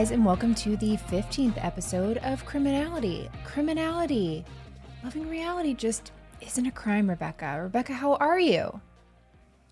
Guys, 0.00 0.12
and 0.12 0.24
welcome 0.24 0.54
to 0.54 0.78
the 0.78 0.96
15th 0.96 1.62
episode 1.62 2.16
of 2.22 2.42
Criminality. 2.46 3.28
Criminality. 3.44 4.46
Loving 5.04 5.28
reality 5.28 5.74
just 5.74 6.12
isn't 6.40 6.64
a 6.64 6.70
crime, 6.70 7.10
Rebecca. 7.10 7.60
Rebecca, 7.64 7.92
how 7.92 8.14
are 8.14 8.40
you? 8.40 8.80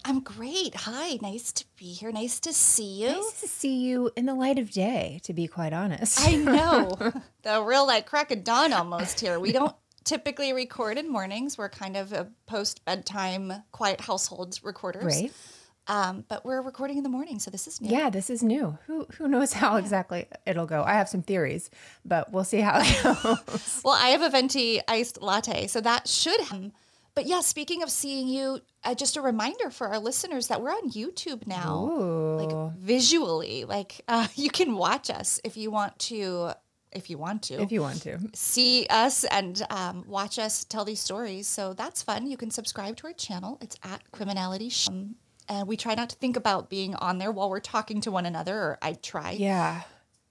I'm 0.04 0.20
great. 0.20 0.74
Hi, 0.74 1.18
nice 1.22 1.50
to 1.52 1.64
be 1.78 1.94
here. 1.94 2.12
Nice 2.12 2.40
to 2.40 2.52
see 2.52 3.04
you. 3.04 3.08
Nice 3.08 3.40
to 3.40 3.48
see 3.48 3.78
you 3.78 4.10
in 4.16 4.26
the 4.26 4.34
light 4.34 4.58
of 4.58 4.70
day, 4.70 5.18
to 5.22 5.32
be 5.32 5.46
quite 5.46 5.72
honest. 5.72 6.20
I 6.20 6.34
know. 6.36 6.94
the 7.42 7.62
real 7.62 7.86
like 7.86 8.04
crack 8.04 8.30
of 8.30 8.44
dawn 8.44 8.74
almost 8.74 9.20
here. 9.20 9.40
We 9.40 9.52
don't 9.52 9.74
typically 10.04 10.52
record 10.52 10.98
in 10.98 11.10
mornings. 11.10 11.56
We're 11.56 11.70
kind 11.70 11.96
of 11.96 12.12
a 12.12 12.28
post 12.46 12.84
bedtime 12.84 13.50
quiet 13.72 14.02
household 14.02 14.60
recorders. 14.62 15.04
Right. 15.04 15.32
Um, 15.88 16.24
but 16.28 16.44
we're 16.44 16.60
recording 16.60 16.98
in 16.98 17.02
the 17.02 17.08
morning, 17.08 17.38
so 17.38 17.50
this 17.50 17.66
is 17.66 17.80
new. 17.80 17.88
Yeah, 17.90 18.10
this 18.10 18.28
is 18.28 18.42
new. 18.42 18.76
Who 18.86 19.06
who 19.16 19.26
knows 19.26 19.54
how 19.54 19.76
exactly 19.76 20.26
it'll 20.46 20.66
go? 20.66 20.82
I 20.82 20.92
have 20.94 21.08
some 21.08 21.22
theories, 21.22 21.70
but 22.04 22.30
we'll 22.30 22.44
see 22.44 22.60
how 22.60 22.80
it 22.82 23.02
goes. 23.46 23.80
Well, 23.84 23.94
I 23.94 24.08
have 24.10 24.20
a 24.22 24.28
venti 24.28 24.80
iced 24.86 25.22
latte, 25.22 25.66
so 25.66 25.80
that 25.80 26.06
should. 26.06 26.40
But 27.14 27.26
yeah, 27.26 27.40
speaking 27.40 27.82
of 27.82 27.90
seeing 27.90 28.28
you, 28.28 28.60
uh, 28.84 28.94
just 28.94 29.16
a 29.16 29.20
reminder 29.20 29.70
for 29.70 29.88
our 29.88 29.98
listeners 29.98 30.46
that 30.48 30.62
we're 30.62 30.70
on 30.70 30.90
YouTube 30.90 31.46
now, 31.46 31.88
Ooh. 31.90 32.36
like 32.36 32.76
visually. 32.76 33.64
Like 33.64 34.02
uh, 34.08 34.28
you 34.36 34.50
can 34.50 34.76
watch 34.76 35.10
us 35.10 35.40
if 35.42 35.56
you 35.56 35.70
want 35.70 35.98
to. 36.00 36.52
If 36.90 37.10
you 37.10 37.18
want 37.18 37.42
to, 37.44 37.60
if 37.60 37.70
you 37.70 37.82
want 37.82 38.00
to. 38.02 38.18
see 38.34 38.86
us 38.88 39.24
and 39.24 39.62
um, 39.68 40.04
watch 40.06 40.38
us 40.38 40.64
tell 40.64 40.86
these 40.86 41.00
stories. 41.00 41.46
So 41.46 41.74
that's 41.74 42.02
fun. 42.02 42.26
You 42.26 42.38
can 42.38 42.50
subscribe 42.50 42.96
to 42.96 43.08
our 43.08 43.12
channel. 43.12 43.58
It's 43.60 43.76
at 43.82 44.10
Criminality. 44.10 44.70
Sh- 44.70 44.88
and 45.48 45.66
we 45.68 45.76
try 45.76 45.94
not 45.94 46.10
to 46.10 46.16
think 46.16 46.36
about 46.36 46.68
being 46.70 46.94
on 46.96 47.18
there 47.18 47.32
while 47.32 47.50
we're 47.50 47.60
talking 47.60 48.00
to 48.02 48.10
one 48.10 48.26
another, 48.26 48.56
or 48.56 48.78
I 48.82 48.92
try. 48.94 49.32
Yeah. 49.32 49.82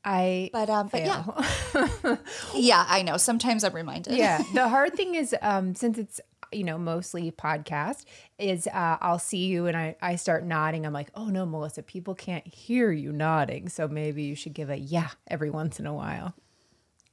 I 0.06 0.50
But 0.54 0.70
um, 0.70 0.88
but 0.90 1.02
yeah, 1.02 2.18
yeah, 2.56 2.86
I 2.88 3.02
know. 3.02 3.18
Sometimes 3.18 3.64
I'm 3.64 3.74
reminded. 3.74 4.14
yeah 4.14 4.42
the 4.54 4.70
hard 4.70 4.94
thing 4.94 5.16
is 5.16 5.36
um 5.42 5.76
since 5.76 5.98
it's 5.98 6.22
you 6.54 6.64
know 6.64 6.78
mostly 6.78 7.30
podcast 7.30 8.06
is 8.40 8.68
uh 8.68 8.98
i'll 9.02 9.20
see 9.20 9.48
you 9.48 9.66
and 9.66 9.76
i 9.76 9.98
i 10.02 10.16
start 10.16 10.46
nodding 10.46 10.86
i'm 10.86 10.94
like 10.94 11.10
oh 11.14 11.26
no 11.26 11.46
melissa 11.46 11.84
people 11.84 12.16
can't 12.16 12.48
hear 12.48 12.90
you 12.90 13.12
nodding 13.12 13.68
so 13.68 13.86
maybe 13.86 14.24
you 14.24 14.34
should 14.34 14.54
give 14.54 14.70
a 14.70 14.78
yeah 14.78 15.10
every 15.28 15.50
once 15.50 15.78
in 15.78 15.86
a 15.86 15.94
while 15.94 16.34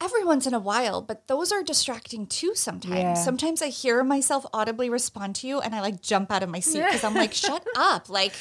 every 0.04 0.24
once 0.24 0.46
in 0.46 0.54
a 0.54 0.58
while, 0.58 1.00
but 1.00 1.26
those 1.26 1.50
are 1.50 1.62
distracting 1.62 2.26
too 2.26 2.54
sometimes. 2.54 2.94
Yeah. 2.94 3.14
Sometimes 3.14 3.62
I 3.62 3.68
hear 3.68 4.04
myself 4.04 4.44
audibly 4.52 4.90
respond 4.90 5.34
to 5.36 5.48
you 5.48 5.60
and 5.60 5.74
I 5.74 5.80
like 5.80 6.02
jump 6.02 6.30
out 6.30 6.42
of 6.42 6.50
my 6.50 6.60
seat 6.60 6.84
because 6.84 7.04
I'm 7.04 7.14
like, 7.14 7.32
shut 7.32 7.66
up. 7.76 8.08
Like, 8.08 8.34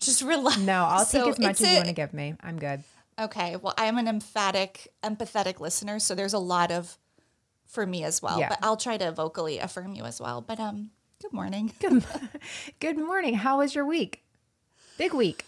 just 0.00 0.20
relax. 0.22 0.58
no 0.58 0.84
i'll 0.84 1.04
So 1.06 1.24
take 1.24 1.32
as 1.32 1.38
much 1.38 1.60
as 1.62 1.68
you 1.70 1.76
want 1.76 1.86
to 1.86 1.92
give 1.94 2.12
me 2.12 2.34
i'm 2.42 2.58
good 2.58 2.82
Okay. 3.18 3.56
Well, 3.56 3.72
I'm 3.78 3.96
an 3.96 4.08
emphatic, 4.08 4.88
empathetic 5.02 5.58
listener. 5.58 5.98
So 5.98 6.14
there's 6.14 6.34
a 6.34 6.38
lot 6.38 6.70
of 6.70 6.98
for 7.66 7.86
me 7.86 8.04
as 8.04 8.20
well. 8.20 8.38
Yeah. 8.38 8.50
But 8.50 8.58
I'll 8.62 8.76
try 8.76 8.98
to 8.98 9.10
vocally 9.10 9.58
affirm 9.58 9.94
you 9.94 10.04
as 10.04 10.20
well. 10.20 10.42
But 10.42 10.60
um, 10.60 10.90
good 11.22 11.32
morning. 11.32 11.72
good, 11.80 12.04
good 12.80 12.98
morning 12.98 13.34
how 13.34 13.58
was 13.58 13.74
your 13.74 13.86
week 13.86 14.22
big 14.98 15.14
week 15.14 15.44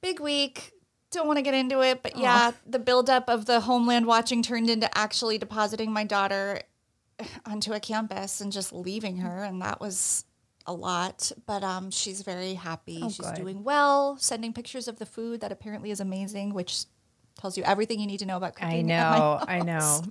Big 0.00 0.20
week. 0.20 0.72
Don't 1.10 1.26
want 1.26 1.38
to 1.38 1.42
get 1.42 1.54
into 1.54 1.82
it, 1.82 2.02
but 2.02 2.18
yeah, 2.18 2.52
the 2.66 2.78
buildup 2.78 3.28
of 3.28 3.46
the 3.46 3.60
homeland 3.60 4.06
watching 4.06 4.42
turned 4.42 4.68
into 4.68 4.96
actually 4.96 5.38
depositing 5.38 5.90
my 5.90 6.04
daughter 6.04 6.60
onto 7.46 7.72
a 7.72 7.80
campus 7.80 8.40
and 8.40 8.52
just 8.52 8.72
leaving 8.72 9.16
her, 9.18 9.42
and 9.42 9.62
that 9.62 9.80
was 9.80 10.24
a 10.66 10.72
lot. 10.72 11.32
But 11.46 11.64
um, 11.64 11.90
she's 11.90 12.20
very 12.22 12.54
happy. 12.54 13.00
Oh, 13.02 13.08
she's 13.08 13.26
good. 13.26 13.36
doing 13.36 13.64
well. 13.64 14.18
Sending 14.18 14.52
pictures 14.52 14.86
of 14.86 14.98
the 14.98 15.06
food 15.06 15.40
that 15.40 15.50
apparently 15.50 15.90
is 15.90 16.00
amazing, 16.00 16.52
which 16.52 16.84
tells 17.38 17.56
you 17.56 17.64
everything 17.64 18.00
you 18.00 18.06
need 18.06 18.18
to 18.18 18.26
know 18.26 18.36
about 18.36 18.54
cooking. 18.56 18.78
i 18.78 18.82
know 18.82 19.38
i 19.46 19.60
know 19.64 20.02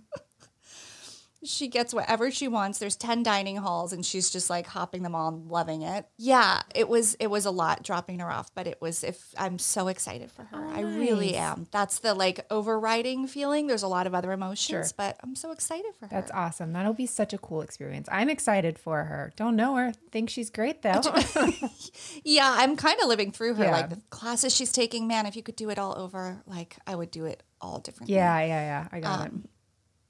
She 1.44 1.68
gets 1.68 1.94
whatever 1.94 2.32
she 2.32 2.48
wants. 2.48 2.80
There's 2.80 2.96
10 2.96 3.22
dining 3.24 3.58
halls 3.58 3.94
and 3.94 4.06
she's 4.06 4.30
just 4.30 4.50
like 4.50 4.66
hopping 4.68 5.04
them 5.04 5.14
all 5.14 5.28
and 5.30 5.50
loving 5.50 5.84
it. 5.84 6.06
Yeah, 6.18 6.62
it 6.74 6.90
was 6.90 7.14
it 7.20 7.28
was 7.28 7.46
a 7.46 7.52
lot 7.52 7.84
dropping 7.84 8.20
her 8.20 8.32
off, 8.32 8.54
but 8.56 8.66
it 8.68 8.82
was 8.82 9.04
if 9.04 9.34
I'm 9.38 9.60
so 9.60 9.88
excited 9.88 10.32
for 10.32 10.44
her. 10.46 10.66
I 10.68 10.82
really 10.82 11.36
am. 11.36 11.68
That's 11.72 12.00
the 12.00 12.14
like 12.16 12.46
overriding 12.50 13.28
feeling. 13.28 13.68
There's 13.68 13.84
a 13.84 13.88
lot 13.88 14.08
of 14.08 14.16
other 14.16 14.32
emotions, 14.32 14.68
Sure. 14.68 14.84
but 14.98 15.18
I'm 15.24 15.36
so 15.36 15.52
excited 15.52 15.94
for 16.00 16.06
her. 16.08 16.10
that's 16.10 16.32
awesome 16.32 16.74
that'll 16.74 16.94
be 16.94 17.06
such 17.06 17.34
a 17.34 17.38
cool 17.38 17.62
experience 17.62 18.08
i'm 18.12 18.30
excited 18.30 18.78
for 18.80 19.04
her 19.04 19.32
don't 19.36 19.56
know 19.56 19.76
her 19.76 19.92
think 20.12 20.30
she's 20.30 20.50
great 20.50 20.82
though 20.82 21.02
yeah, 22.24 22.56
I'm 22.58 22.76
kind 22.76 23.00
of 23.02 23.08
living 23.08 23.32
through 23.32 23.56
her 23.56 23.64
Yeah. 23.66 23.72
like 23.72 23.90
the 23.90 24.02
classes 24.10 24.56
she's 24.56 24.72
taking, 24.72 25.08
man, 25.08 25.26
if 25.26 25.36
you 25.36 25.44
could 25.44 25.56
do 25.56 25.70
it 25.70 25.80
all 25.80 25.98
over, 25.98 26.42
like 26.46 26.76
I 26.86 26.96
would 26.96 27.12
do 27.12 27.26
it 27.26 27.44
all 27.60 27.80
differently. 27.80 28.16
yeah 28.16 28.40
yeah 28.42 28.48
yeah 28.62 28.88
i 28.92 29.00
got 29.00 29.26
it 29.26 29.32
Um, 29.32 29.48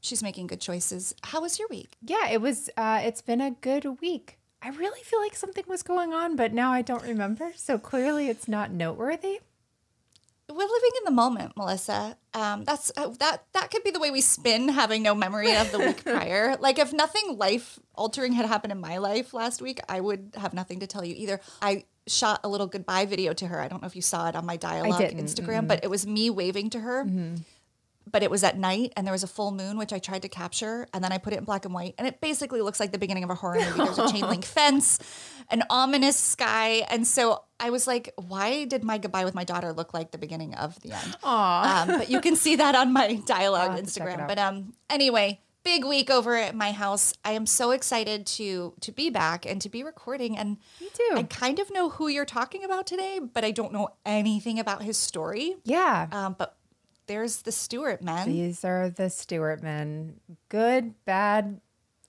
she's 0.01 0.23
making 0.23 0.47
good 0.47 0.61
choices. 0.61 1.13
How 1.23 1.41
was 1.41 1.59
your 1.59 1.67
week? 1.69 1.97
Yeah, 2.01 2.27
it 2.29 2.41
was. 2.41 2.69
Uh, 2.77 3.01
it's 3.03 3.21
been 3.21 3.41
a 3.41 3.51
good 3.51 3.99
week. 4.01 4.37
I 4.61 4.69
really 4.69 5.03
feel 5.03 5.19
like 5.19 5.35
something 5.35 5.63
was 5.67 5.83
going 5.83 6.13
on, 6.13 6.35
but 6.35 6.51
now 6.53 6.71
I 6.71 6.81
don't 6.81 7.03
remember. 7.03 7.51
So 7.55 7.77
clearly, 7.77 8.27
it's 8.27 8.47
not 8.47 8.71
noteworthy. 8.71 9.39
we're 10.49 10.55
living 10.55 10.91
in 10.97 11.03
the 11.05 11.11
moment, 11.11 11.55
Melissa. 11.55 12.17
Um, 12.33 12.63
that's 12.63 12.91
uh, 12.97 13.09
that. 13.19 13.43
That 13.53 13.69
could 13.71 13.83
be 13.83 13.91
the 13.91 13.99
way 13.99 14.09
we 14.11 14.21
spin 14.21 14.69
having 14.69 15.03
no 15.03 15.13
memory 15.13 15.55
of 15.55 15.71
the 15.71 15.79
week 15.79 16.03
prior. 16.05 16.55
Like 16.57 16.79
if 16.79 16.91
nothing 16.93 17.37
life 17.37 17.77
altering 17.95 18.33
had 18.33 18.45
happened 18.45 18.71
in 18.71 18.79
my 18.79 18.97
life 18.97 19.33
last 19.33 19.61
week, 19.61 19.79
I 19.87 19.99
would 20.01 20.33
have 20.37 20.53
nothing 20.53 20.79
to 20.79 20.87
tell 20.87 21.03
you 21.05 21.13
either. 21.17 21.39
I 21.61 21.85
shot 22.07 22.39
a 22.43 22.47
little 22.47 22.67
goodbye 22.67 23.05
video 23.05 23.33
to 23.33 23.47
her. 23.47 23.59
I 23.59 23.67
don't 23.67 23.81
know 23.81 23.87
if 23.87 23.95
you 23.95 24.01
saw 24.01 24.29
it 24.29 24.35
on 24.35 24.45
my 24.45 24.55
dialogue 24.55 25.01
Instagram, 25.01 25.67
but 25.67 25.83
it 25.83 25.89
was 25.89 26.07
me 26.07 26.29
waving 26.29 26.69
to 26.71 26.79
her. 26.79 27.03
But 28.11 28.23
it 28.23 28.31
was 28.31 28.43
at 28.43 28.57
night 28.57 28.93
and 28.95 29.05
there 29.05 29.11
was 29.11 29.23
a 29.23 29.27
full 29.27 29.51
moon, 29.51 29.77
which 29.77 29.91
I 29.93 29.99
tried 29.99 30.21
to 30.23 30.29
capture. 30.29 30.87
And 30.93 31.03
then 31.03 31.11
I 31.11 31.17
put 31.17 31.33
it 31.33 31.37
in 31.37 31.43
black 31.43 31.65
and 31.65 31.73
white. 31.73 31.95
And 31.97 32.07
it 32.07 32.21
basically 32.21 32.61
looks 32.61 32.79
like 32.79 32.91
the 32.91 32.97
beginning 32.97 33.23
of 33.23 33.29
a 33.29 33.35
horror 33.35 33.55
movie. 33.59 33.77
There's 33.77 33.97
a 33.99 34.11
chain 34.11 34.21
link 34.27 34.45
fence, 34.57 34.99
an 35.49 35.63
ominous 35.69 36.17
sky. 36.17 36.85
And 36.89 37.05
so 37.05 37.43
I 37.59 37.69
was 37.69 37.87
like, 37.87 38.13
why 38.15 38.65
did 38.65 38.83
my 38.83 38.97
goodbye 38.97 39.25
with 39.25 39.35
my 39.35 39.43
daughter 39.43 39.73
look 39.73 39.93
like 39.93 40.11
the 40.11 40.17
beginning 40.17 40.53
of 40.55 40.79
the 40.81 40.93
end? 40.93 41.17
Um, 41.23 41.87
but 41.99 42.09
you 42.09 42.21
can 42.21 42.35
see 42.35 42.55
that 42.57 42.75
on 42.75 42.93
my 42.93 43.13
dialogue 43.25 43.71
I'll 43.71 43.75
have 43.77 43.85
to 43.85 43.93
check 43.93 44.07
it 44.07 44.17
Instagram. 44.17 44.27
But 44.27 44.39
um, 44.39 44.73
anyway, 44.89 45.41
big 45.63 45.83
week 45.83 46.09
over 46.09 46.35
at 46.35 46.55
my 46.55 46.71
house. 46.71 47.13
I 47.25 47.31
am 47.33 47.45
so 47.45 47.71
excited 47.71 48.25
to 48.27 48.73
to 48.81 48.91
be 48.91 49.09
back 49.09 49.45
and 49.45 49.61
to 49.61 49.69
be 49.69 49.83
recording. 49.83 50.37
And 50.37 50.57
Me 50.79 50.87
too. 50.93 51.09
I 51.15 51.23
kind 51.23 51.59
of 51.59 51.71
know 51.71 51.89
who 51.89 52.07
you're 52.07 52.25
talking 52.25 52.63
about 52.63 52.87
today, 52.87 53.19
but 53.21 53.43
I 53.43 53.51
don't 53.51 53.73
know 53.73 53.89
anything 54.05 54.59
about 54.59 54.83
his 54.83 54.97
story. 54.97 55.55
yeah. 55.65 56.07
Um, 56.11 56.35
but 56.37 56.56
there's 57.07 57.41
the 57.41 57.51
Stewart 57.51 58.01
men. 58.01 58.27
These 58.27 58.63
are 58.63 58.89
the 58.89 59.09
Stewart 59.09 59.63
men. 59.63 60.19
Good, 60.49 60.93
bad, 61.05 61.59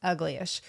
uglyish. 0.05 0.61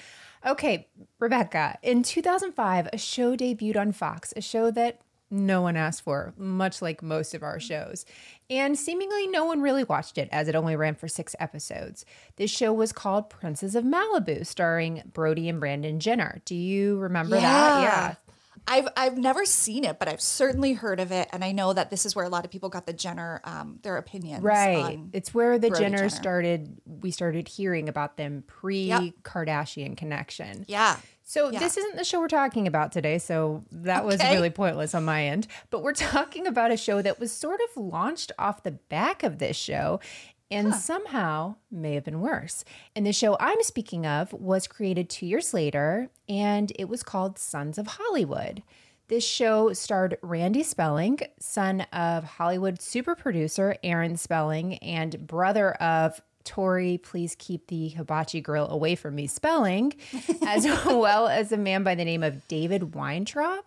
Okay, 0.46 0.88
Rebecca. 1.20 1.78
In 1.84 2.04
2005, 2.04 2.90
a 2.94 2.98
show 2.98 3.36
debuted 3.36 3.78
on 3.78 3.92
Fox, 3.92 4.34
a 4.38 4.42
show 4.42 4.72
that 4.72 5.02
no 5.32 5.62
one 5.62 5.76
asked 5.76 6.02
for, 6.02 6.34
much 6.38 6.82
like 6.82 7.04
most 7.04 7.34
of 7.34 7.44
our 7.44 7.60
shows. 7.60 8.06
And 8.50 8.78
seemingly 8.78 9.28
no 9.28 9.46
one 9.46 9.62
really 9.62 9.84
watched 9.84 10.18
it, 10.18 10.30
as 10.32 10.48
it 10.48 10.56
only 10.56 10.76
ran 10.76 10.96
for 10.96 11.08
six 11.08 11.36
episodes. 11.40 12.06
This 12.38 12.50
show 12.50 12.74
was 12.74 12.92
called 12.92 13.30
Princes 13.30 13.76
of 13.76 13.84
Malibu, 13.84 14.46
starring 14.46 15.04
Brody 15.14 15.48
and 15.48 15.60
Brandon 15.60 16.00
Jenner. 16.00 16.42
Do 16.46 16.56
you 16.56 16.98
remember 16.98 17.36
that? 17.36 17.82
Yeah. 17.84 18.16
I've 18.68 18.88
I've 18.96 19.18
never 19.18 19.46
seen 19.46 19.84
it, 19.84 20.00
but 20.00 20.08
I've 20.08 20.22
certainly 20.22 20.74
heard 20.74 21.00
of 21.00 21.12
it, 21.12 21.28
and 21.32 21.44
I 21.44 21.52
know 21.52 21.74
that 21.74 21.90
this 21.90 22.06
is 22.06 22.16
where 22.16 22.26
a 22.26 22.30
lot 22.30 22.46
of 22.46 22.52
people 22.52 22.70
got 22.70 22.86
the 22.86 22.94
Jenner 22.94 23.42
um, 23.44 23.80
their 23.84 23.98
opinions. 23.98 24.44
Right. 24.44 25.00
It's 25.14 25.34
where 25.34 25.58
the 25.58 25.70
Brody 25.70 25.86
Jenners 25.86 25.92
Jenner. 25.98 26.10
started, 26.10 26.78
we 26.86 27.12
started 27.12 27.48
hearing 27.48 27.90
about 27.90 28.18
them 28.18 28.44
pre 28.48 29.14
Kardashian 29.24 29.98
connection. 29.98 30.66
yeah. 30.68 30.98
So 31.24 31.52
Yeah. 31.52 31.60
this 31.60 31.78
isn't 31.78 31.96
the 31.96 32.04
show 32.04 32.20
we're 32.20 32.28
talking 32.28 32.66
about 32.66 32.92
today, 32.92 33.20
so 33.20 33.64
that 33.72 34.04
was 34.04 34.20
really 34.20 34.50
pointless 34.50 34.96
on 34.96 35.06
my 35.06 35.26
end. 35.26 35.46
But 35.70 35.84
we're 35.84 35.94
talking 35.94 36.48
about 36.48 36.72
a 36.72 36.78
show 36.78 37.04
that 37.04 37.20
was 37.20 37.32
sort 37.32 37.60
of 37.62 37.78
launched 37.84 38.32
off 38.40 38.64
the 38.64 38.72
back 38.72 39.22
of 39.22 39.38
this 39.38 39.56
show. 39.56 40.00
And 40.52 40.74
somehow 40.74 41.56
may 41.72 41.94
have 41.94 42.04
been 42.04 42.22
worse. 42.22 42.66
And 42.96 43.06
the 43.06 43.14
show 43.14 43.38
I'm 43.40 43.62
speaking 43.64 44.06
of 44.06 44.34
was 44.34 44.68
created 44.68 45.10
two 45.10 45.26
years 45.26 45.54
later, 45.54 46.10
and 46.28 46.72
it 46.78 46.90
was 46.90 47.04
called 47.04 47.38
Sons 47.38 47.78
of 47.78 47.88
Hollywood. 47.88 48.64
This 49.08 49.26
show 49.26 49.74
starred 49.74 50.18
Randy 50.22 50.62
Spelling, 50.62 51.20
son 51.40 51.82
of 51.94 52.24
Hollywood 52.24 52.82
super 52.82 53.16
producer 53.16 53.76
Aaron 53.84 54.18
Spelling, 54.18 54.76
and 54.76 55.26
brother 55.26 55.72
of 55.74 56.22
Tori, 56.44 56.98
please 56.98 57.36
keep 57.38 57.68
the 57.68 57.90
hibachi 57.90 58.42
grill 58.42 58.68
away 58.70 58.96
from 58.96 59.16
me 59.16 59.28
spelling, 59.28 59.94
as 60.46 60.66
well 60.86 61.28
as 61.28 61.52
a 61.52 61.58
man 61.58 61.84
by 61.84 61.96
the 61.96 62.06
name 62.06 62.24
of 62.24 62.48
David 62.48 62.96
Weintraub. 62.96 63.66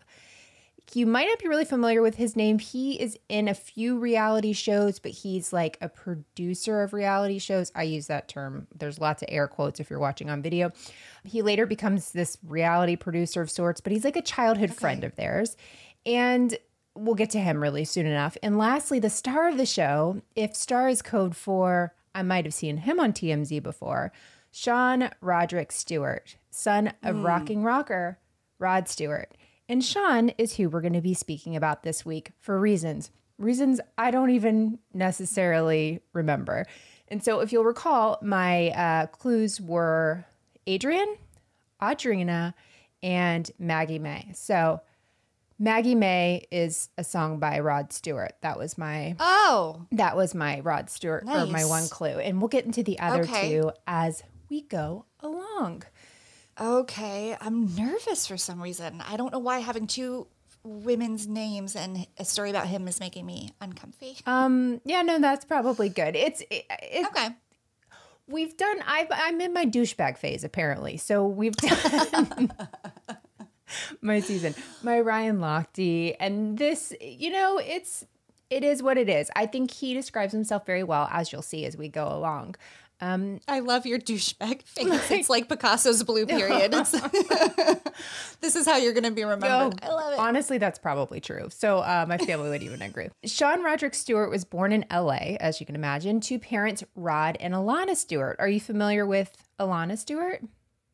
You 0.94 1.06
might 1.06 1.26
not 1.26 1.38
be 1.38 1.48
really 1.48 1.64
familiar 1.64 2.02
with 2.02 2.16
his 2.16 2.36
name. 2.36 2.58
He 2.58 3.00
is 3.00 3.18
in 3.28 3.48
a 3.48 3.54
few 3.54 3.98
reality 3.98 4.52
shows, 4.52 4.98
but 4.98 5.12
he's 5.12 5.52
like 5.52 5.78
a 5.80 5.88
producer 5.88 6.82
of 6.82 6.92
reality 6.92 7.38
shows. 7.38 7.72
I 7.74 7.84
use 7.84 8.08
that 8.08 8.28
term. 8.28 8.66
There's 8.76 8.98
lots 8.98 9.22
of 9.22 9.28
air 9.30 9.48
quotes 9.48 9.80
if 9.80 9.88
you're 9.88 9.98
watching 9.98 10.28
on 10.28 10.42
video. 10.42 10.70
He 11.24 11.40
later 11.40 11.64
becomes 11.64 12.12
this 12.12 12.36
reality 12.46 12.96
producer 12.96 13.40
of 13.40 13.50
sorts, 13.50 13.80
but 13.80 13.92
he's 13.92 14.04
like 14.04 14.16
a 14.16 14.22
childhood 14.22 14.74
friend 14.74 15.02
of 15.02 15.16
theirs. 15.16 15.56
And 16.04 16.58
we'll 16.94 17.14
get 17.14 17.30
to 17.30 17.40
him 17.40 17.62
really 17.62 17.84
soon 17.84 18.06
enough. 18.06 18.36
And 18.42 18.58
lastly, 18.58 18.98
the 18.98 19.10
star 19.10 19.48
of 19.48 19.56
the 19.56 19.66
show, 19.66 20.20
if 20.36 20.54
star 20.54 20.88
is 20.88 21.00
code 21.00 21.36
for, 21.36 21.94
I 22.14 22.22
might 22.22 22.44
have 22.44 22.54
seen 22.54 22.78
him 22.78 23.00
on 23.00 23.12
TMZ 23.12 23.62
before, 23.62 24.12
Sean 24.50 25.10
Roderick 25.22 25.72
Stewart, 25.72 26.36
son 26.50 26.92
of 27.02 27.16
hmm. 27.16 27.22
rocking 27.22 27.64
rocker 27.64 28.18
Rod 28.58 28.88
Stewart. 28.88 29.34
And 29.72 29.82
Sean 29.82 30.28
is 30.36 30.56
who 30.56 30.68
we're 30.68 30.82
going 30.82 30.92
to 30.92 31.00
be 31.00 31.14
speaking 31.14 31.56
about 31.56 31.82
this 31.82 32.04
week 32.04 32.32
for 32.38 32.60
reasons. 32.60 33.10
Reasons 33.38 33.80
I 33.96 34.10
don't 34.10 34.28
even 34.28 34.78
necessarily 34.92 36.00
remember. 36.12 36.66
And 37.08 37.24
so, 37.24 37.40
if 37.40 37.52
you'll 37.52 37.64
recall, 37.64 38.18
my 38.20 38.68
uh, 38.72 39.06
clues 39.06 39.62
were 39.62 40.26
Adrian, 40.66 41.16
Audrina, 41.80 42.52
and 43.02 43.50
Maggie 43.58 43.98
May. 43.98 44.32
So, 44.34 44.82
Maggie 45.58 45.94
May 45.94 46.44
is 46.50 46.90
a 46.98 47.02
song 47.02 47.38
by 47.38 47.58
Rod 47.60 47.94
Stewart. 47.94 48.34
That 48.42 48.58
was 48.58 48.76
my 48.76 49.16
Oh, 49.18 49.86
that 49.92 50.18
was 50.18 50.34
my 50.34 50.60
Rod 50.60 50.90
Stewart 50.90 51.24
or 51.26 51.46
my 51.46 51.64
one 51.64 51.88
clue. 51.88 52.18
And 52.18 52.42
we'll 52.42 52.48
get 52.48 52.66
into 52.66 52.82
the 52.82 52.98
other 52.98 53.22
Okay. 53.22 53.48
two 53.48 53.72
as 53.86 54.22
we 54.50 54.60
go 54.60 55.06
along. 55.20 55.84
Okay. 56.60 57.36
I'm 57.40 57.74
nervous 57.74 58.26
for 58.26 58.36
some 58.36 58.62
reason. 58.62 59.02
I 59.08 59.16
don't 59.16 59.32
know 59.32 59.38
why 59.38 59.58
having 59.60 59.86
two 59.86 60.26
women's 60.64 61.26
names 61.26 61.74
and 61.74 62.06
a 62.18 62.24
story 62.24 62.50
about 62.50 62.66
him 62.68 62.86
is 62.86 63.00
making 63.00 63.26
me 63.26 63.50
uncomfy. 63.60 64.16
Um, 64.26 64.80
yeah, 64.84 65.02
no, 65.02 65.18
that's 65.18 65.44
probably 65.44 65.88
good. 65.88 66.14
It's 66.14 66.40
it, 66.50 66.64
it, 66.70 67.06
Okay. 67.08 67.28
we've 68.28 68.56
done. 68.56 68.78
I 68.86 69.08
I'm 69.10 69.40
in 69.40 69.52
my 69.52 69.66
douchebag 69.66 70.18
phase 70.18 70.44
apparently. 70.44 70.96
So 70.98 71.26
we've 71.26 71.56
done 71.56 72.52
my 74.00 74.20
season, 74.20 74.54
my 74.82 75.00
Ryan 75.00 75.38
Lochte, 75.38 76.14
and 76.20 76.56
this. 76.58 76.92
You 77.00 77.30
know, 77.30 77.58
it's 77.58 78.06
it 78.50 78.62
is 78.62 78.82
what 78.82 78.98
it 78.98 79.08
is. 79.08 79.30
I 79.34 79.46
think 79.46 79.70
he 79.70 79.94
describes 79.94 80.32
himself 80.32 80.66
very 80.66 80.82
well, 80.84 81.08
as 81.10 81.32
you'll 81.32 81.42
see 81.42 81.64
as 81.64 81.76
we 81.76 81.88
go 81.88 82.06
along. 82.06 82.54
Um, 83.02 83.40
I 83.48 83.58
love 83.58 83.84
your 83.84 83.98
douchebag 83.98 84.62
face. 84.64 85.10
It's 85.10 85.28
like 85.28 85.48
Picasso's 85.48 86.02
blue 86.04 86.24
period. 86.26 86.72
This 88.40 88.56
is 88.56 88.66
how 88.66 88.76
you're 88.76 88.92
going 88.92 89.04
to 89.04 89.12
be 89.12 89.22
remembered. 89.22 89.78
I 89.82 89.88
love 89.88 90.12
it. 90.14 90.18
Honestly, 90.18 90.58
that's 90.58 90.78
probably 90.78 91.20
true. 91.20 91.48
So 91.50 91.78
uh, 91.78 92.06
my 92.08 92.18
family 92.18 92.50
would 92.50 92.62
even 92.62 92.82
agree. 92.82 93.08
Sean 93.24 93.62
Roderick 93.62 93.94
Stewart 93.94 94.30
was 94.30 94.44
born 94.44 94.72
in 94.72 94.84
LA, 94.90 95.36
as 95.38 95.60
you 95.60 95.66
can 95.66 95.76
imagine, 95.76 96.20
to 96.22 96.40
parents 96.40 96.82
Rod 96.96 97.36
and 97.38 97.54
Alana 97.54 97.94
Stewart. 97.94 98.36
Are 98.40 98.48
you 98.48 98.58
familiar 98.58 99.06
with 99.06 99.36
Alana 99.60 99.96
Stewart? 99.96 100.42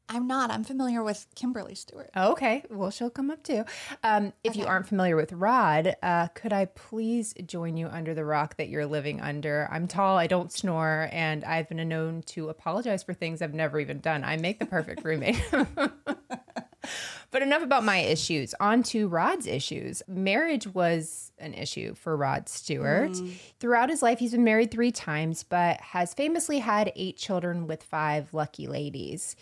I'm 0.08 0.26
not. 0.26 0.50
I'm 0.50 0.64
familiar 0.64 1.02
with 1.02 1.26
Kimberly 1.34 1.74
Stewart. 1.74 2.10
Oh, 2.16 2.32
okay. 2.32 2.64
Well, 2.70 2.90
she'll 2.90 3.10
come 3.10 3.30
up 3.30 3.42
too. 3.42 3.64
Um, 4.02 4.32
if 4.42 4.56
you 4.56 4.64
aren't 4.64 4.86
familiar 4.86 5.16
with 5.16 5.32
Rod, 5.32 5.96
uh, 6.02 6.28
could 6.28 6.52
I 6.52 6.64
please 6.66 7.34
join 7.44 7.76
you 7.76 7.88
under 7.88 8.14
the 8.14 8.24
rock 8.24 8.56
that 8.56 8.68
you're 8.68 8.86
living 8.86 9.20
under? 9.20 9.68
I'm 9.70 9.86
tall, 9.86 10.16
I 10.16 10.26
don't 10.26 10.50
snore, 10.50 11.08
and 11.12 11.44
I've 11.44 11.68
been 11.68 11.86
known 11.88 12.22
to 12.22 12.48
apologize 12.48 13.02
for 13.02 13.12
things 13.12 13.42
I've 13.42 13.54
never 13.54 13.78
even 13.78 14.00
done. 14.00 14.24
I 14.24 14.38
make 14.38 14.58
the 14.58 14.66
perfect 14.66 15.04
roommate. 15.04 15.42
but 17.30 17.42
enough 17.42 17.62
about 17.62 17.84
my 17.84 17.98
issues. 17.98 18.54
On 18.60 18.82
to 18.84 19.08
Rod's 19.08 19.46
issues. 19.46 20.02
Marriage 20.08 20.66
was 20.66 21.32
an 21.38 21.54
issue 21.54 21.94
for 21.94 22.16
Rod 22.16 22.48
Stewart. 22.48 23.16
Throughout 23.60 23.90
his 23.90 24.02
life, 24.02 24.18
he's 24.18 24.32
been 24.32 24.44
married 24.44 24.70
three 24.70 24.92
times, 24.92 25.42
but 25.42 25.80
has 25.80 26.14
famously 26.14 26.60
had 26.60 26.92
eight 26.96 27.16
children 27.16 27.66
with 27.66 27.82
five 27.82 28.32
lucky 28.32 28.66
ladies. 28.66 29.36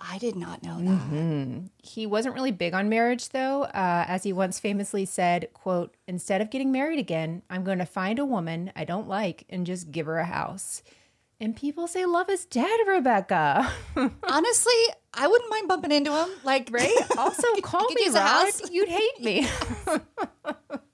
I 0.00 0.18
did 0.18 0.34
not 0.34 0.62
know 0.62 0.80
that. 0.80 1.70
He 1.82 2.06
wasn't 2.06 2.34
really 2.34 2.52
big 2.52 2.72
on 2.72 2.88
marriage, 2.88 3.28
though, 3.30 3.64
uh, 3.64 4.04
as 4.08 4.22
he 4.22 4.32
once 4.32 4.58
famously 4.58 5.04
said, 5.04 5.48
"quote 5.52 5.94
Instead 6.08 6.40
of 6.40 6.50
getting 6.50 6.72
married 6.72 6.98
again, 6.98 7.42
I'm 7.50 7.64
going 7.64 7.78
to 7.78 7.86
find 7.86 8.18
a 8.18 8.24
woman 8.24 8.72
I 8.74 8.84
don't 8.84 9.08
like 9.08 9.44
and 9.50 9.66
just 9.66 9.90
give 9.90 10.06
her 10.06 10.18
a 10.18 10.24
house." 10.24 10.82
And 11.42 11.56
people 11.56 11.86
say 11.86 12.04
love 12.04 12.28
is 12.28 12.44
dead, 12.44 12.80
Rebecca. 12.86 13.70
Honestly, 13.96 14.74
I 15.14 15.26
wouldn't 15.26 15.50
mind 15.50 15.68
bumping 15.68 15.92
into 15.92 16.12
him. 16.12 16.28
Like, 16.44 16.68
right? 16.70 16.94
Also, 17.18 17.46
call 17.62 17.86
me 17.94 18.08
Rod. 18.08 18.16
house. 18.20 18.70
You'd 18.70 18.88
hate 18.88 19.20
me. 19.20 19.48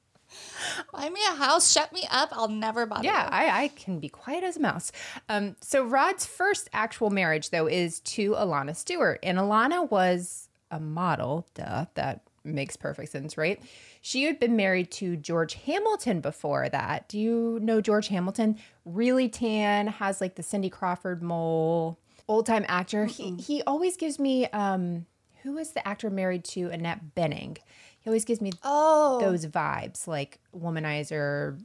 buy 0.93 1.09
me 1.09 1.21
a 1.31 1.35
house, 1.35 1.71
shut 1.71 1.93
me 1.93 2.07
up. 2.11 2.31
I'll 2.33 2.49
never 2.49 2.87
bother. 2.87 3.05
Yeah. 3.05 3.29
I, 3.31 3.65
I 3.65 3.69
can 3.69 3.99
be 3.99 4.09
quiet 4.09 4.45
as 4.45 4.57
a 4.57 4.61
mouse. 4.61 4.93
Um, 5.29 5.57
so 5.61 5.85
Rod's 5.85 6.27
first 6.27 6.69
actual 6.73 7.11
marriage, 7.11 7.51
though, 7.51 7.67
is 7.67 8.01
to 8.01 8.33
Alana 8.33 8.75
Stewart. 8.77 9.21
And 9.23 9.39
Alana 9.39 9.91
was 9.91 10.49
a 10.71 10.81
model. 10.81 11.47
Duh, 11.55 11.87
that 11.95 12.23
makes 12.45 12.77
perfect 12.77 13.11
sense, 13.11 13.37
right? 13.37 13.61
She 14.01 14.23
had 14.25 14.39
been 14.39 14.57
married 14.57 14.91
to 14.93 15.17
George 15.17 15.55
Hamilton 15.55 16.21
before 16.21 16.69
that. 16.69 17.09
Do 17.09 17.19
you 17.19 17.59
know 17.61 17.81
George 17.81 18.09
Hamilton? 18.09 18.57
Really 18.85 19.29
tan, 19.29 19.89
has 19.89 20.21
like 20.21 20.37
the 20.37 20.43
Cindy 20.43 20.71
Crawford 20.71 21.23
mole, 21.23 21.99
old 22.29 22.47
time 22.47 22.65
actor. 22.69 23.07
He 23.07 23.35
he 23.37 23.63
always 23.63 23.97
gives 23.97 24.19
me 24.19 24.47
um 24.47 25.07
who 25.43 25.59
is 25.59 25.71
the 25.71 25.87
actor 25.87 26.11
married 26.11 26.45
to 26.45 26.71
Annette 26.71 27.15
Bening? 27.17 27.59
He 28.07 28.09
always 28.11 28.25
gives 28.25 28.41
me 28.41 28.53
Oh, 28.63 29.19
those 29.21 29.45
vibes, 29.47 30.07
like 30.07 30.39
womanizer, 30.57 31.61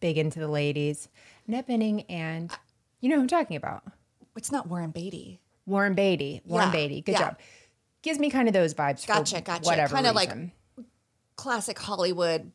big 0.00 0.18
into 0.18 0.40
the 0.40 0.48
ladies. 0.48 1.08
Annette 1.46 1.68
Bening 1.68 2.04
and 2.08 2.50
you 2.98 3.08
know 3.08 3.14
who 3.14 3.20
I'm 3.22 3.28
talking 3.28 3.56
about. 3.56 3.84
it's 4.36 4.50
not 4.50 4.66
Warren 4.66 4.90
Beatty. 4.90 5.38
Warren 5.64 5.94
Beatty. 5.94 6.40
Warren 6.44 6.70
Yeah, 6.70 6.72
Beatty. 6.72 7.00
Good 7.02 7.12
yeah. 7.12 7.18
job. 7.20 7.38
Gives 8.02 8.18
me 8.18 8.30
kind 8.30 8.48
of 8.48 8.52
those 8.52 8.74
vibes. 8.74 9.06
Gotcha, 9.06 9.42
gotcha. 9.42 9.62
Whatever 9.64 9.94
Kinda 9.94 10.10
like. 10.10 10.32
Classic 11.36 11.78
Hollywood. 11.78 12.50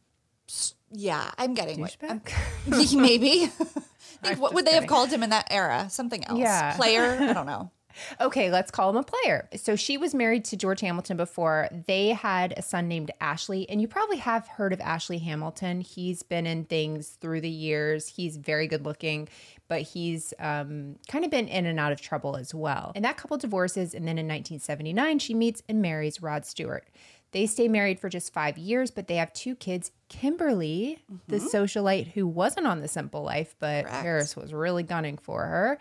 Yeah, 0.91 1.31
I'm 1.38 1.53
getting 1.53 1.79
what. 1.79 1.95
I'm- 2.03 2.21
maybe. 3.01 3.45
Think, 4.23 4.41
what 4.41 4.53
would 4.53 4.65
they 4.67 4.73
have 4.73 4.88
called 4.88 5.09
him 5.09 5.23
in 5.23 5.29
that 5.29 5.47
era? 5.50 5.88
Something 5.89 6.25
else. 6.25 6.38
Yeah. 6.38 6.75
Player? 6.75 7.17
I 7.17 7.31
don't 7.31 7.45
know. 7.45 7.71
Okay, 8.19 8.51
let's 8.51 8.71
call 8.71 8.89
him 8.89 8.97
a 8.97 9.03
player. 9.03 9.49
So 9.55 9.75
she 9.75 9.97
was 9.97 10.13
married 10.13 10.45
to 10.45 10.57
George 10.57 10.81
Hamilton 10.81 11.17
before. 11.17 11.69
They 11.87 12.09
had 12.09 12.53
a 12.57 12.61
son 12.61 12.87
named 12.87 13.11
Ashley, 13.21 13.69
and 13.69 13.81
you 13.81 13.87
probably 13.87 14.17
have 14.17 14.47
heard 14.47 14.73
of 14.73 14.81
Ashley 14.81 15.17
Hamilton. 15.19 15.81
He's 15.81 16.23
been 16.23 16.47
in 16.47 16.65
things 16.65 17.17
through 17.21 17.41
the 17.41 17.49
years. 17.49 18.07
He's 18.07 18.37
very 18.37 18.67
good 18.67 18.85
looking, 18.85 19.29
but 19.67 19.81
he's 19.81 20.33
um, 20.39 20.95
kind 21.07 21.25
of 21.25 21.31
been 21.31 21.47
in 21.47 21.65
and 21.65 21.79
out 21.79 21.91
of 21.91 22.01
trouble 22.01 22.35
as 22.35 22.53
well. 22.53 22.91
And 22.95 23.05
that 23.05 23.17
couple 23.17 23.37
divorces, 23.37 23.93
and 23.93 24.07
then 24.07 24.17
in 24.17 24.27
1979, 24.27 25.19
she 25.19 25.33
meets 25.33 25.63
and 25.69 25.81
marries 25.81 26.21
Rod 26.21 26.45
Stewart. 26.45 26.87
They 27.31 27.45
stay 27.45 27.67
married 27.67 28.00
for 28.00 28.09
just 28.09 28.33
five 28.33 28.57
years, 28.57 28.89
but 28.89 29.07
they 29.07 29.15
have 29.15 29.31
two 29.33 29.55
kids. 29.55 29.91
Kimberly, 30.09 30.98
the 31.27 31.38
socialite 31.38 32.13
who 32.13 32.25
wasn't 32.25 32.65
on 32.65 32.81
The 32.81 32.88
Simple 32.88 33.21
Life, 33.21 33.55
but 33.59 33.86
Correct. 33.86 34.01
Paris 34.01 34.36
was 34.36 34.51
really 34.51 34.81
gunning 34.81 35.19
for 35.19 35.45
her, 35.45 35.77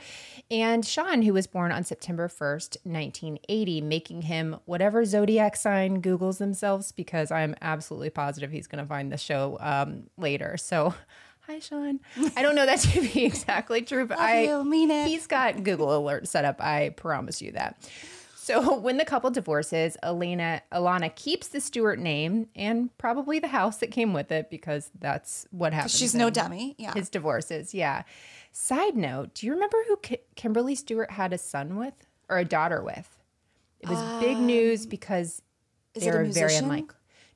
and 0.51 0.85
Sean, 0.85 1.23
who 1.23 1.33
was 1.33 1.47
born 1.47 1.73
on 1.73 1.83
September 1.85 2.29
1st, 2.29 2.77
1980, 2.85 3.81
making 3.81 4.23
him 4.23 4.57
whatever 4.67 5.07
zodiac 5.07 5.57
sign 5.57 6.03
Googles 6.03 6.37
themselves, 6.37 6.93
because 6.93 7.31
I'm 7.31 7.55
absolutely 7.63 8.11
positive 8.11 8.51
he's 8.51 8.67
going 8.67 8.85
to 8.85 8.89
find 8.89 9.11
the 9.11 9.17
show 9.17 9.57
um, 9.61 10.11
later. 10.19 10.59
So, 10.59 10.93
hi, 11.47 11.59
Sean. 11.59 12.01
I 12.37 12.43
don't 12.43 12.55
know 12.55 12.67
that 12.67 12.81
to 12.81 13.01
be 13.01 13.25
exactly 13.25 13.81
true, 13.81 14.05
but 14.07 14.19
I 14.19 14.43
you, 14.45 14.63
mean 14.63 14.91
it. 14.91 15.09
he's 15.09 15.27
got 15.27 15.65
Google 15.65 15.97
Alert 15.97 16.29
set 16.29 16.45
up. 16.45 16.61
I 16.61 16.91
promise 16.91 17.41
you 17.41 17.53
that. 17.53 17.79
So 18.49 18.79
when 18.87 18.97
the 18.97 19.05
couple 19.05 19.31
divorces, 19.31 19.97
Elena 20.03 20.63
Alana 20.73 21.15
keeps 21.15 21.49
the 21.49 21.61
Stewart 21.61 21.99
name 21.99 22.49
and 22.57 22.97
probably 22.99 23.39
the 23.39 23.49
house 23.49 23.77
that 23.79 23.91
came 23.91 24.13
with 24.15 24.33
it 24.33 24.49
because 24.51 24.91
that's 24.99 25.47
what 25.51 25.73
happens. 25.75 25.97
She's 25.99 26.15
no 26.15 26.31
dummy. 26.31 26.75
Yeah. 26.79 26.95
His 26.95 27.11
divorces, 27.11 27.75
yeah. 27.75 28.05
Side 28.53 28.97
note: 28.97 29.35
Do 29.35 29.47
you 29.47 29.53
remember 29.53 29.77
who 29.87 29.97
Ki- 29.99 30.19
Kimberly 30.35 30.75
Stewart 30.75 31.11
had 31.13 31.33
a 31.35 31.39
son 31.39 31.77
with 31.77 31.95
or 32.31 32.39
a 32.39 32.45
daughter 32.45 32.83
with? 32.83 33.15
It 33.81 33.89
was 33.89 34.21
big 34.21 34.39
news 34.39 34.87
because 34.87 35.43
Um, 35.97 36.03
they 36.03 36.11
were 36.11 36.25
very 36.25 36.57
unlike. 36.57 36.93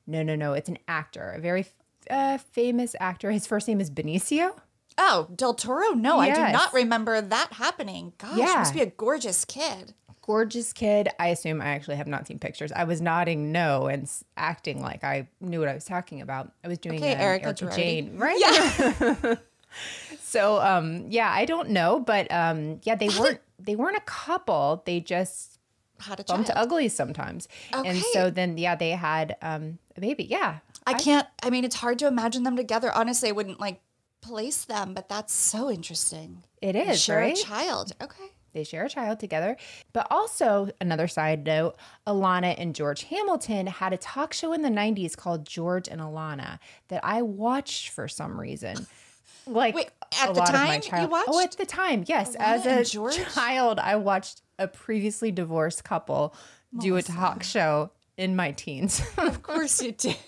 No, 0.07 0.23
no, 0.23 0.35
no. 0.35 0.53
It's 0.53 0.67
an 0.67 0.79
actor, 0.87 1.31
a 1.37 1.39
very 1.39 1.65
uh, 2.09 2.37
famous 2.39 2.95
actor. 2.99 3.31
His 3.31 3.47
first 3.47 3.67
name 3.67 3.79
is 3.79 3.89
Benicio. 3.89 4.59
Oh, 4.97 5.27
Del 5.33 5.53
Toro? 5.53 5.91
No, 5.93 6.19
I 6.19 6.33
do 6.33 6.51
not 6.51 6.73
remember 6.73 7.19
that 7.21 7.53
happening. 7.53 8.13
Gosh, 8.17 8.37
Yeah. 8.37 8.53
must 8.57 8.73
be 8.73 8.81
a 8.81 8.87
gorgeous 8.87 9.45
kid. 9.45 9.93
Gorgeous 10.25 10.71
kid. 10.71 11.09
I 11.19 11.27
assume 11.27 11.61
I 11.61 11.65
actually 11.67 11.97
have 11.97 12.07
not 12.07 12.27
seen 12.27 12.39
pictures. 12.39 12.71
I 12.71 12.85
was 12.85 13.01
nodding 13.01 13.51
no 13.51 13.87
and 13.87 14.03
s- 14.03 14.23
acting 14.37 14.81
like 14.81 15.03
I 15.03 15.27
knew 15.41 15.59
what 15.59 15.67
I 15.67 15.73
was 15.73 15.83
talking 15.83 16.21
about. 16.21 16.51
I 16.63 16.69
was 16.69 16.77
doing 16.77 16.95
Okay, 16.95 17.13
Erica 17.13 17.47
Erica 17.47 17.75
Jane, 17.75 18.17
right? 18.17 18.39
Yeah. 18.39 19.35
so, 20.21 20.61
um, 20.61 21.07
yeah, 21.09 21.29
I 21.29 21.43
don't 21.45 21.71
know, 21.71 21.99
but 21.99 22.31
um, 22.31 22.79
yeah, 22.83 22.95
they 22.95 23.09
weren't 23.09 23.41
they 23.59 23.75
weren't 23.75 23.97
a 23.97 24.01
couple. 24.01 24.81
They 24.85 24.99
just 25.01 25.59
Had 25.99 26.19
a 26.19 26.23
bumped 26.23 26.47
child. 26.47 26.67
uglies 26.67 26.95
sometimes, 26.95 27.47
and 27.73 27.97
so 28.13 28.29
then 28.29 28.57
yeah, 28.57 28.75
they 28.75 28.91
had 28.91 29.35
um, 29.41 29.77
a 29.97 30.01
baby. 30.01 30.23
Yeah, 30.23 30.59
I 30.87 30.93
can't. 30.93 31.27
I 31.43 31.49
mean, 31.49 31.65
it's 31.65 31.75
hard 31.75 31.99
to 31.99 32.07
imagine 32.07 32.43
them 32.43 32.55
together. 32.55 32.91
Honestly, 32.93 33.29
I 33.29 33.33
wouldn't 33.33 33.59
like 33.59 33.81
place 34.21 34.63
them, 34.65 34.93
but 34.93 35.09
that's 35.09 35.33
so 35.33 35.69
interesting. 35.69 36.43
It 36.61 36.75
is 36.75 37.01
share 37.01 37.17
right. 37.19 37.37
a 37.37 37.41
child. 37.41 37.91
Okay. 38.01 38.29
They 38.53 38.63
share 38.63 38.85
a 38.85 38.89
child 38.89 39.19
together. 39.19 39.57
But 39.91 40.07
also, 40.09 40.69
another 40.79 41.07
side 41.07 41.45
note 41.45 41.75
Alana 42.07 42.55
and 42.57 42.75
George 42.75 43.03
Hamilton 43.03 43.67
had 43.67 43.93
a 43.93 43.97
talk 43.97 44.33
show 44.33 44.53
in 44.53 44.61
the 44.61 44.69
90s 44.69 45.17
called 45.17 45.45
George 45.45 45.87
and 45.87 45.99
Alana 45.99 46.59
that 46.87 47.03
I 47.03 47.21
watched 47.21 47.89
for 47.89 48.07
some 48.07 48.39
reason. 48.39 48.87
Like 49.45 49.75
Wait, 49.75 49.89
at 50.21 50.33
the 50.33 50.39
lot 50.39 50.53
of 50.53 50.53
my 50.53 50.79
time 50.79 51.01
you 51.01 51.07
oh, 51.07 51.09
watched? 51.09 51.29
Oh, 51.29 51.39
at 51.41 51.51
the 51.57 51.65
time, 51.65 52.05
yes. 52.07 52.35
As 52.35 52.65
a 52.65 52.83
George? 52.85 53.17
child, 53.33 53.77
I 53.77 53.97
watched 53.97 54.41
a 54.57 54.69
previously 54.69 55.31
divorced 55.31 55.83
couple 55.83 56.33
oh, 56.33 56.79
do 56.79 56.95
a 56.95 57.01
talk 57.01 57.43
show 57.43 57.91
in 58.17 58.35
my 58.35 58.51
teens. 58.51 59.01
Of 59.17 59.43
course 59.43 59.81
you 59.81 59.91
did. 59.91 60.15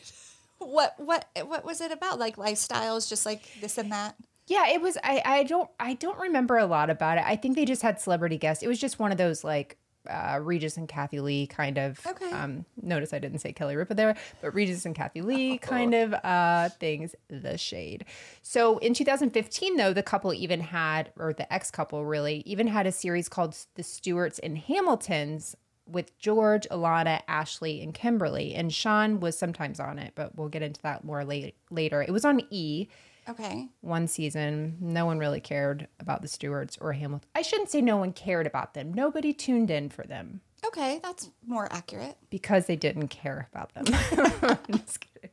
What 0.57 0.95
what 0.97 1.27
what 1.45 1.63
was 1.63 1.79
it 1.79 1.91
about? 1.91 2.17
Like 2.17 2.37
lifestyles, 2.37 3.07
just 3.07 3.25
like 3.25 3.41
this 3.61 3.77
and 3.77 3.91
that. 3.91 4.15
Yeah, 4.47 4.67
it 4.69 4.81
was. 4.81 4.97
I 5.03 5.21
I 5.25 5.43
don't 5.43 5.69
I 5.79 5.93
don't 5.95 6.17
remember 6.19 6.57
a 6.57 6.65
lot 6.65 6.89
about 6.89 7.17
it. 7.17 7.23
I 7.25 7.35
think 7.35 7.55
they 7.55 7.65
just 7.65 7.81
had 7.81 7.99
celebrity 7.99 8.37
guests. 8.37 8.63
It 8.63 8.67
was 8.67 8.79
just 8.79 8.99
one 8.99 9.11
of 9.11 9.17
those 9.17 9.43
like 9.43 9.77
uh, 10.07 10.39
Regis 10.39 10.77
and 10.77 10.87
Kathie 10.87 11.19
Lee 11.19 11.47
kind 11.47 11.79
of. 11.79 11.99
Okay. 12.05 12.29
Um, 12.31 12.63
notice 12.79 13.11
I 13.11 13.17
didn't 13.17 13.39
say 13.39 13.51
Kelly 13.53 13.75
Ripa 13.75 13.95
there, 13.95 14.15
but 14.41 14.53
Regis 14.53 14.85
and 14.85 14.93
Kathie 14.95 15.21
Oh. 15.21 15.25
Lee 15.25 15.57
kind 15.57 15.95
of 15.95 16.13
uh, 16.13 16.69
things. 16.79 17.15
The 17.27 17.57
shade. 17.57 18.05
So 18.43 18.77
in 18.77 18.93
2015, 18.93 19.77
though, 19.77 19.93
the 19.93 20.03
couple 20.03 20.31
even 20.31 20.59
had, 20.61 21.11
or 21.17 21.33
the 21.33 21.51
ex 21.51 21.71
couple 21.71 22.05
really, 22.05 22.43
even 22.45 22.67
had 22.67 22.85
a 22.85 22.91
series 22.91 23.27
called 23.27 23.57
The 23.73 23.81
Stewarts 23.83 24.37
and 24.39 24.59
Hamiltons 24.59 25.55
with 25.87 26.17
George, 26.17 26.67
Alana, 26.71 27.21
Ashley, 27.27 27.81
and 27.81 27.93
Kimberly. 27.93 28.53
And 28.55 28.73
Sean 28.73 29.19
was 29.19 29.37
sometimes 29.37 29.79
on 29.79 29.99
it, 29.99 30.13
but 30.15 30.35
we'll 30.35 30.49
get 30.49 30.61
into 30.61 30.81
that 30.81 31.03
more 31.03 31.23
late, 31.23 31.55
later. 31.69 32.01
It 32.01 32.11
was 32.11 32.25
on 32.25 32.41
E 32.49 32.87
Okay. 33.27 33.67
one 33.81 34.07
season. 34.07 34.77
No 34.79 35.05
one 35.07 35.17
really 35.17 35.39
cared 35.41 35.87
about 35.99 36.21
the 36.21 36.27
Stewarts 36.27 36.77
or 36.79 36.93
Hamilton. 36.93 37.27
I 37.33 37.41
shouldn't 37.41 37.69
say 37.71 37.81
no 37.81 37.97
one 37.97 38.13
cared 38.13 38.45
about 38.45 38.73
them. 38.75 38.93
Nobody 38.93 39.33
tuned 39.33 39.71
in 39.71 39.89
for 39.89 40.03
them 40.03 40.41
Okay, 40.65 40.99
that's 41.03 41.29
more 41.45 41.67
accurate. 41.71 42.17
because 42.29 42.65
they 42.67 42.75
didn't 42.75 43.07
care 43.09 43.47
about 43.51 43.73
them. 43.73 43.85
Just 44.71 44.99
kidding. 45.01 45.29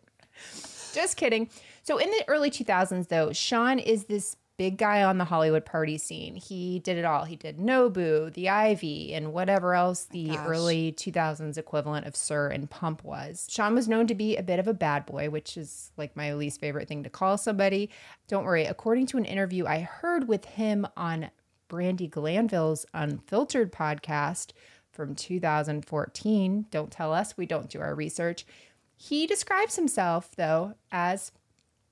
Just 0.95 1.17
kidding. 1.17 1.49
So 1.83 1.99
in 1.99 2.11
the 2.11 2.25
early 2.29 2.51
2000s, 2.51 3.09
though, 3.09 3.33
Sean 3.33 3.79
is 3.79 4.05
this 4.05 4.37
big 4.63 4.79
guy 4.79 5.03
on 5.03 5.19
the 5.19 5.25
Hollywood 5.25 5.65
party 5.65 5.99
scene. 5.99 6.37
He 6.37 6.79
did 6.79 6.97
it 6.97 7.05
all. 7.05 7.25
He 7.25 7.35
did 7.35 7.59
Nobu, 7.59 8.33
The 8.33 8.49
Ivy, 8.49 9.13
and 9.13 9.33
whatever 9.33 9.75
else 9.75 10.05
the 10.05 10.29
gosh. 10.29 10.47
early 10.47 10.93
2000s 10.93 11.59
equivalent 11.59 12.07
of 12.07 12.15
SUR 12.15 12.47
and 12.47 12.71
Pump 12.71 13.03
was. 13.03 13.49
Sean 13.51 13.75
was 13.75 13.89
known 13.89 14.07
to 14.07 14.15
be 14.15 14.37
a 14.37 14.43
bit 14.43 14.61
of 14.61 14.69
a 14.69 14.73
bad 14.73 15.05
boy, 15.05 15.31
which 15.31 15.57
is 15.57 15.91
like 15.97 16.15
my 16.15 16.33
least 16.35 16.61
favorite 16.61 16.87
thing 16.87 17.03
to 17.03 17.11
call 17.11 17.37
somebody. 17.37 17.91
Don't 18.29 18.45
worry. 18.45 18.65
According 18.65 19.07
to 19.09 19.17
an 19.17 19.25
interview 19.25 19.67
I 19.67 19.81
heard 19.81 20.29
with 20.29 20.45
him 20.45 20.87
on 20.97 21.33
Brandi 21.69 22.09
Glanville's 22.09 22.87
Unfiltered 22.95 23.73
podcast 23.73 24.53
from 24.93 25.17
2014, 25.17 26.67
don't 26.71 26.93
tell 26.93 27.13
us 27.13 27.37
we 27.37 27.47
don't 27.47 27.69
do 27.69 27.81
our 27.81 27.97
research. 27.97 28.47
He 28.95 29.27
describes 29.27 29.75
himself, 29.75 30.31
though, 30.37 30.75
as 30.93 31.33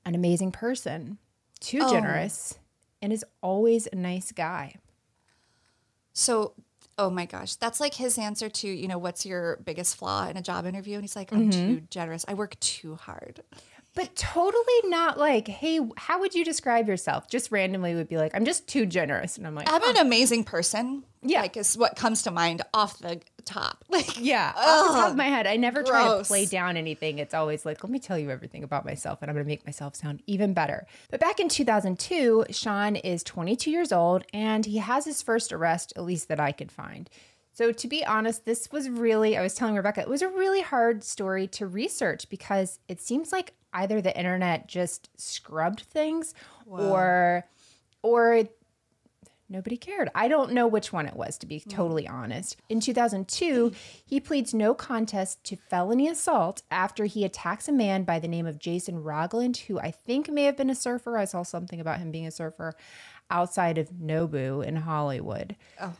an 0.04 0.14
amazing 0.14 0.52
person, 0.52 1.18
too 1.58 1.80
oh. 1.82 1.92
generous, 1.92 2.59
and 3.02 3.12
is 3.12 3.24
always 3.42 3.88
a 3.92 3.96
nice 3.96 4.32
guy. 4.32 4.74
So, 6.12 6.54
oh 6.98 7.10
my 7.10 7.24
gosh, 7.24 7.54
that's 7.54 7.80
like 7.80 7.94
his 7.94 8.18
answer 8.18 8.48
to, 8.48 8.68
you 8.68 8.88
know, 8.88 8.98
what's 8.98 9.24
your 9.24 9.58
biggest 9.64 9.96
flaw 9.96 10.28
in 10.28 10.36
a 10.36 10.42
job 10.42 10.66
interview? 10.66 10.94
And 10.94 11.02
he's 11.02 11.16
like, 11.16 11.32
I'm 11.32 11.50
mm-hmm. 11.50 11.50
too 11.50 11.82
generous. 11.88 12.24
I 12.28 12.34
work 12.34 12.58
too 12.60 12.96
hard. 12.96 13.42
But 13.94 14.14
totally 14.14 14.80
not 14.84 15.18
like, 15.18 15.48
hey, 15.48 15.80
how 15.96 16.20
would 16.20 16.34
you 16.34 16.44
describe 16.44 16.86
yourself? 16.86 17.28
Just 17.28 17.50
randomly 17.50 17.94
would 17.94 18.08
be 18.08 18.16
like, 18.16 18.34
I'm 18.34 18.44
just 18.44 18.68
too 18.68 18.86
generous. 18.86 19.36
And 19.36 19.46
I'm 19.46 19.54
like, 19.54 19.70
I'm 19.70 19.82
an 19.82 19.96
amazing 19.96 20.44
person. 20.44 21.04
Yeah. 21.22 21.40
Like, 21.42 21.56
is 21.56 21.76
what 21.76 21.96
comes 21.96 22.22
to 22.22 22.30
mind 22.30 22.62
off 22.72 22.98
the 22.98 23.20
top. 23.44 23.84
Like, 23.90 24.18
Yeah, 24.20 24.52
off 24.56 24.88
the 24.88 24.94
top 24.94 25.10
of 25.10 25.16
my 25.16 25.24
head, 25.24 25.46
I 25.46 25.56
never 25.56 25.82
try 25.82 26.16
to 26.16 26.24
play 26.24 26.46
down 26.46 26.76
anything. 26.76 27.18
It's 27.18 27.34
always 27.34 27.66
like, 27.66 27.82
let 27.82 27.90
me 27.90 27.98
tell 27.98 28.16
you 28.16 28.30
everything 28.30 28.62
about 28.62 28.84
myself, 28.84 29.20
and 29.20 29.30
I'm 29.30 29.34
going 29.34 29.44
to 29.44 29.48
make 29.48 29.66
myself 29.66 29.96
sound 29.96 30.22
even 30.26 30.54
better. 30.54 30.86
But 31.10 31.20
back 31.20 31.40
in 31.40 31.48
2002, 31.48 32.46
Sean 32.50 32.94
is 32.96 33.24
22 33.24 33.70
years 33.70 33.90
old, 33.92 34.24
and 34.32 34.64
he 34.64 34.78
has 34.78 35.04
his 35.04 35.20
first 35.20 35.52
arrest, 35.52 35.92
at 35.96 36.04
least 36.04 36.28
that 36.28 36.38
I 36.38 36.52
could 36.52 36.70
find. 36.70 37.10
So, 37.52 37.72
to 37.72 37.88
be 37.88 38.04
honest, 38.04 38.44
this 38.46 38.70
was 38.70 38.88
really, 38.88 39.36
I 39.36 39.42
was 39.42 39.54
telling 39.54 39.74
Rebecca, 39.74 40.00
it 40.00 40.08
was 40.08 40.22
a 40.22 40.28
really 40.28 40.62
hard 40.62 41.02
story 41.02 41.48
to 41.48 41.66
research 41.66 42.30
because 42.30 42.78
it 42.88 43.00
seems 43.00 43.32
like 43.32 43.54
either 43.72 44.00
the 44.00 44.16
internet 44.16 44.68
just 44.68 45.10
scrubbed 45.16 45.80
things 45.80 46.34
or, 46.66 47.44
or 48.02 48.44
Nobody 49.52 49.76
cared. 49.76 50.08
I 50.14 50.28
don't 50.28 50.52
know 50.52 50.68
which 50.68 50.92
one 50.92 51.06
it 51.06 51.16
was, 51.16 51.36
to 51.38 51.46
be 51.46 51.58
totally 51.58 52.06
honest. 52.06 52.56
In 52.68 52.78
2002, 52.78 53.72
he 54.06 54.20
pleads 54.20 54.54
no 54.54 54.74
contest 54.74 55.42
to 55.44 55.56
felony 55.56 56.06
assault 56.06 56.62
after 56.70 57.06
he 57.06 57.24
attacks 57.24 57.66
a 57.66 57.72
man 57.72 58.04
by 58.04 58.20
the 58.20 58.28
name 58.28 58.46
of 58.46 58.60
Jason 58.60 59.02
Rogland, 59.02 59.56
who 59.66 59.80
I 59.80 59.90
think 59.90 60.30
may 60.30 60.44
have 60.44 60.56
been 60.56 60.70
a 60.70 60.74
surfer. 60.76 61.18
I 61.18 61.24
saw 61.24 61.42
something 61.42 61.80
about 61.80 61.98
him 61.98 62.12
being 62.12 62.28
a 62.28 62.30
surfer 62.30 62.76
outside 63.28 63.76
of 63.76 63.90
Nobu 63.90 64.64
in 64.64 64.76
Hollywood. 64.76 65.56
Oh. 65.80 65.94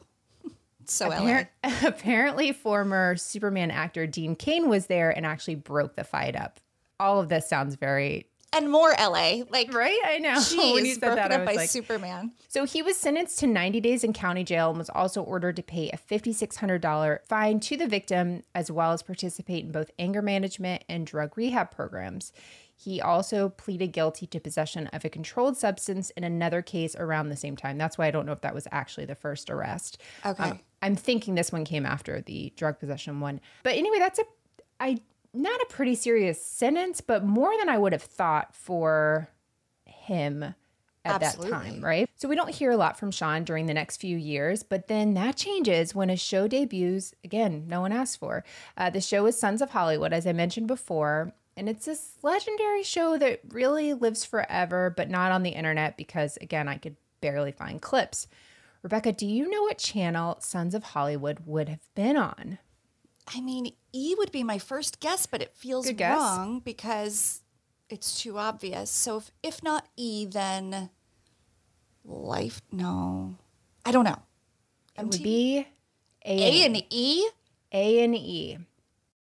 so. 0.85 1.11
Appar- 1.11 1.49
apparently, 1.85 2.53
former 2.53 3.17
Superman 3.17 3.73
actor 3.73 4.07
Dean 4.07 4.37
Cain 4.37 4.69
was 4.69 4.87
there 4.87 5.11
and 5.11 5.27
actually 5.27 5.57
broke 5.57 5.97
the 5.97 6.05
fight 6.05 6.37
up. 6.37 6.61
All 7.01 7.21
of 7.21 7.29
this 7.29 7.49
sounds 7.49 7.75
very 7.75 8.27
And 8.53 8.71
more 8.71 8.93
LA. 8.99 9.43
Like, 9.49 9.73
right. 9.73 9.99
I 10.05 10.19
know. 10.19 10.31
Jeez, 10.35 10.75
when 10.75 10.85
you 10.85 10.95
said 10.95 11.01
broken 11.01 11.17
that, 11.17 11.33
I 11.33 11.35
up 11.37 11.41
was 11.43 11.47
by 11.47 11.61
like, 11.63 11.71
Superman. 11.71 12.33
So 12.49 12.65
he 12.65 12.83
was 12.83 12.97
sentenced 12.97 13.39
to 13.41 13.47
90 13.47 13.81
days 13.81 14.05
in 14.05 14.13
county 14.13 14.45
jail 14.45 14.71
and 14.71 14.79
was 14.79 14.91
also 14.91 15.23
ordered 15.23 15.57
to 15.57 15.63
pay 15.63 15.89
a 15.91 15.97
$5,600 15.97 17.19
fine 17.27 17.61
to 17.61 17.77
the 17.77 17.87
victim, 17.87 18.43
as 18.55 18.71
well 18.71 18.93
as 18.93 19.03
participate 19.03 19.65
in 19.65 19.73
both 19.73 19.91
anger 19.99 20.21
management 20.21 20.85
and 20.89 21.07
drug 21.07 21.37
rehab 21.37 21.71
programs. 21.71 22.33
He 22.77 23.01
also 23.01 23.51
pleaded 23.51 23.89
guilty 23.89 24.27
to 24.29 24.41
possession 24.41 24.87
of 24.89 25.05
a 25.05 25.11
controlled 25.11 25.59
substance 25.59 26.09
in 26.11 26.25
another 26.25 26.63
case 26.63 26.97
around 26.97 27.29
the 27.29 27.37
same 27.37 27.55
time. 27.55 27.77
That's 27.77 27.99
why 27.99 28.07
I 28.07 28.11
don't 28.11 28.25
know 28.25 28.33
if 28.33 28.41
that 28.41 28.55
was 28.55 28.67
actually 28.73 29.05
the 29.05 29.15
first 29.15 29.51
arrest. 29.51 30.01
Okay. 30.25 30.43
Um, 30.43 30.61
I'm 30.81 30.97
thinking 30.97 31.35
this 31.35 31.53
one 31.53 31.65
came 31.65 31.85
after 31.85 32.23
the 32.23 32.55
drug 32.57 32.81
possession 32.81 33.21
one. 33.21 33.41
But 33.63 33.77
anyway, 33.77 33.99
that's 33.99 34.19
a 34.19 34.25
I 34.81 34.97
not 35.33 35.61
a 35.61 35.67
pretty 35.69 35.95
serious 35.95 36.45
sentence, 36.45 37.01
but 37.01 37.25
more 37.25 37.53
than 37.59 37.69
I 37.69 37.79
would 37.79 37.93
have 37.93 38.03
thought 38.03 38.55
for 38.55 39.29
him 39.85 40.55
at 41.05 41.21
that 41.21 41.41
time, 41.41 41.83
right? 41.83 42.09
So 42.17 42.29
we 42.29 42.37
don't 42.37 42.55
hear 42.55 42.71
a 42.71 42.77
lot 42.77 42.99
from 42.99 43.11
Sean 43.11 43.45
during 43.45 43.67
the 43.67 43.75
next 43.75 43.99
few 43.99 44.17
years, 44.17 44.63
but 44.63 44.89
then 44.89 45.15
that 45.15 45.37
changes 45.37 45.95
when 45.95 46.11
a 46.11 46.17
show 46.17 46.47
debuts. 46.47 47.15
Again, 47.25 47.65
no 47.69 47.81
one 47.81 47.93
asked 47.93 48.19
for. 48.19 48.45
Uh, 48.77 48.91
the 48.91 49.01
show 49.01 49.25
is 49.27 49.39
Sons 49.39 49.63
of 49.63 49.71
Hollywood, 49.71 50.13
as 50.13 50.27
I 50.27 50.33
mentioned 50.33 50.67
before, 50.67 51.33
and 51.57 51.69
it's 51.69 51.87
this 51.87 52.17
legendary 52.23 52.83
show 52.83 53.19
that 53.19 53.41
really 53.49 53.95
lives 53.95 54.25
forever, 54.25 54.93
but 54.95 55.11
not 55.11 55.33
on 55.33 55.43
the 55.43 55.51
internet 55.51 55.97
because, 55.97 56.39
again, 56.41 56.69
I 56.69 56.77
could 56.77 56.97
barely 57.21 57.53
find 57.53 57.81
clips. 57.81 58.27
Rebecca, 58.83 59.13
do 59.13 59.27
you 59.27 59.49
know 59.49 59.63
what 59.63 59.79
channel 59.79 60.39
Sons 60.41 60.75
of 60.75 60.83
Hollywood 60.83 61.41
would 61.45 61.69
have 61.69 61.95
been 61.95 62.17
on? 62.17 62.59
I 63.33 63.41
mean, 63.41 63.73
E 63.93 64.15
would 64.19 64.33
be 64.33 64.43
my 64.43 64.59
first 64.59 65.01
guess, 65.01 65.27
but 65.27 65.41
it 65.43 65.55
feels 65.55 65.91
wrong 65.93 66.61
because 66.65 67.43
it's 67.89 68.21
too 68.21 68.39
obvious. 68.39 68.91
So 68.91 69.19
if, 69.19 69.31
if 69.43 69.63
not 69.63 69.87
E, 69.97 70.27
then 70.27 70.91
Life? 72.05 72.61
No. 72.73 73.37
I 73.85 73.93
don't 73.93 74.05
know. 74.05 74.19
It 74.99 75.05
would 75.05 75.23
be 75.23 75.67
A, 76.25 76.63
A 76.63 76.67
and 76.67 76.85
E? 76.91 77.29
A 77.73 78.05
and 78.05 78.17
E. 78.17 78.59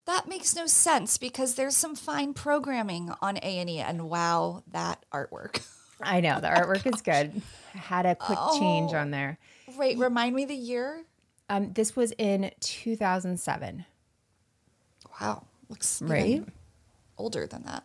That 0.06 0.26
makes 0.26 0.56
no 0.56 0.66
sense 0.66 1.18
because 1.18 1.54
there's 1.54 1.76
some 1.76 1.94
fine 1.94 2.32
programming 2.32 3.12
on 3.20 3.36
A 3.36 3.40
and 3.40 3.68
E, 3.68 3.78
and 3.78 4.08
wow, 4.08 4.62
that 4.68 5.04
artwork. 5.12 5.62
I 6.00 6.20
know 6.20 6.40
the 6.40 6.48
artwork 6.48 6.92
is 6.92 7.02
good. 7.02 7.42
I 7.74 7.78
had 7.78 8.06
a 8.06 8.14
quick 8.14 8.38
change 8.58 8.94
on 8.94 9.10
there. 9.10 9.38
Wait, 9.76 9.98
remind 9.98 10.34
me 10.34 10.44
the 10.46 10.54
year. 10.54 11.04
Um, 11.50 11.72
this 11.72 11.94
was 11.94 12.12
in 12.12 12.50
2007. 12.60 13.84
Wow, 15.20 15.44
looks 15.68 16.00
Right? 16.02 16.44
older 17.16 17.46
than 17.46 17.62
that. 17.64 17.84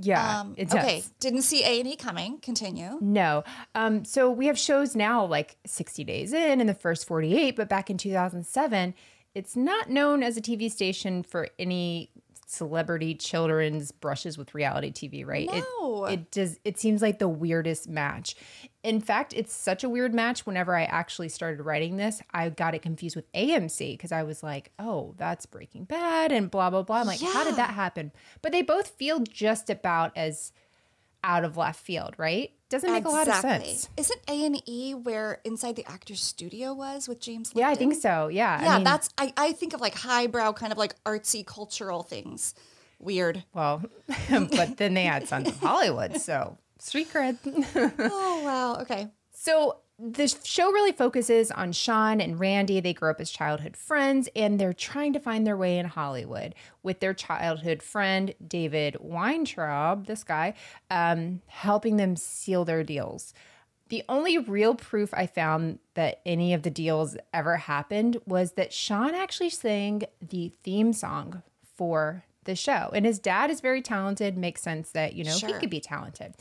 Yeah, 0.00 0.40
Um, 0.40 0.54
it 0.56 0.70
does. 0.70 0.78
Okay, 0.84 1.04
didn't 1.20 1.42
see 1.42 1.62
A 1.64 1.78
and 1.80 1.86
E 1.88 1.96
coming. 1.96 2.38
Continue. 2.38 2.98
No. 3.02 3.44
Um, 3.74 4.04
so 4.06 4.30
we 4.30 4.46
have 4.46 4.58
shows 4.58 4.96
now 4.96 5.24
like 5.26 5.56
60 5.66 6.02
days 6.04 6.32
in 6.32 6.60
in 6.62 6.66
the 6.66 6.74
first 6.74 7.06
48, 7.06 7.54
but 7.56 7.68
back 7.68 7.90
in 7.90 7.98
2007, 7.98 8.94
it's 9.34 9.54
not 9.54 9.90
known 9.90 10.22
as 10.22 10.36
a 10.36 10.40
TV 10.40 10.70
station 10.70 11.22
for 11.22 11.48
any 11.58 12.10
celebrity 12.52 13.14
children's 13.14 13.92
brushes 13.92 14.36
with 14.36 14.54
reality 14.54 14.92
TV, 14.92 15.26
right? 15.26 15.48
No. 15.50 16.04
It, 16.06 16.12
it 16.12 16.30
does 16.30 16.60
it 16.64 16.78
seems 16.78 17.02
like 17.02 17.18
the 17.18 17.28
weirdest 17.28 17.88
match. 17.88 18.36
In 18.82 19.00
fact, 19.00 19.32
it's 19.34 19.52
such 19.52 19.84
a 19.84 19.88
weird 19.88 20.12
match 20.12 20.44
whenever 20.44 20.76
I 20.76 20.84
actually 20.84 21.28
started 21.28 21.62
writing 21.62 21.96
this, 21.96 22.20
I 22.32 22.48
got 22.50 22.74
it 22.74 22.82
confused 22.82 23.16
with 23.16 23.30
AMC 23.32 23.94
because 23.94 24.12
I 24.12 24.22
was 24.24 24.42
like, 24.42 24.72
"Oh, 24.78 25.14
that's 25.16 25.46
Breaking 25.46 25.84
Bad" 25.84 26.32
and 26.32 26.50
blah 26.50 26.70
blah 26.70 26.82
blah. 26.82 27.00
I'm 27.00 27.06
like, 27.06 27.20
"How 27.20 27.44
did 27.44 27.56
that 27.56 27.70
happen?" 27.70 28.12
But 28.42 28.52
they 28.52 28.62
both 28.62 28.88
feel 28.88 29.20
just 29.20 29.70
about 29.70 30.12
as 30.16 30.52
out 31.24 31.44
of 31.44 31.56
left 31.56 31.80
field, 31.80 32.14
right? 32.18 32.50
Doesn't 32.68 32.90
make 32.90 33.04
a 33.04 33.08
lot 33.10 33.28
of 33.28 33.34
sense. 33.34 33.88
Isn't 33.98 34.20
A 34.28 34.46
and 34.46 34.62
E 34.66 34.94
where 34.94 35.40
Inside 35.44 35.76
the 35.76 35.84
Actors 35.86 36.22
Studio 36.22 36.72
was 36.72 37.06
with 37.06 37.20
James? 37.20 37.52
Yeah, 37.54 37.68
I 37.68 37.74
think 37.74 37.94
so. 37.94 38.28
Yeah. 38.28 38.62
Yeah, 38.62 38.70
I 38.70 38.74
mean, 38.76 38.84
that's 38.84 39.10
I, 39.18 39.32
I 39.36 39.52
think 39.52 39.74
of 39.74 39.80
like 39.82 39.94
highbrow 39.94 40.54
kind 40.54 40.72
of 40.72 40.78
like 40.78 40.94
artsy 41.04 41.44
cultural 41.44 42.02
things. 42.02 42.54
Weird. 42.98 43.44
well, 43.52 43.82
but 44.30 44.76
then 44.78 44.94
they 44.94 45.04
had 45.04 45.28
Sons 45.28 45.48
of 45.48 45.58
Hollywood, 45.60 46.18
so 46.20 46.56
street 46.78 47.12
cred. 47.12 47.36
oh 47.98 48.42
wow. 48.44 48.76
Okay. 48.82 49.08
so 49.32 49.76
the 49.98 50.26
show 50.42 50.72
really 50.72 50.92
focuses 50.92 51.50
on 51.50 51.72
Sean 51.72 52.20
and 52.20 52.40
Randy. 52.40 52.80
They 52.80 52.92
grew 52.92 53.10
up 53.10 53.20
as 53.20 53.30
childhood 53.30 53.76
friends 53.76 54.28
and 54.34 54.58
they're 54.58 54.72
trying 54.72 55.12
to 55.12 55.20
find 55.20 55.46
their 55.46 55.56
way 55.56 55.78
in 55.78 55.86
Hollywood 55.86 56.54
with 56.82 57.00
their 57.00 57.14
childhood 57.14 57.82
friend, 57.82 58.34
David 58.46 58.96
Weintraub, 59.00 60.06
this 60.06 60.24
guy, 60.24 60.54
um, 60.90 61.40
helping 61.46 61.98
them 61.98 62.16
seal 62.16 62.64
their 62.64 62.82
deals. 62.82 63.32
The 63.90 64.02
only 64.08 64.38
real 64.38 64.74
proof 64.74 65.12
I 65.12 65.26
found 65.26 65.78
that 65.94 66.20
any 66.24 66.54
of 66.54 66.62
the 66.62 66.70
deals 66.70 67.16
ever 67.34 67.58
happened 67.58 68.16
was 68.26 68.52
that 68.52 68.72
Sean 68.72 69.14
actually 69.14 69.50
sang 69.50 70.04
the 70.20 70.48
theme 70.64 70.94
song 70.94 71.42
for 71.76 72.24
the 72.44 72.56
show. 72.56 72.90
And 72.94 73.04
his 73.04 73.18
dad 73.18 73.50
is 73.50 73.60
very 73.60 73.82
talented, 73.82 74.36
makes 74.36 74.62
sense 74.62 74.90
that, 74.92 75.14
you 75.14 75.24
know, 75.24 75.36
he 75.36 75.52
could 75.52 75.70
be 75.70 75.80
talented. 75.80 76.34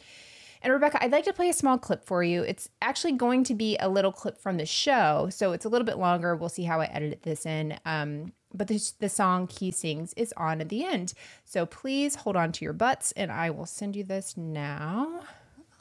And 0.62 0.72
Rebecca, 0.72 1.04
I'd 1.04 1.12
like 1.12 1.26
to 1.26 1.34
play 1.34 1.50
a 1.50 1.54
small 1.54 1.78
clip 1.78 2.06
for 2.06 2.24
you. 2.24 2.44
It's 2.44 2.70
actually 2.82 3.14
going 3.14 3.44
to 3.46 3.56
be 3.56 3.78
a 3.80 3.90
little 3.90 4.12
clip 4.12 4.38
from 4.40 4.58
the 4.58 4.66
show, 4.66 5.28
so 5.32 5.54
it's 5.54 5.66
a 5.66 5.70
little 5.70 5.86
bit 5.86 5.98
longer. 5.98 6.36
We'll 6.36 6.50
see 6.50 6.64
how 6.64 6.80
I 6.82 6.86
edit 6.86 7.24
this 7.24 7.46
in. 7.46 7.80
Um, 7.86 8.34
but 8.54 8.68
the, 8.68 8.80
the 9.00 9.10
song 9.10 9.48
he 9.48 9.72
sings 9.72 10.14
is 10.14 10.34
on 10.38 10.62
at 10.62 10.70
the 10.70 10.86
end. 10.86 11.14
So 11.46 11.66
please 11.66 12.16
hold 12.16 12.36
on 12.36 12.52
to 12.52 12.66
your 12.66 12.74
butts, 12.74 13.12
and 13.14 13.32
I 13.32 13.50
will 13.50 13.66
send 13.66 13.96
you 13.96 14.04
this 14.04 14.38
now. 14.38 15.22
I'm 15.22 15.26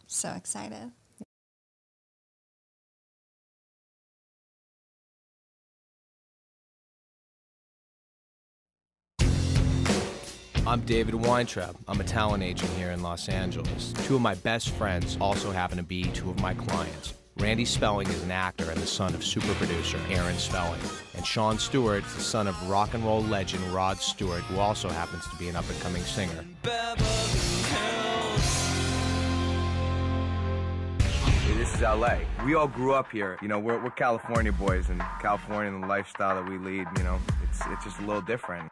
So 0.07 0.31
excited. 0.31 0.93
I'm 10.67 10.81
David 10.83 11.15
Weintraub. 11.15 11.75
I'm 11.89 12.01
a 12.03 12.05
talent 12.05 12.43
agent 12.43 12.71
here 12.73 12.91
in 12.91 13.03
Los 13.03 13.31
Angeles. 13.31 13.95
Two 14.05 14.17
of 14.17 14.21
my 14.21 14.35
best 14.35 14.69
friends 14.71 15.17
also 15.19 15.51
happen 15.51 15.79
to 15.79 15.83
be 15.83 16.05
two 16.05 16.29
of 16.29 16.39
my 16.41 16.53
clients. 16.53 17.15
Randy 17.39 17.65
Spelling 17.65 18.07
is 18.09 18.23
an 18.23 18.31
actor 18.31 18.71
and 18.71 18.79
the 18.79 18.87
son 18.87 19.15
of 19.15 19.25
super 19.25 19.55
producer 19.55 19.99
Aaron 20.11 20.37
Spelling. 20.37 20.81
And 21.17 21.27
Sean 21.27 21.59
Stewart 21.59 22.05
is 22.05 22.15
the 22.15 22.21
son 22.21 22.47
of 22.47 22.69
rock 22.69 22.93
and 22.93 23.03
roll 23.03 23.23
legend 23.23 23.65
Rod 23.73 23.97
Stewart, 23.97 24.43
who 24.43 24.59
also 24.59 24.91
happens 24.91 25.27
to 25.29 25.37
be 25.37 25.49
an 25.49 25.57
up 25.57 25.69
and 25.71 25.81
coming 25.81 26.03
singer. 26.03 26.45
This 31.57 31.75
is 31.75 31.81
LA. 31.81 32.19
We 32.45 32.55
all 32.55 32.69
grew 32.69 32.93
up 32.93 33.11
here. 33.11 33.39
You 33.41 33.49
know, 33.49 33.59
we're, 33.59 33.83
we're 33.83 33.91
California 33.91 34.53
boys, 34.53 34.91
and 34.91 35.01
California 35.23 35.73
and 35.73 35.83
the 35.83 35.87
lifestyle 35.87 36.35
that 36.35 36.51
we 36.51 36.59
lead, 36.59 36.87
you 36.99 37.03
know, 37.03 37.19
it's, 37.49 37.61
it's 37.67 37.85
just 37.85 37.99
a 37.99 38.03
little 38.03 38.23
different. 38.23 38.71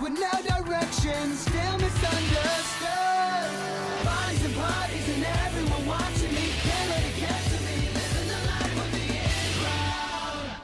With 0.00 0.12
no 0.12 0.30
direction, 0.30 1.34
still 1.34 1.78
misunderstood. 1.78 2.88
Parties 4.02 4.44
and 4.44 4.54
parties 4.54 5.08
and 5.14 5.24
everyone 5.24 5.86
watching 5.86 6.32
me. 6.32 6.52
Can't 6.62 6.88
let 6.88 7.04
it 7.04 7.16
get 7.18 7.42
to 7.42 7.58
me. 7.64 7.76
Living 7.92 8.28
the 8.28 8.38
life 8.46 8.76
of 8.78 8.92
the 8.92 8.98
in 9.02 9.52
crowd. 9.60 10.56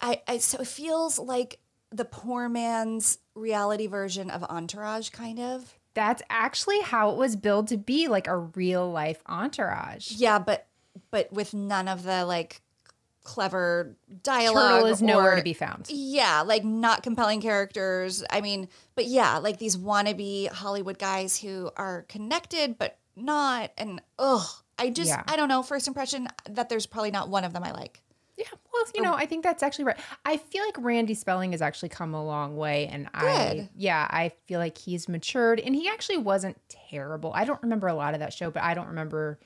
I, 0.00 0.22
I 0.26 0.38
so 0.38 0.58
it 0.60 0.68
feels 0.68 1.18
like 1.18 1.58
the 1.94 2.04
poor 2.04 2.48
man's 2.48 3.18
reality 3.34 3.86
version 3.86 4.30
of 4.30 4.42
Entourage, 4.44 5.10
kind 5.10 5.38
of. 5.38 5.74
That's 5.94 6.22
actually 6.28 6.80
how 6.80 7.10
it 7.10 7.16
was 7.16 7.36
billed 7.36 7.68
to 7.68 7.76
be 7.76 8.08
like 8.08 8.26
a 8.26 8.36
real 8.36 8.90
life 8.90 9.22
entourage. 9.26 10.10
Yeah, 10.10 10.40
but 10.40 10.66
but 11.12 11.32
with 11.32 11.54
none 11.54 11.86
of 11.86 12.02
the 12.02 12.24
like 12.24 12.62
clever 13.22 13.96
dialogue. 14.22 14.80
Turtle 14.80 14.86
is 14.88 15.00
nowhere 15.02 15.32
or- 15.34 15.36
to 15.36 15.42
be 15.42 15.52
found. 15.52 15.86
Yeah, 15.88 16.42
like 16.42 16.64
not 16.64 17.02
compelling 17.02 17.40
characters. 17.40 18.24
I 18.28 18.40
mean, 18.40 18.68
but 18.96 19.06
yeah, 19.06 19.38
like 19.38 19.58
these 19.58 19.76
wannabe 19.76 20.48
Hollywood 20.50 20.98
guys 20.98 21.38
who 21.40 21.70
are 21.76 22.02
connected 22.08 22.76
but 22.76 22.98
not. 23.16 23.70
And 23.78 24.02
ugh, 24.18 24.46
I 24.78 24.90
just 24.90 25.08
Yeah. 25.10 25.22
I 25.28 25.36
don't 25.36 25.48
know. 25.48 25.62
First 25.62 25.86
impression 25.86 26.28
that 26.50 26.68
there's 26.68 26.86
probably 26.86 27.12
not 27.12 27.28
one 27.28 27.44
of 27.44 27.52
them 27.52 27.62
I 27.62 27.70
like. 27.70 28.02
Yeah, 28.36 28.46
well, 28.72 28.84
you 28.94 29.02
know, 29.02 29.14
I 29.14 29.26
think 29.26 29.44
that's 29.44 29.62
actually 29.62 29.84
right. 29.84 29.98
I 30.24 30.38
feel 30.38 30.64
like 30.64 30.74
Randy 30.78 31.14
Spelling 31.14 31.52
has 31.52 31.62
actually 31.62 31.90
come 31.90 32.14
a 32.14 32.24
long 32.24 32.56
way, 32.56 32.88
and 32.88 33.08
I, 33.14 33.54
Good. 33.54 33.68
yeah, 33.76 34.08
I 34.10 34.32
feel 34.46 34.58
like 34.58 34.76
he's 34.76 35.08
matured, 35.08 35.60
and 35.60 35.74
he 35.74 35.88
actually 35.88 36.16
wasn't 36.16 36.58
terrible. 36.68 37.32
I 37.32 37.44
don't 37.44 37.62
remember 37.62 37.86
a 37.86 37.94
lot 37.94 38.14
of 38.14 38.20
that 38.20 38.32
show, 38.32 38.50
but 38.50 38.62
I 38.64 38.74
don't 38.74 38.88
remember 38.88 39.38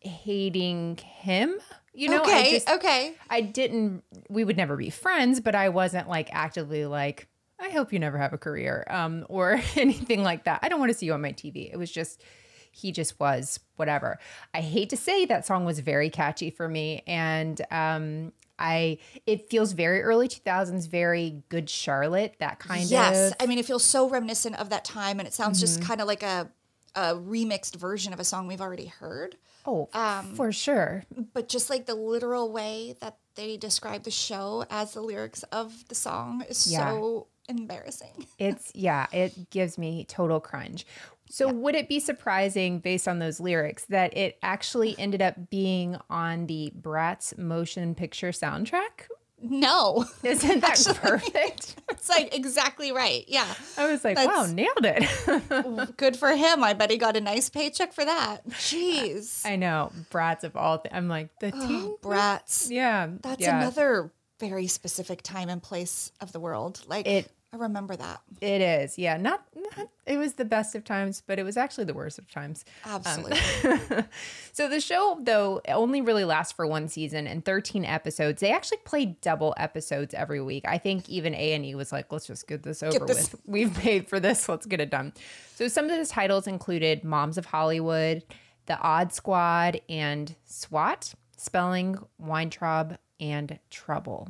hating 0.00 0.96
him. 0.96 1.54
You 1.92 2.08
know, 2.08 2.22
I 2.22 2.40
okay, 2.40 2.50
just, 2.52 2.68
okay. 2.68 3.14
I 3.28 3.42
didn't. 3.42 4.02
We 4.28 4.42
would 4.42 4.56
never 4.56 4.76
be 4.76 4.90
friends, 4.90 5.40
but 5.40 5.54
I 5.54 5.68
wasn't 5.68 6.08
like 6.08 6.28
actively 6.32 6.86
like. 6.86 7.28
I 7.60 7.68
hope 7.68 7.92
you 7.92 7.98
never 7.98 8.16
have 8.16 8.32
a 8.32 8.38
career, 8.38 8.86
um, 8.88 9.26
or 9.28 9.60
anything 9.76 10.22
like 10.24 10.44
that. 10.44 10.60
I 10.62 10.68
don't 10.68 10.80
want 10.80 10.90
to 10.90 10.98
see 10.98 11.06
you 11.06 11.12
on 11.12 11.20
my 11.20 11.32
TV. 11.32 11.70
It 11.70 11.76
was 11.76 11.90
just, 11.90 12.24
he 12.70 12.92
just 12.92 13.18
was 13.20 13.60
whatever. 13.76 14.18
I 14.54 14.60
hate 14.60 14.90
to 14.90 14.96
say 14.96 15.24
that 15.26 15.46
song 15.46 15.64
was 15.64 15.80
very 15.80 16.10
catchy 16.10 16.50
for 16.50 16.68
me, 16.68 17.02
and 17.06 17.60
um, 17.70 18.32
I 18.58 18.98
it 19.26 19.48
feels 19.50 19.72
very 19.72 20.02
early 20.02 20.28
two 20.28 20.40
thousands, 20.44 20.86
very 20.86 21.42
good 21.48 21.68
Charlotte, 21.70 22.34
that 22.40 22.58
kind 22.58 22.82
yes, 22.90 23.08
of. 23.08 23.14
Yes, 23.14 23.32
I 23.40 23.46
mean 23.46 23.58
it 23.58 23.64
feels 23.66 23.84
so 23.84 24.08
reminiscent 24.08 24.56
of 24.58 24.70
that 24.70 24.84
time, 24.84 25.18
and 25.18 25.26
it 25.26 25.34
sounds 25.34 25.58
Mm-hmm. 25.58 25.60
just 25.78 25.82
kind 25.82 26.00
of 26.00 26.06
like 26.06 26.22
a 26.22 26.50
a 26.96 27.14
remixed 27.14 27.76
version 27.76 28.12
of 28.12 28.18
a 28.18 28.24
song 28.24 28.46
we've 28.48 28.60
already 28.60 28.86
heard. 28.86 29.36
oh, 29.64 29.88
um, 29.94 30.34
for 30.34 30.50
sure. 30.50 31.04
But 31.32 31.48
just 31.48 31.70
like 31.70 31.86
the 31.86 31.94
literal 31.94 32.50
way 32.50 32.96
that 33.00 33.16
they 33.36 33.56
describe 33.56 34.02
the 34.02 34.10
show 34.10 34.64
as 34.68 34.94
the 34.94 35.00
lyrics 35.00 35.44
of 35.44 35.86
the 35.88 35.94
song 35.94 36.42
is 36.48 36.66
Yeah. 36.70 36.90
so 36.90 37.28
embarrassing. 37.48 38.26
It's 38.40 38.72
yeah, 38.74 39.06
it 39.12 39.50
gives 39.50 39.78
me 39.78 40.04
total 40.04 40.40
cringe. 40.40 40.84
So 41.30 41.48
would 41.52 41.76
it 41.76 41.88
be 41.88 42.00
surprising 42.00 42.80
based 42.80 43.06
on 43.06 43.20
those 43.20 43.38
lyrics 43.40 43.84
that 43.86 44.16
it 44.16 44.36
actually 44.42 44.98
ended 44.98 45.22
up 45.22 45.48
being 45.48 45.96
on 46.10 46.46
the 46.46 46.72
Bratz 46.78 47.38
motion 47.38 47.94
picture 47.94 48.30
soundtrack? 48.30 49.06
No, 49.42 50.04
Isn't 50.22 50.60
that 50.60 50.98
perfect? 51.00 51.76
it's 51.88 52.10
like 52.10 52.34
exactly 52.34 52.92
right. 52.92 53.24
Yeah, 53.26 53.46
I 53.78 53.90
was 53.90 54.04
like, 54.04 54.18
wow, 54.18 54.44
nailed 54.44 54.84
it. 54.84 55.96
good 55.96 56.16
for 56.16 56.28
him. 56.36 56.62
I 56.62 56.74
bet 56.74 56.90
he 56.90 56.98
got 56.98 57.16
a 57.16 57.22
nice 57.22 57.48
paycheck 57.48 57.94
for 57.94 58.04
that. 58.04 58.46
Jeez, 58.50 59.46
I 59.46 59.56
know, 59.56 59.92
Bratz 60.10 60.44
of 60.44 60.56
all. 60.56 60.78
Th- 60.80 60.94
I'm 60.94 61.08
like 61.08 61.30
the 61.40 61.52
teen. 61.52 61.96
brats. 62.02 62.70
Yeah, 62.70 63.08
That's 63.22 63.40
yeah. 63.40 63.60
another 63.60 64.10
very 64.40 64.66
specific 64.66 65.22
time 65.22 65.48
and 65.48 65.62
place 65.62 66.12
of 66.20 66.32
the 66.32 66.40
world. 66.40 66.82
Like 66.86 67.06
It- 67.06 67.30
I 67.52 67.56
remember 67.56 67.96
that 67.96 68.20
It 68.40 68.60
is, 68.60 68.96
yeah. 68.96 69.16
Not, 69.16 69.44
not. 69.56 69.88
It 70.06 70.18
was 70.18 70.34
the 70.34 70.44
best 70.44 70.76
of 70.76 70.84
times, 70.84 71.20
but 71.26 71.38
it 71.38 71.42
was 71.42 71.56
actually 71.56 71.84
the 71.84 71.94
worst 71.94 72.18
of 72.18 72.30
times. 72.30 72.64
Um, 72.84 72.92
absolutely. 73.04 74.04
So 74.52 74.68
the 74.68 74.80
show, 74.80 75.18
though, 75.22 75.60
only 75.68 76.00
really 76.00 76.24
lasts 76.24 76.52
for 76.52 76.66
one 76.66 76.86
season 76.88 77.26
and 77.26 77.44
13 77.44 77.84
episodes. 77.84 78.40
They 78.40 78.52
actually 78.52 78.78
play 78.84 79.16
double 79.20 79.54
episodes 79.56 80.12
every 80.14 80.40
week. 80.40 80.64
I 80.66 80.78
think 80.78 81.08
even 81.08 81.34
A 81.34 81.52
and 81.54 81.64
E 81.64 81.74
was 81.74 81.92
like, 81.92 82.12
"Let's 82.12 82.26
just 82.26 82.46
get 82.46 82.62
this 82.62 82.82
over 82.82 83.06
this- 83.06 83.32
with. 83.32 83.40
We've 83.46 83.74
paid 83.74 84.08
for 84.08 84.20
this. 84.20 84.48
Let's 84.48 84.66
get 84.66 84.80
it 84.80 84.90
done." 84.90 85.12
So 85.54 85.66
some 85.68 85.88
of 85.88 85.98
the 85.98 86.06
titles 86.06 86.46
included 86.46 87.04
"Moms 87.04 87.38
of 87.38 87.46
Hollywood," 87.46 88.22
"The 88.66 88.78
Odd 88.78 89.12
Squad," 89.12 89.80
and 89.88 90.34
"SWAT." 90.44 91.14
Spelling, 91.36 91.96
Weintraub, 92.18 92.98
and 93.18 93.58
Trouble. 93.70 94.28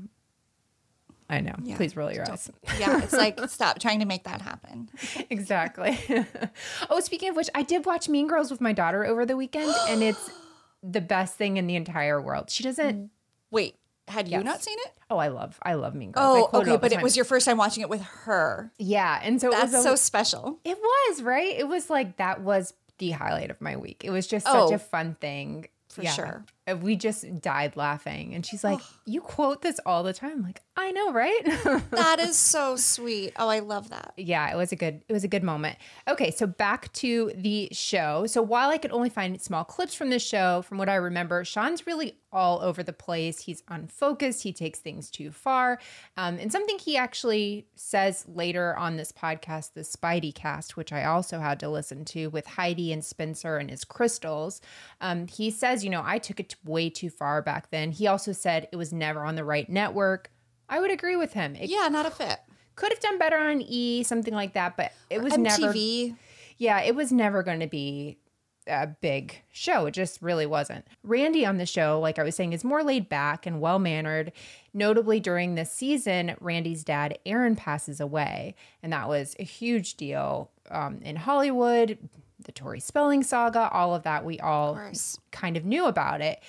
I 1.31 1.40
know. 1.40 1.55
Yeah, 1.62 1.77
Please 1.77 1.97
roll 1.97 2.12
your 2.12 2.29
eyes. 2.31 2.51
Yeah, 2.79 3.03
it's 3.03 3.12
like 3.12 3.38
stop 3.49 3.79
trying 3.79 4.01
to 4.01 4.05
make 4.07 4.25
that 4.25 4.43
happen. 4.43 4.90
exactly. 5.31 5.99
oh, 6.90 7.01
speaking 7.01 7.29
of 7.31 7.37
which, 7.37 7.49
I 7.55 7.62
did 7.62 7.87
watch 7.87 8.09
Mean 8.09 8.27
Girls 8.27 8.51
with 8.51 8.61
my 8.61 8.73
daughter 8.73 9.05
over 9.07 9.25
the 9.25 9.37
weekend, 9.37 9.73
and 9.88 10.03
it's 10.03 10.31
the 10.83 11.01
best 11.01 11.37
thing 11.37 11.57
in 11.57 11.66
the 11.66 11.77
entire 11.77 12.21
world. 12.21 12.51
She 12.51 12.62
doesn't. 12.62 13.11
Wait, 13.51 13.77
had 14.09 14.27
you 14.29 14.38
Yes. 14.38 14.45
not 14.45 14.62
seen 14.62 14.77
it? 14.81 14.93
Oh, 15.09 15.19
I 15.19 15.29
love, 15.29 15.59
I 15.62 15.75
love 15.75 15.95
Mean 15.95 16.11
Girls. 16.12 16.49
Oh, 16.53 16.59
okay, 16.61 16.73
the 16.73 16.79
but 16.79 16.93
it 16.93 17.01
was 17.03 17.14
your 17.16 17.25
first 17.25 17.47
time 17.47 17.57
watching 17.57 17.83
it 17.83 17.88
with 17.88 18.03
her. 18.03 18.73
yeah, 18.79 19.21
and 19.23 19.40
so 19.40 19.49
it 19.49 19.53
That's 19.53 19.73
was 19.73 19.81
a, 19.81 19.83
so 19.88 19.95
special. 19.95 20.59
It 20.64 20.79
was 20.79 21.23
right. 21.23 21.55
It 21.59 21.69
was 21.69 21.88
like 21.90 22.16
that 22.16 22.40
was 22.43 22.75
the 22.99 23.11
highlight 23.12 23.51
of 23.51 23.61
my 23.61 23.77
week. 23.77 24.03
It 24.05 24.11
was 24.11 24.27
just 24.27 24.47
such 24.47 24.55
Oh, 24.55 24.75
a 24.75 24.79
fun 24.79 25.16
thing. 25.21 25.69
for 25.88 26.05
sure. 26.05 26.45
We 26.74 26.96
just 26.96 27.40
died 27.40 27.76
laughing, 27.76 28.35
and 28.35 28.44
she's 28.44 28.64
like, 28.64 28.80
"You 29.06 29.20
quote 29.20 29.62
this 29.62 29.80
all 29.87 30.02
the 30.02 30.12
time." 30.12 30.30
I'm 30.33 30.42
like, 30.42 30.62
I 30.76 30.92
know, 30.92 31.12
right? 31.12 31.42
That 31.90 32.18
is 32.20 32.37
so 32.37 32.76
sweet. 32.76 33.33
Oh, 33.37 33.48
I 33.48 33.59
love 33.59 33.90
that. 33.90 34.14
yeah, 34.16 34.50
it 34.52 34.56
was 34.56 34.72
a 34.72 34.76
good 34.76 35.02
it 35.09 35.12
was 35.12 35.24
a 35.24 35.28
good 35.28 35.42
moment. 35.42 35.76
Okay, 36.09 36.30
so 36.30 36.46
back 36.46 36.92
to 36.94 37.33
the 37.37 37.68
show. 37.72 38.26
So 38.26 38.40
while 38.42 38.70
I 38.70 38.78
could 38.78 38.90
only 38.92 39.11
find 39.11 39.40
small 39.40 39.64
clips 39.64 39.94
from 39.94 40.11
the 40.11 40.18
show, 40.18 40.62
from 40.62 40.78
what 40.78 40.88
I 40.88 40.94
remember, 40.94 41.44
Sean's 41.44 41.87
really 41.87 42.16
all 42.33 42.61
over 42.61 42.83
the 42.83 42.92
place. 42.92 43.40
He's 43.40 43.62
unfocused. 43.68 44.42
He 44.44 44.52
takes 44.52 44.78
things 44.78 45.11
too 45.11 45.30
far. 45.33 45.80
Um, 46.16 46.38
and 46.38 46.50
something 46.52 46.78
he 46.78 46.96
actually 46.96 47.66
says 47.74 48.24
later 48.28 48.76
on 48.76 48.96
this 48.96 49.11
podcast, 49.12 49.74
the 49.74 49.80
Speidi 49.80 50.33
cast, 50.33 50.76
which 50.76 50.92
I 50.92 51.04
also 51.04 51.40
had 51.40 51.59
to 51.61 51.68
listen 51.68 52.04
to 52.06 52.28
with 52.28 52.46
Heidi 52.46 52.92
and 52.92 53.04
Spencer 53.04 53.56
and 53.56 53.68
his 53.68 53.85
crystals. 53.85 54.61
Um, 55.00 55.26
he 55.26 55.50
says, 55.50 55.83
you 55.85 55.90
know, 55.90 56.02
I 56.04 56.18
took 56.18 56.38
it 56.38 56.54
way 56.64 56.90
too 56.90 57.11
far 57.11 57.42
back 57.42 57.70
then. 57.70 57.92
He 57.92 58.07
also 58.07 58.33
said 58.33 58.68
it 58.73 58.77
was 58.77 58.92
never 58.92 59.25
on 59.25 59.35
the 59.35 59.44
right 59.44 59.68
network. 59.68 60.31
I 60.68 60.81
would 60.81 60.90
agree 60.90 61.16
with 61.16 61.33
him. 61.33 61.57
It 61.57 61.70
Yeah, 61.70 61.88
not 61.88 62.07
a 62.07 62.11
fit. 62.11 62.38
could 62.77 62.92
have 62.92 63.01
done 63.01 63.18
better 63.18 63.37
on 63.37 63.61
E, 63.62 64.03
something 64.03 64.35
like 64.35 64.55
that, 64.55 64.77
but 64.77 64.92
it 65.11 65.23
was 65.23 65.37
never. 65.37 65.73
MTV. 65.73 66.16
Yeah, 66.57 66.81
it 66.81 66.94
was 66.94 67.11
never 67.11 67.42
going 67.42 67.61
to 67.61 67.66
be 67.66 68.18
a 68.66 68.87
big 68.87 69.42
show. 69.51 69.87
It 69.87 69.92
just 69.92 70.20
really 70.23 70.46
wasn't. 70.46 70.87
Randy 71.03 71.44
on 71.44 71.57
the 71.57 71.66
show, 71.66 71.99
like 71.99 72.18
I 72.18 72.23
was 72.23 72.37
saying, 72.37 72.53
is 72.53 72.62
more 72.62 72.85
laid 72.85 73.09
back 73.09 73.46
and 73.46 73.61
well 73.61 73.79
mannered. 73.79 74.33
Notably, 74.73 75.18
during 75.18 75.55
this 75.55 75.73
season, 75.73 76.37
Randy's 76.40 76.85
dad, 76.85 77.18
Aaron, 77.27 77.57
passes 77.57 78.01
away. 78.01 78.55
And 78.83 78.92
that 78.92 79.09
was 79.09 79.35
a 79.38 79.44
huge 79.44 79.96
deal 79.96 80.51
um, 80.70 81.01
in 81.03 81.16
Hollywood. 81.16 81.99
The 82.44 82.53
Tori 82.53 82.81
Spelling 82.81 83.22
saga, 83.22 83.68
all 83.70 83.94
of 83.94 84.03
that, 84.05 84.24
we 84.24 84.38
all 84.40 84.74
course. 84.74 85.18
kind 85.31 85.57
of 85.57 85.64
knew 85.64 85.87
about 85.87 86.20
it. 86.20 86.40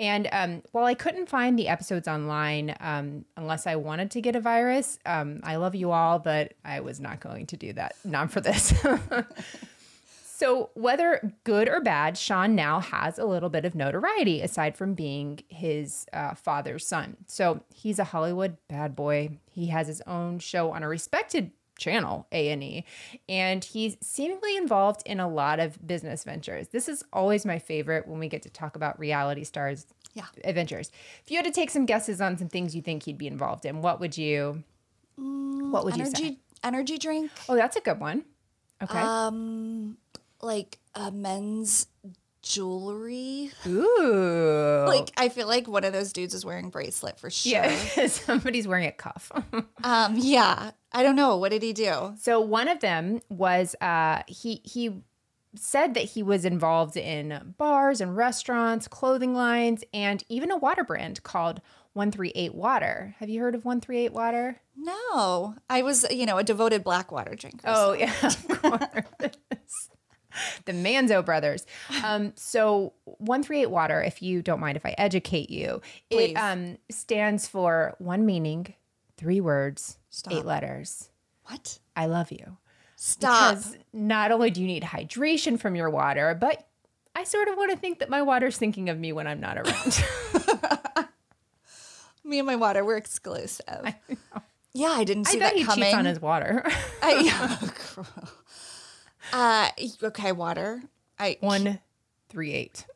And 0.00 0.28
um, 0.30 0.62
while 0.70 0.84
I 0.84 0.94
couldn't 0.94 1.28
find 1.28 1.58
the 1.58 1.66
episodes 1.66 2.06
online 2.06 2.76
um, 2.78 3.24
unless 3.36 3.66
I 3.66 3.74
wanted 3.76 4.12
to 4.12 4.20
get 4.20 4.36
a 4.36 4.40
virus, 4.40 4.98
um, 5.04 5.40
I 5.42 5.56
love 5.56 5.74
you 5.74 5.90
all, 5.90 6.20
but 6.20 6.54
I 6.64 6.80
was 6.80 7.00
not 7.00 7.18
going 7.18 7.46
to 7.46 7.56
do 7.56 7.72
that. 7.72 7.96
Not 8.04 8.30
for 8.30 8.40
this. 8.40 8.72
So, 10.38 10.70
whether 10.74 11.34
good 11.42 11.68
or 11.68 11.80
bad, 11.80 12.16
Sean 12.16 12.54
now 12.54 12.78
has 12.78 13.18
a 13.18 13.24
little 13.24 13.48
bit 13.48 13.64
of 13.64 13.74
notoriety 13.74 14.40
aside 14.40 14.76
from 14.76 14.94
being 14.94 15.40
his 15.48 16.06
uh, 16.12 16.34
father's 16.34 16.86
son. 16.86 17.16
So, 17.26 17.64
he's 17.74 17.98
a 17.98 18.04
Hollywood 18.04 18.56
bad 18.68 18.94
boy. 18.94 19.30
He 19.50 19.66
has 19.66 19.88
his 19.88 20.00
own 20.02 20.38
show 20.38 20.70
on 20.70 20.84
a 20.84 20.88
respected 20.88 21.50
channel, 21.78 22.26
A&E, 22.32 22.84
and 23.28 23.64
he's 23.64 23.96
seemingly 24.02 24.56
involved 24.56 25.02
in 25.06 25.18
a 25.20 25.28
lot 25.28 25.58
of 25.60 25.86
business 25.86 26.24
ventures. 26.24 26.68
This 26.68 26.88
is 26.88 27.02
always 27.12 27.46
my 27.46 27.58
favorite 27.58 28.06
when 28.06 28.18
we 28.18 28.28
get 28.28 28.42
to 28.42 28.50
talk 28.50 28.76
about 28.76 28.98
reality 28.98 29.44
stars 29.44 29.86
Yeah. 30.14 30.24
adventures. 30.44 30.90
If 31.24 31.30
you 31.30 31.36
had 31.38 31.46
to 31.46 31.52
take 31.52 31.70
some 31.70 31.86
guesses 31.86 32.20
on 32.20 32.36
some 32.36 32.48
things 32.48 32.74
you 32.76 32.82
think 32.82 33.04
he'd 33.04 33.16
be 33.18 33.26
involved 33.26 33.64
in, 33.64 33.80
what 33.80 34.00
would 34.00 34.18
you 34.18 34.64
what 35.16 35.84
would 35.84 35.96
you 35.96 36.04
say? 36.06 36.10
Energy 36.16 36.38
energy 36.62 36.98
drink. 36.98 37.30
Oh, 37.48 37.54
that's 37.54 37.76
a 37.76 37.80
good 37.80 38.00
one. 38.00 38.24
Okay. 38.82 38.98
Um 38.98 39.96
like 40.42 40.78
a 40.94 41.10
men's 41.10 41.86
jewelry. 42.48 43.50
Ooh. 43.66 44.84
Like 44.86 45.10
I 45.16 45.28
feel 45.28 45.46
like 45.46 45.68
one 45.68 45.84
of 45.84 45.92
those 45.92 46.12
dudes 46.12 46.34
is 46.34 46.44
wearing 46.44 46.70
bracelet 46.70 47.18
for 47.20 47.30
sure. 47.30 47.52
Yeah, 47.52 47.76
somebody's 48.06 48.66
wearing 48.66 48.86
a 48.86 48.92
cuff. 48.92 49.30
Um 49.84 50.16
yeah. 50.16 50.72
I 50.92 51.02
don't 51.02 51.16
know. 51.16 51.36
What 51.36 51.50
did 51.50 51.62
he 51.62 51.72
do? 51.72 52.14
so 52.18 52.40
one 52.40 52.66
of 52.68 52.80
them 52.80 53.20
was 53.28 53.76
uh, 53.80 54.22
he 54.26 54.62
he 54.64 55.02
said 55.54 55.94
that 55.94 56.04
he 56.04 56.22
was 56.22 56.44
involved 56.44 56.96
in 56.96 57.54
bars 57.58 58.00
and 58.00 58.16
restaurants, 58.16 58.88
clothing 58.88 59.34
lines, 59.34 59.84
and 59.92 60.24
even 60.28 60.50
a 60.50 60.56
water 60.56 60.84
brand 60.84 61.22
called 61.22 61.60
One 61.92 62.10
Three 62.10 62.32
Eight 62.34 62.54
Water. 62.54 63.14
Have 63.18 63.28
you 63.28 63.40
heard 63.40 63.54
of 63.54 63.64
One 63.64 63.80
Three 63.80 63.98
Eight 63.98 64.12
Water? 64.12 64.60
No. 64.76 65.54
I 65.68 65.82
was, 65.82 66.06
you 66.10 66.26
know, 66.26 66.38
a 66.38 66.44
devoted 66.44 66.84
black 66.84 67.10
water 67.12 67.34
drinker. 67.34 67.64
Oh 67.66 67.92
yeah, 67.92 68.12
of 68.22 68.48
course. 68.48 69.34
the 70.64 70.72
Manzo 70.72 71.24
brothers. 71.24 71.66
Um, 72.04 72.32
so 72.36 72.92
one 73.04 73.42
three 73.42 73.62
eight 73.62 73.70
water. 73.70 74.02
If 74.02 74.22
you 74.22 74.42
don't 74.42 74.60
mind, 74.60 74.76
if 74.76 74.86
I 74.86 74.94
educate 74.98 75.50
you, 75.50 75.80
Please. 76.10 76.30
it 76.30 76.34
um, 76.34 76.78
stands 76.90 77.46
for 77.46 77.94
one 77.98 78.26
meaning, 78.26 78.74
three 79.16 79.40
words, 79.40 79.98
Stop. 80.10 80.32
eight 80.32 80.44
letters. 80.44 81.10
What? 81.44 81.78
I 81.96 82.06
love 82.06 82.30
you. 82.30 82.56
Stop. 82.96 83.56
Because 83.56 83.76
not 83.92 84.32
only 84.32 84.50
do 84.50 84.60
you 84.60 84.66
need 84.66 84.82
hydration 84.82 85.58
from 85.58 85.76
your 85.76 85.88
water, 85.88 86.36
but 86.38 86.66
I 87.14 87.24
sort 87.24 87.48
of 87.48 87.56
want 87.56 87.70
to 87.70 87.76
think 87.76 88.00
that 88.00 88.10
my 88.10 88.22
water's 88.22 88.56
thinking 88.58 88.88
of 88.88 88.98
me 88.98 89.12
when 89.12 89.26
I'm 89.26 89.40
not 89.40 89.58
around. 89.58 90.04
Me 92.24 92.38
and 92.38 92.46
my 92.46 92.56
water 92.56 92.84
were 92.84 92.96
exclusive. 92.96 93.94
Yeah, 94.74 94.88
I 94.90 95.04
didn't 95.04 95.28
I 95.28 95.30
see 95.30 95.38
bet 95.38 95.52
that 95.54 95.58
he 95.58 95.64
coming. 95.64 95.84
cheats 95.84 95.96
on 95.96 96.04
his 96.04 96.20
water. 96.20 96.62
I, 97.02 97.56
uh, 99.32 99.70
okay, 100.02 100.32
water. 100.32 100.82
I 101.18 101.36
One, 101.40 101.80
three, 102.28 102.52
eight. 102.52 102.86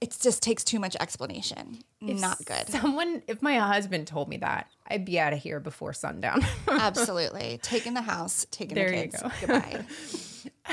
it 0.00 0.16
just 0.20 0.42
takes 0.42 0.64
too 0.64 0.78
much 0.78 0.96
explanation. 1.00 1.78
Not 2.00 2.44
good. 2.44 2.68
Someone, 2.68 3.22
if 3.28 3.42
my 3.42 3.56
husband 3.58 4.06
told 4.08 4.28
me 4.28 4.38
that, 4.38 4.66
I'd 4.88 5.04
be 5.04 5.20
out 5.20 5.32
of 5.32 5.38
here 5.40 5.60
before 5.60 5.92
sundown. 5.92 6.44
Absolutely. 6.68 7.60
Taking 7.62 7.94
the 7.94 8.02
house, 8.02 8.46
taking 8.50 8.74
There 8.74 8.90
the 8.90 8.96
you 8.96 9.02
kids. 9.02 9.22
go. 9.22 9.30
Goodbye. 9.40 9.84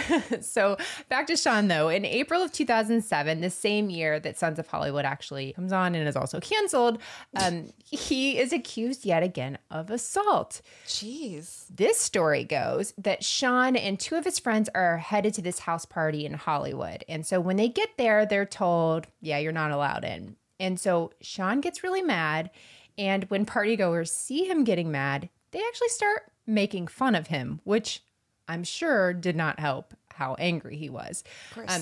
so 0.41 0.77
back 1.09 1.27
to 1.27 1.35
Sean 1.35 1.67
though. 1.67 1.89
In 1.89 2.05
April 2.05 2.41
of 2.41 2.51
2007, 2.51 3.41
the 3.41 3.49
same 3.49 3.89
year 3.89 4.19
that 4.19 4.37
Sons 4.37 4.59
of 4.59 4.67
Hollywood 4.67 5.05
actually 5.05 5.53
comes 5.53 5.71
on 5.71 5.95
and 5.95 6.07
is 6.07 6.15
also 6.15 6.39
canceled, 6.39 6.99
um, 7.35 7.71
he 7.83 8.37
is 8.37 8.53
accused 8.53 9.05
yet 9.05 9.23
again 9.23 9.57
of 9.71 9.89
assault. 9.89 10.61
Jeez. 10.85 11.65
This 11.69 11.97
story 11.97 12.43
goes 12.43 12.93
that 12.97 13.23
Sean 13.23 13.75
and 13.75 13.99
two 13.99 14.15
of 14.15 14.25
his 14.25 14.39
friends 14.39 14.69
are 14.75 14.97
headed 14.97 15.33
to 15.35 15.41
this 15.41 15.59
house 15.59 15.85
party 15.85 16.25
in 16.25 16.33
Hollywood. 16.33 17.03
And 17.07 17.25
so 17.25 17.39
when 17.39 17.57
they 17.57 17.69
get 17.69 17.89
there, 17.97 18.25
they're 18.25 18.45
told, 18.45 19.07
yeah, 19.21 19.37
you're 19.37 19.51
not 19.51 19.71
allowed 19.71 20.03
in. 20.03 20.35
And 20.59 20.79
so 20.79 21.11
Sean 21.21 21.61
gets 21.61 21.83
really 21.83 22.01
mad. 22.01 22.51
And 22.97 23.23
when 23.25 23.45
partygoers 23.45 24.09
see 24.09 24.45
him 24.45 24.63
getting 24.63 24.91
mad, 24.91 25.29
they 25.51 25.59
actually 25.59 25.87
start 25.89 26.23
making 26.45 26.87
fun 26.87 27.15
of 27.15 27.27
him, 27.27 27.61
which 27.63 28.03
I'm 28.49 28.65
sure 28.65 29.13
did 29.13 29.35
not 29.37 29.59
help 29.59 29.93
how 30.13 30.33
angry 30.35 30.75
he 30.75 30.89
was. 30.89 31.23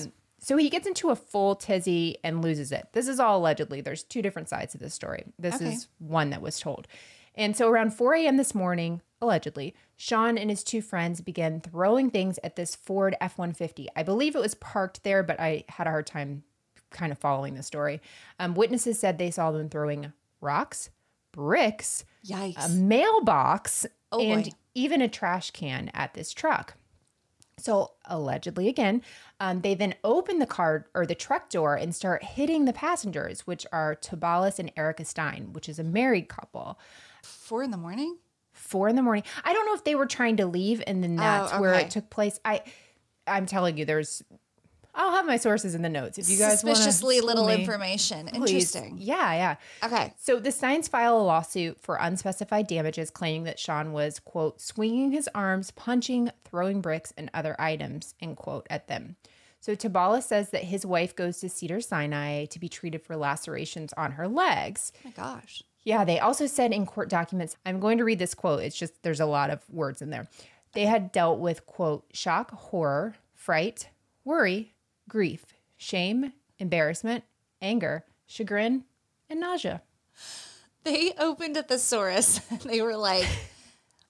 Um, 0.06 0.12
so 0.38 0.56
he 0.56 0.68
gets 0.70 0.86
into 0.86 1.10
a 1.10 1.16
full 1.16 1.56
tizzy 1.56 2.18
and 2.22 2.40
loses 2.42 2.70
it. 2.70 2.86
This 2.92 3.08
is 3.08 3.18
all 3.18 3.38
allegedly. 3.38 3.80
There's 3.80 4.04
two 4.04 4.22
different 4.22 4.48
sides 4.48 4.72
to 4.72 4.78
this 4.78 4.94
story. 4.94 5.24
This 5.38 5.56
Okay. 5.56 5.72
is 5.72 5.88
one 5.98 6.30
that 6.30 6.40
was 6.40 6.60
told. 6.60 6.86
And 7.34 7.56
so 7.56 7.68
around 7.68 7.90
4 7.94 8.14
a.m. 8.14 8.36
this 8.36 8.54
morning, 8.54 9.00
allegedly, 9.20 9.74
Sean 9.96 10.38
and 10.38 10.50
his 10.50 10.62
two 10.62 10.80
friends 10.82 11.20
began 11.20 11.60
throwing 11.60 12.10
things 12.10 12.38
at 12.44 12.54
this 12.54 12.76
Ford 12.76 13.16
F 13.20 13.36
150. 13.38 13.88
I 13.96 14.02
believe 14.04 14.36
it 14.36 14.40
was 14.40 14.54
parked 14.54 15.02
there, 15.02 15.22
but 15.24 15.40
I 15.40 15.64
had 15.68 15.86
a 15.88 15.90
hard 15.90 16.06
time 16.06 16.44
kind 16.90 17.10
of 17.12 17.18
following 17.18 17.54
the 17.54 17.62
story. 17.62 18.00
Um, 18.38 18.54
witnesses 18.54 18.98
said 18.98 19.18
they 19.18 19.30
saw 19.32 19.50
them 19.50 19.68
throwing 19.68 20.12
rocks, 20.40 20.90
bricks, 21.32 22.04
Yikes. 22.26 22.64
a 22.64 22.68
mailbox, 22.70 23.86
Oh, 24.10 24.20
and 24.20 24.44
boy. 24.44 24.50
even 24.74 25.02
a 25.02 25.08
trash 25.08 25.50
can 25.50 25.90
at 25.94 26.14
this 26.14 26.32
truck. 26.32 26.74
So 27.58 27.92
allegedly, 28.04 28.68
again, 28.68 29.02
um, 29.40 29.62
they 29.62 29.74
then 29.74 29.94
open 30.04 30.38
the 30.38 30.46
car 30.46 30.86
or 30.94 31.04
the 31.06 31.14
truck 31.16 31.50
door 31.50 31.74
and 31.74 31.92
start 31.94 32.22
hitting 32.22 32.64
the 32.66 32.72
passengers, 32.72 33.46
which 33.48 33.66
are 33.72 33.96
Tobalis 33.96 34.60
and 34.60 34.70
Erica 34.76 35.04
Stein, 35.04 35.52
which 35.52 35.68
is 35.68 35.78
a 35.80 35.84
married 35.84 36.28
couple. 36.28 36.78
Four 37.24 37.64
in 37.64 37.72
the 37.72 37.76
morning? 37.76 38.16
Four 38.52 38.88
in 38.88 38.94
the 38.96 39.02
morning. 39.02 39.24
I 39.44 39.52
don't 39.52 39.66
know 39.66 39.74
if 39.74 39.82
they 39.84 39.96
were 39.96 40.06
trying 40.06 40.36
to 40.36 40.46
leave, 40.46 40.82
and 40.86 41.02
then 41.02 41.16
that's 41.16 41.52
where 41.58 41.72
Oh, 41.74 41.76
okay. 41.78 41.84
it 41.86 41.90
took 41.90 42.10
place. 42.10 42.38
I, 42.44 42.62
I'm 43.26 43.46
telling 43.46 43.76
you, 43.76 43.84
there's. 43.84 44.22
I'll 44.98 45.12
have 45.12 45.26
my 45.26 45.36
sources 45.36 45.76
in 45.76 45.82
the 45.82 45.88
notes 45.88 46.18
if 46.18 46.28
you 46.28 46.36
guys 46.36 46.64
want 46.64 46.76
Suspiciously 46.76 47.20
little 47.20 47.48
information. 47.48 48.26
Please. 48.26 48.74
Interesting. 48.74 48.96
Yeah, 48.98 49.32
yeah. 49.32 49.56
Okay. 49.84 50.12
So 50.18 50.40
the 50.40 50.50
Steins 50.50 50.88
file 50.88 51.16
a 51.16 51.22
lawsuit 51.22 51.80
for 51.80 51.96
unspecified 51.96 52.66
damages, 52.66 53.08
claiming 53.08 53.44
that 53.44 53.60
Sean 53.60 53.92
was, 53.92 54.18
quote, 54.18 54.60
swinging 54.60 55.12
his 55.12 55.28
arms, 55.36 55.70
punching, 55.70 56.30
throwing 56.44 56.80
bricks, 56.80 57.14
and 57.16 57.30
other 57.32 57.54
items, 57.60 58.16
end 58.20 58.36
quote, 58.36 58.66
at 58.68 58.88
them. 58.88 59.14
So 59.60 59.76
Tabala 59.76 60.20
says 60.20 60.50
that 60.50 60.64
his 60.64 60.84
wife 60.84 61.14
goes 61.14 61.38
to 61.40 61.48
Cedar 61.48 61.80
Sinai 61.80 62.46
to 62.46 62.58
be 62.58 62.68
treated 62.68 63.02
for 63.02 63.16
lacerations 63.16 63.92
on 63.96 64.12
her 64.12 64.26
legs. 64.26 64.92
Oh 64.96 65.00
my 65.08 65.10
gosh. 65.12 65.62
Yeah, 65.84 66.04
they 66.04 66.18
also 66.18 66.46
said 66.46 66.72
in 66.72 66.86
court 66.86 67.08
documents, 67.08 67.56
I'm 67.64 67.78
going 67.78 67.98
to 67.98 68.04
read 68.04 68.18
this 68.18 68.34
quote. 68.34 68.62
It's 68.62 68.76
just, 68.76 69.00
there's 69.02 69.20
a 69.20 69.26
lot 69.26 69.50
of 69.50 69.62
words 69.70 70.02
in 70.02 70.10
there. 70.10 70.28
They 70.72 70.86
had 70.86 71.12
dealt 71.12 71.38
with, 71.38 71.66
quote, 71.66 72.04
shock, 72.12 72.50
horror, 72.50 73.14
fright, 73.34 73.88
worry, 74.24 74.74
grief, 75.08 75.44
shame, 75.76 76.32
embarrassment, 76.58 77.24
anger, 77.60 78.04
chagrin, 78.26 78.84
and 79.28 79.40
nausea. 79.40 79.82
They 80.84 81.12
opened 81.18 81.56
a 81.56 81.62
thesaurus. 81.62 82.40
They 82.64 82.82
were 82.82 82.96
like, 82.96 83.26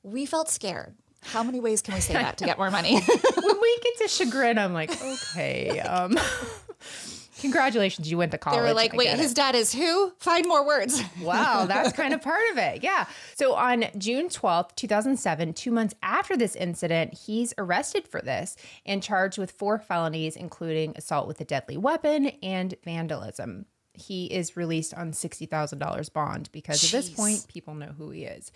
we 0.03 0.27
felt 0.27 0.49
scared. 0.49 0.95
How 1.23 1.43
many 1.43 1.61
ways 1.61 1.83
can 1.83 1.95
we 1.95 2.01
say 2.01 2.15
that 2.15 2.39
to 2.39 2.45
get 2.45 2.59
more 2.59 2.71
money? 2.71 2.95
when 3.01 3.61
we 3.61 3.79
get 3.83 3.99
to 3.99 4.09
chagrin, 4.09 4.59
I'm 4.59 4.73
like, 4.73 4.91
okay, 5.03 5.81
um, 5.81 6.17
congratulations, 7.39 8.11
you 8.11 8.19
went 8.19 8.33
to 8.33 8.39
college. 8.39 8.59
they 8.61 8.63
were 8.63 8.75
like, 8.75 8.93
wait, 8.93 9.09
his 9.11 9.33
it." 9.33 9.37
dad 9.37 9.55
is 9.55 9.73
who? 9.75 10.13
Find 10.19 10.47
more 10.47 10.67
words. 10.67 11.03
Wow, 11.21 11.67
that's 11.67 11.93
kind 11.93 12.15
of 12.15 12.23
part 12.23 12.43
of 12.53 12.59
it. 12.59 12.83
Yeah. 12.83 13.07
So 13.35 13.55
on 13.55 13.87
June 13.99 14.29
12th, 14.29 14.75
2007, 14.77 15.53
two 15.53 15.71
months 15.71 15.95
after 16.03 16.37
this 16.37 16.55
incident, 16.55 17.15
he's 17.15 17.53
arrested 17.59 18.07
for 18.07 18.21
this 18.21 18.57
and 18.87 19.03
charged 19.03 19.37
with 19.37 19.51
four 19.51 19.79
felonies, 19.79 20.37
including 20.37 20.95
assault 20.97 21.27
with 21.27 21.41
a 21.41 21.45
deadly 21.45 21.77
weapon 21.77 22.27
and 22.43 22.75
vandalism. 22.85 23.67
He 23.95 24.27
is 24.27 24.57
released 24.57 24.95
on 24.95 25.13
$60,000 25.13 26.13
bond 26.13 26.49
because 26.53 26.85
at 26.85 26.91
this 26.91 27.11
point, 27.11 27.47
people 27.49 27.75
know 27.75 27.93
who 27.99 28.11
he 28.11 28.25
is. 28.25 28.53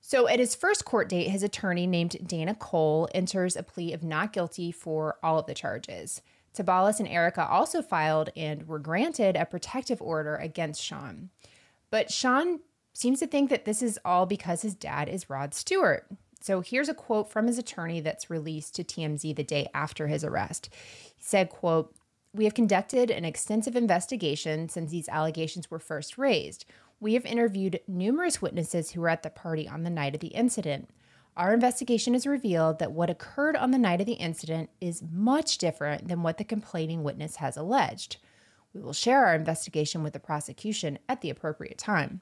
So, 0.00 0.26
at 0.26 0.38
his 0.38 0.54
first 0.54 0.84
court 0.86 1.08
date, 1.10 1.28
his 1.28 1.42
attorney 1.42 1.86
named 1.86 2.16
Dana 2.26 2.54
Cole 2.54 3.08
enters 3.14 3.54
a 3.54 3.62
plea 3.62 3.92
of 3.92 4.02
not 4.02 4.32
guilty 4.32 4.72
for 4.72 5.16
all 5.22 5.38
of 5.38 5.46
the 5.46 5.54
charges. 5.54 6.22
Tabalis 6.60 7.00
and 7.00 7.08
Erica 7.08 7.46
also 7.46 7.80
filed 7.80 8.30
and 8.36 8.66
were 8.68 8.78
granted 8.78 9.36
a 9.36 9.46
protective 9.46 10.02
order 10.02 10.36
against 10.36 10.82
Sean. 10.82 11.30
But 11.90 12.10
Sean 12.10 12.60
seems 12.92 13.20
to 13.20 13.26
think 13.26 13.50
that 13.50 13.64
this 13.64 13.82
is 13.82 13.98
all 14.04 14.26
because 14.26 14.62
his 14.62 14.74
dad 14.74 15.08
is 15.08 15.30
Rod 15.30 15.54
Stewart. 15.54 16.06
So 16.40 16.60
here's 16.60 16.88
a 16.88 16.94
quote 16.94 17.30
from 17.30 17.46
his 17.46 17.58
attorney 17.58 18.00
that's 18.00 18.30
released 18.30 18.74
to 18.76 18.84
TMZ 18.84 19.36
the 19.36 19.44
day 19.44 19.68
after 19.74 20.06
his 20.06 20.24
arrest. 20.24 20.70
He 21.16 21.22
said, 21.22 21.50
quote, 21.50 21.94
we 22.32 22.44
have 22.44 22.54
conducted 22.54 23.10
an 23.10 23.24
extensive 23.24 23.74
investigation 23.74 24.68
since 24.68 24.90
these 24.90 25.08
allegations 25.08 25.70
were 25.70 25.78
first 25.78 26.16
raised. 26.16 26.64
We 27.00 27.14
have 27.14 27.26
interviewed 27.26 27.80
numerous 27.88 28.40
witnesses 28.40 28.90
who 28.90 29.00
were 29.00 29.08
at 29.08 29.22
the 29.22 29.30
party 29.30 29.66
on 29.68 29.82
the 29.82 29.90
night 29.90 30.14
of 30.14 30.20
the 30.20 30.28
incident. 30.28 30.88
Our 31.36 31.54
investigation 31.54 32.12
has 32.14 32.26
revealed 32.26 32.78
that 32.78 32.92
what 32.92 33.10
occurred 33.10 33.56
on 33.56 33.70
the 33.70 33.78
night 33.78 34.00
of 34.00 34.06
the 34.06 34.14
incident 34.14 34.70
is 34.80 35.02
much 35.10 35.58
different 35.58 36.08
than 36.08 36.22
what 36.22 36.38
the 36.38 36.44
complaining 36.44 37.02
witness 37.02 37.36
has 37.36 37.56
alleged. 37.56 38.16
We 38.74 38.80
will 38.80 38.92
share 38.92 39.26
our 39.26 39.34
investigation 39.34 40.02
with 40.02 40.12
the 40.12 40.20
prosecution 40.20 40.98
at 41.08 41.20
the 41.20 41.30
appropriate 41.30 41.78
time. 41.78 42.20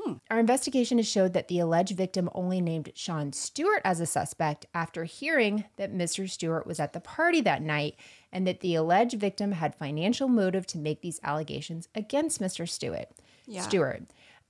Hmm. 0.00 0.14
Our 0.30 0.38
investigation 0.38 0.98
has 0.98 1.08
showed 1.08 1.32
that 1.34 1.48
the 1.48 1.60
alleged 1.60 1.96
victim 1.96 2.28
only 2.34 2.60
named 2.60 2.90
Sean 2.94 3.32
Stewart 3.32 3.80
as 3.84 4.00
a 4.00 4.06
suspect 4.06 4.66
after 4.74 5.04
hearing 5.04 5.64
that 5.76 5.94
Mr. 5.94 6.28
Stewart 6.28 6.66
was 6.66 6.80
at 6.80 6.92
the 6.92 7.00
party 7.00 7.40
that 7.42 7.62
night 7.62 7.96
and 8.32 8.46
that 8.46 8.60
the 8.60 8.74
alleged 8.74 9.18
victim 9.18 9.52
had 9.52 9.74
financial 9.74 10.28
motive 10.28 10.66
to 10.68 10.78
make 10.78 11.00
these 11.00 11.20
allegations 11.22 11.88
against 11.94 12.40
Mr. 12.40 12.68
Stewart. 12.68 13.08
Yeah. 13.46 13.62
Stewart. 13.62 14.02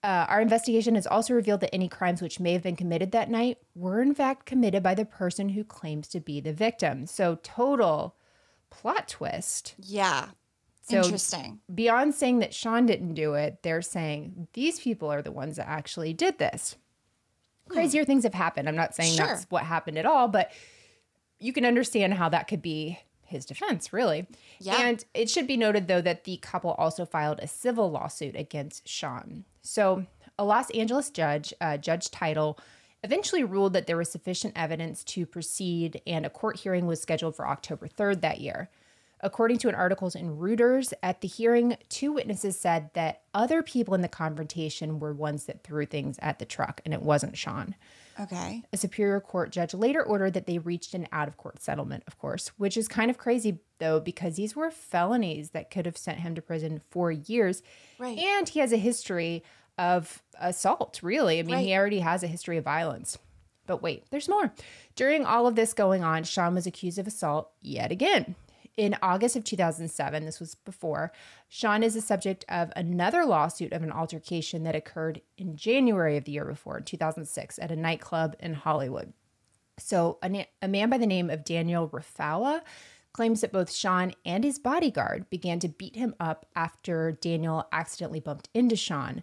Uh, 0.04 0.26
our 0.28 0.42
investigation 0.42 0.94
has 0.96 1.06
also 1.06 1.32
revealed 1.32 1.60
that 1.60 1.74
any 1.74 1.88
crimes 1.88 2.20
which 2.20 2.38
may 2.38 2.52
have 2.52 2.62
been 2.62 2.76
committed 2.76 3.10
that 3.12 3.30
night 3.30 3.56
were 3.74 4.02
in 4.02 4.14
fact 4.14 4.44
committed 4.44 4.82
by 4.82 4.94
the 4.94 5.06
person 5.06 5.48
who 5.48 5.64
claims 5.64 6.06
to 6.08 6.20
be 6.20 6.40
the 6.40 6.52
victim. 6.52 7.06
So 7.06 7.38
total 7.42 8.14
plot 8.68 9.08
twist. 9.08 9.74
Yeah. 9.78 10.26
So- 10.82 10.98
Interesting. 10.98 11.60
Beyond 11.74 12.14
saying 12.14 12.40
that 12.40 12.52
Sean 12.52 12.84
didn't 12.84 13.14
do 13.14 13.32
it, 13.32 13.62
they're 13.62 13.80
saying 13.80 14.48
these 14.52 14.78
people 14.78 15.10
are 15.10 15.22
the 15.22 15.32
ones 15.32 15.56
that 15.56 15.66
actually 15.68 16.12
did 16.12 16.38
this. 16.38 16.76
Crazier 17.70 18.04
things 18.04 18.24
have 18.24 18.34
happened. 18.34 18.68
I'm 18.68 18.76
not 18.76 18.94
saying 18.94 19.12
Hmm. 19.12 19.16
Sure. 19.16 19.26
that's 19.28 19.46
what 19.48 19.62
happened 19.64 19.96
at 19.96 20.04
all, 20.04 20.28
but 20.28 20.52
you 21.38 21.54
can 21.54 21.64
understand 21.64 22.12
how 22.12 22.28
that 22.28 22.46
could 22.46 22.60
be 22.60 22.98
his 23.34 23.44
defense, 23.44 23.92
really. 23.92 24.26
Yeah. 24.58 24.80
And 24.80 25.04
it 25.12 25.28
should 25.28 25.46
be 25.46 25.56
noted, 25.56 25.86
though, 25.88 26.00
that 26.00 26.24
the 26.24 26.38
couple 26.38 26.72
also 26.72 27.04
filed 27.04 27.40
a 27.40 27.46
civil 27.46 27.90
lawsuit 27.90 28.34
against 28.34 28.88
Sean. 28.88 29.44
So, 29.62 30.06
a 30.38 30.44
Los 30.44 30.70
Angeles 30.70 31.10
judge, 31.10 31.52
uh, 31.60 31.76
Judge 31.76 32.10
Title, 32.10 32.58
eventually 33.04 33.44
ruled 33.44 33.74
that 33.74 33.86
there 33.86 33.96
was 33.96 34.10
sufficient 34.10 34.54
evidence 34.56 35.04
to 35.04 35.26
proceed, 35.26 36.00
and 36.06 36.24
a 36.24 36.30
court 36.30 36.60
hearing 36.60 36.86
was 36.86 37.00
scheduled 37.00 37.36
for 37.36 37.46
October 37.46 37.86
3rd 37.86 38.22
that 38.22 38.40
year. 38.40 38.70
According 39.20 39.58
to 39.58 39.68
an 39.68 39.74
article 39.74 40.10
in 40.14 40.36
Reuters, 40.36 40.92
at 41.02 41.20
the 41.20 41.28
hearing, 41.28 41.76
two 41.88 42.12
witnesses 42.12 42.58
said 42.58 42.90
that 42.94 43.22
other 43.32 43.62
people 43.62 43.94
in 43.94 44.02
the 44.02 44.08
confrontation 44.08 44.98
were 44.98 45.12
ones 45.14 45.44
that 45.44 45.62
threw 45.62 45.86
things 45.86 46.18
at 46.20 46.38
the 46.38 46.44
truck, 46.44 46.80
and 46.84 46.92
it 46.92 47.02
wasn't 47.02 47.38
Sean. 47.38 47.74
Okay. 48.18 48.62
A 48.72 48.76
Superior 48.76 49.20
Court 49.20 49.50
judge 49.50 49.74
later 49.74 50.02
ordered 50.02 50.34
that 50.34 50.46
they 50.46 50.58
reached 50.58 50.94
an 50.94 51.08
out 51.12 51.28
of 51.28 51.36
court 51.36 51.62
settlement, 51.62 52.04
of 52.06 52.18
course, 52.18 52.48
which 52.56 52.76
is 52.76 52.88
kind 52.88 53.10
of 53.10 53.18
crazy, 53.18 53.58
though, 53.78 54.00
because 54.00 54.36
these 54.36 54.54
were 54.54 54.70
felonies 54.70 55.50
that 55.50 55.70
could 55.70 55.86
have 55.86 55.96
sent 55.96 56.20
him 56.20 56.34
to 56.34 56.42
prison 56.42 56.80
for 56.90 57.10
years. 57.10 57.62
Right. 57.98 58.18
And 58.18 58.48
he 58.48 58.60
has 58.60 58.72
a 58.72 58.76
history 58.76 59.42
of 59.78 60.22
assault, 60.40 61.00
really. 61.02 61.38
I 61.40 61.42
mean, 61.42 61.58
he 61.58 61.74
already 61.74 62.00
has 62.00 62.22
a 62.22 62.28
history 62.28 62.56
of 62.56 62.64
violence. 62.64 63.18
But 63.66 63.82
wait, 63.82 64.04
there's 64.10 64.28
more. 64.28 64.52
During 64.94 65.24
all 65.24 65.46
of 65.46 65.56
this 65.56 65.72
going 65.72 66.04
on, 66.04 66.24
Sean 66.24 66.54
was 66.54 66.66
accused 66.66 66.98
of 66.98 67.06
assault 67.06 67.50
yet 67.62 67.90
again. 67.90 68.34
In 68.76 68.96
August 69.02 69.36
of 69.36 69.44
2007, 69.44 70.24
this 70.24 70.40
was 70.40 70.56
before, 70.56 71.12
Sean 71.48 71.84
is 71.84 71.94
the 71.94 72.00
subject 72.00 72.44
of 72.48 72.72
another 72.74 73.24
lawsuit 73.24 73.72
of 73.72 73.84
an 73.84 73.92
altercation 73.92 74.64
that 74.64 74.74
occurred 74.74 75.20
in 75.38 75.56
January 75.56 76.16
of 76.16 76.24
the 76.24 76.32
year 76.32 76.44
before, 76.44 76.80
2006, 76.80 77.58
at 77.60 77.70
a 77.70 77.76
nightclub 77.76 78.34
in 78.40 78.54
Hollywood. 78.54 79.12
So, 79.78 80.18
a, 80.22 80.28
na- 80.28 80.44
a 80.60 80.66
man 80.66 80.90
by 80.90 80.98
the 80.98 81.06
name 81.06 81.30
of 81.30 81.44
Daniel 81.44 81.88
Rafawa 81.88 82.62
claims 83.12 83.42
that 83.42 83.52
both 83.52 83.72
Sean 83.72 84.12
and 84.24 84.42
his 84.42 84.58
bodyguard 84.58 85.30
began 85.30 85.60
to 85.60 85.68
beat 85.68 85.94
him 85.94 86.16
up 86.18 86.46
after 86.56 87.12
Daniel 87.12 87.68
accidentally 87.70 88.20
bumped 88.20 88.48
into 88.54 88.74
Sean. 88.74 89.22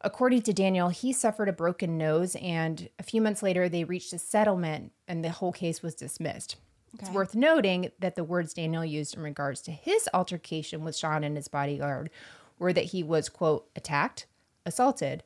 According 0.00 0.42
to 0.42 0.52
Daniel, 0.52 0.90
he 0.90 1.12
suffered 1.12 1.48
a 1.48 1.52
broken 1.52 1.98
nose, 1.98 2.36
and 2.36 2.88
a 3.00 3.02
few 3.02 3.20
months 3.20 3.42
later, 3.42 3.68
they 3.68 3.82
reached 3.82 4.12
a 4.12 4.18
settlement 4.18 4.92
and 5.08 5.24
the 5.24 5.30
whole 5.30 5.52
case 5.52 5.82
was 5.82 5.96
dismissed. 5.96 6.56
It's 6.98 7.10
worth 7.10 7.34
noting 7.34 7.90
that 8.00 8.16
the 8.16 8.24
words 8.24 8.54
Daniel 8.54 8.84
used 8.84 9.16
in 9.16 9.22
regards 9.22 9.60
to 9.62 9.70
his 9.70 10.08
altercation 10.12 10.84
with 10.84 10.96
Sean 10.96 11.24
and 11.24 11.36
his 11.36 11.48
bodyguard 11.48 12.10
were 12.58 12.72
that 12.72 12.86
he 12.86 13.02
was, 13.02 13.28
quote, 13.28 13.68
attacked, 13.76 14.26
assaulted, 14.66 15.22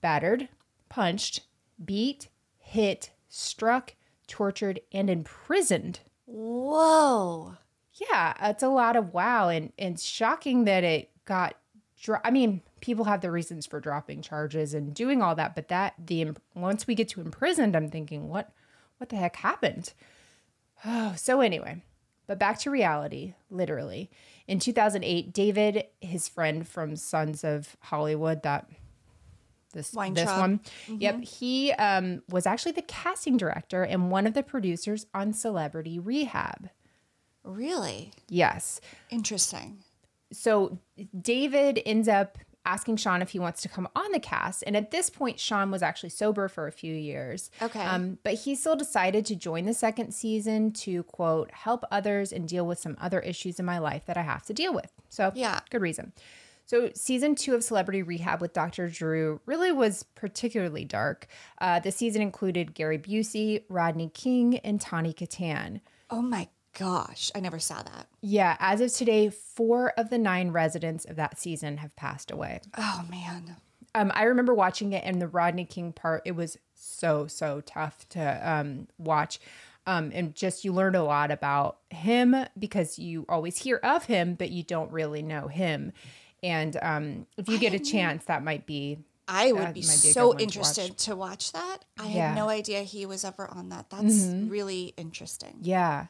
battered, 0.00 0.48
punched, 0.88 1.42
beat, 1.82 2.28
hit, 2.58 3.10
struck, 3.28 3.94
tortured, 4.26 4.80
and 4.92 5.08
imprisoned. 5.08 6.00
Whoa. 6.26 7.56
Yeah, 7.94 8.34
it's 8.50 8.62
a 8.62 8.68
lot 8.68 8.96
of 8.96 9.14
wow, 9.14 9.48
and 9.48 9.72
and 9.78 9.94
it's 9.94 10.04
shocking 10.04 10.64
that 10.64 10.84
it 10.84 11.10
got. 11.24 11.54
Dro- 12.02 12.20
I 12.24 12.30
mean, 12.30 12.60
people 12.80 13.06
have 13.06 13.22
their 13.22 13.32
reasons 13.32 13.64
for 13.64 13.80
dropping 13.80 14.20
charges 14.20 14.74
and 14.74 14.94
doing 14.94 15.22
all 15.22 15.34
that, 15.36 15.54
but 15.54 15.68
that 15.68 15.94
the 16.04 16.32
once 16.54 16.86
we 16.86 16.94
get 16.94 17.08
to 17.10 17.22
imprisoned, 17.22 17.74
I'm 17.74 17.88
thinking, 17.90 18.28
what, 18.28 18.52
what 18.98 19.08
the 19.08 19.16
heck 19.16 19.36
happened? 19.36 19.94
Oh, 20.84 21.14
so 21.16 21.40
anyway, 21.40 21.82
but 22.26 22.38
back 22.38 22.58
to 22.60 22.70
reality, 22.70 23.34
literally. 23.50 24.10
In 24.46 24.58
2008, 24.58 25.32
David, 25.32 25.84
his 26.00 26.28
friend 26.28 26.66
from 26.66 26.96
Sons 26.96 27.44
of 27.44 27.76
Hollywood, 27.80 28.42
that 28.42 28.68
this 29.72 29.90
this 29.90 30.26
one, 30.26 30.60
yep, 30.88 31.22
he 31.22 31.72
um, 31.72 32.22
was 32.30 32.46
actually 32.46 32.72
the 32.72 32.82
casting 32.82 33.36
director 33.36 33.82
and 33.82 34.10
one 34.10 34.26
of 34.26 34.34
the 34.34 34.42
producers 34.42 35.06
on 35.12 35.32
Celebrity 35.32 35.98
Rehab. 35.98 36.70
Really? 37.44 38.12
Yes. 38.28 38.80
Interesting. 39.10 39.78
So 40.32 40.78
David 41.20 41.80
ends 41.84 42.08
up 42.08 42.38
asking 42.66 42.96
Sean 42.96 43.22
if 43.22 43.30
he 43.30 43.38
wants 43.38 43.62
to 43.62 43.68
come 43.68 43.88
on 43.96 44.12
the 44.12 44.20
cast. 44.20 44.62
And 44.66 44.76
at 44.76 44.90
this 44.90 45.08
point, 45.08 45.38
Sean 45.40 45.70
was 45.70 45.82
actually 45.82 46.10
sober 46.10 46.48
for 46.48 46.66
a 46.66 46.72
few 46.72 46.94
years. 46.94 47.50
Okay. 47.62 47.80
Um, 47.80 48.18
but 48.22 48.34
he 48.34 48.54
still 48.54 48.76
decided 48.76 49.24
to 49.26 49.36
join 49.36 49.64
the 49.64 49.74
second 49.74 50.12
season 50.12 50.72
to, 50.72 51.02
quote, 51.04 51.50
help 51.52 51.84
others 51.90 52.32
and 52.32 52.48
deal 52.48 52.66
with 52.66 52.78
some 52.78 52.96
other 53.00 53.20
issues 53.20 53.58
in 53.58 53.64
my 53.64 53.78
life 53.78 54.04
that 54.06 54.16
I 54.16 54.22
have 54.22 54.44
to 54.46 54.52
deal 54.52 54.74
with. 54.74 54.92
So, 55.08 55.32
Yeah. 55.34 55.60
good 55.70 55.80
reason. 55.80 56.12
So, 56.68 56.90
season 56.94 57.36
two 57.36 57.54
of 57.54 57.62
Celebrity 57.62 58.02
Rehab 58.02 58.40
with 58.40 58.52
Dr. 58.52 58.88
Drew 58.88 59.40
really 59.46 59.70
was 59.70 60.02
particularly 60.02 60.84
dark. 60.84 61.28
Uh, 61.60 61.78
the 61.78 61.92
season 61.92 62.20
included 62.20 62.74
Gary 62.74 62.98
Busey, 62.98 63.62
Rodney 63.68 64.10
King, 64.12 64.58
and 64.58 64.80
Tawny 64.80 65.12
Kitaen. 65.14 65.80
Oh 66.10 66.20
my 66.22 66.48
gosh. 66.78 67.30
I 67.34 67.40
never 67.40 67.58
saw 67.58 67.82
that. 67.82 68.06
Yeah, 68.20 68.56
as 68.60 68.80
of 68.80 68.92
today, 68.92 69.30
four 69.30 69.90
of 69.96 70.10
the 70.10 70.18
nine 70.18 70.50
residents 70.50 71.04
of 71.04 71.16
that 71.16 71.38
season 71.38 71.78
have 71.78 71.94
passed 71.96 72.30
away. 72.30 72.60
Oh 72.76 73.04
man. 73.10 73.56
Um, 73.94 74.12
I 74.14 74.24
remember 74.24 74.52
watching 74.52 74.92
it 74.92 75.02
and 75.04 75.20
the 75.22 75.28
Rodney 75.28 75.64
King 75.64 75.92
part. 75.92 76.22
It 76.24 76.32
was 76.36 76.58
so 76.74 77.26
so 77.26 77.62
tough 77.62 78.06
to 78.10 78.50
um, 78.50 78.88
watch, 78.98 79.40
um, 79.86 80.10
and 80.14 80.34
just 80.34 80.64
you 80.64 80.72
learned 80.72 80.96
a 80.96 81.02
lot 81.02 81.30
about 81.30 81.78
him 81.90 82.36
because 82.58 82.98
you 82.98 83.24
always 83.28 83.56
hear 83.58 83.76
of 83.82 84.04
him, 84.04 84.34
but 84.34 84.50
you 84.50 84.62
don't 84.62 84.92
really 84.92 85.22
know 85.22 85.48
him. 85.48 85.92
And 86.42 86.76
um, 86.82 87.26
if 87.38 87.48
you 87.48 87.58
get 87.58 87.72
a 87.72 87.78
chance, 87.78 88.26
that 88.26 88.44
might 88.44 88.66
be 88.66 88.98
I 89.26 89.50
would 89.52 89.68
be 89.72 89.80
be 89.80 89.82
so 89.82 90.28
one 90.28 90.36
to 90.36 90.42
interested 90.44 90.90
watch. 90.90 91.04
to 91.04 91.16
watch, 91.16 91.52
that. 91.52 91.78
I 91.98 92.02
Yeah. 92.04 92.08
Mm-hmm. 92.08 92.18
had 92.18 92.34
no 92.36 92.48
idea 92.50 92.82
he 92.82 93.06
was 93.06 93.24
ever 93.24 93.48
on 93.50 93.70
that. 93.70 93.88
That's 93.90 94.26
really 94.26 94.92
interesting. 94.98 95.56
Yeah. 95.62 96.06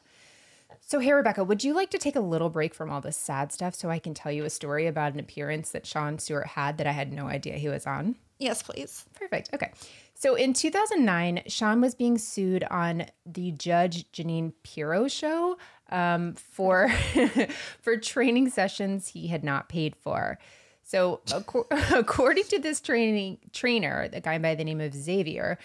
So, 0.89 0.99
hey, 0.99 1.11
Rebecca, 1.11 1.43
would 1.43 1.65
you 1.65 1.73
like 1.73 1.89
to 1.89 1.97
take 1.97 2.15
a 2.15 2.21
little 2.21 2.49
break 2.49 2.73
from 2.73 2.89
all 2.89 3.01
this 3.01 3.17
sad 3.17 3.51
stuff 3.51 3.75
so 3.75 3.89
I 3.89 3.99
can 3.99 4.13
tell 4.13 4.31
you 4.31 4.45
a 4.45 4.49
story 4.49 4.87
about 4.87 5.11
an 5.11 5.19
appearance 5.19 5.71
that 5.71 5.85
Sean 5.85 6.17
Stewart 6.17 6.47
had 6.47 6.77
that 6.77 6.87
I 6.87 6.93
had 6.93 7.11
no 7.11 7.27
idea 7.27 7.57
he 7.57 7.67
was 7.67 7.85
on? 7.85 8.15
Yes, 8.39 8.63
please. 8.63 9.03
Perfect. 9.13 9.49
Okay. 9.53 9.73
So 10.13 10.35
in 10.35 10.53
2009, 10.53 11.43
Sean 11.47 11.81
was 11.81 11.93
being 11.93 12.17
sued 12.17 12.63
on 12.71 13.07
the 13.25 13.51
Judge 13.51 14.09
Jeanine 14.13 14.53
Pirro 14.63 15.09
show 15.09 15.57
um, 15.89 16.35
for 16.35 16.87
for 17.81 17.97
training 17.97 18.49
sessions 18.49 19.09
he 19.09 19.27
had 19.27 19.43
not 19.43 19.67
paid 19.67 19.93
for. 19.93 20.39
So 20.83 21.19
acco- 21.25 21.67
according 21.99 22.45
to 22.45 22.59
this 22.59 22.79
training 22.79 23.39
trainer, 23.51 24.07
the 24.07 24.21
guy 24.21 24.37
by 24.37 24.55
the 24.55 24.63
name 24.63 24.79
of 24.79 24.93
Xavier, 24.93 25.57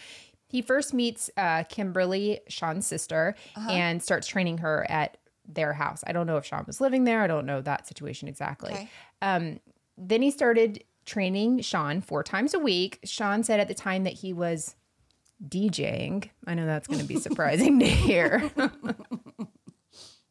he 0.52 0.62
first 0.62 0.94
meets 0.94 1.28
uh, 1.36 1.64
Kimberly, 1.64 2.40
Sean's 2.48 2.86
sister, 2.86 3.34
and 3.56 4.00
starts 4.00 4.28
training 4.28 4.58
her 4.58 4.86
at 4.88 5.16
their 5.48 5.72
house. 5.72 6.04
I 6.06 6.12
don't 6.12 6.26
know 6.28 6.36
if 6.36 6.44
Sean 6.44 6.62
was 6.66 6.80
living 6.80 7.02
there. 7.04 7.22
I 7.22 7.26
don't 7.26 7.46
know 7.46 7.60
that 7.62 7.88
situation 7.88 8.28
exactly 8.28 8.72
Okay. 9.22 9.60
then 9.98 10.22
he 10.22 10.30
started 10.30 10.84
training 11.04 11.60
Sean 11.62 12.00
four 12.00 12.22
times 12.22 12.54
a 12.54 12.58
week. 12.60 13.00
Sean 13.04 13.42
said 13.42 13.58
at 13.58 13.66
the 13.66 13.74
time 13.74 14.04
that 14.04 14.12
he 14.12 14.32
was 14.32 14.76
DJing. 15.48 16.28
I 16.46 16.54
know 16.54 16.66
that's 16.66 16.86
going 16.86 17.00
to 17.00 17.06
be 17.06 17.16
surprising 17.28 17.80
to 17.80 17.86
hear. 17.86 18.50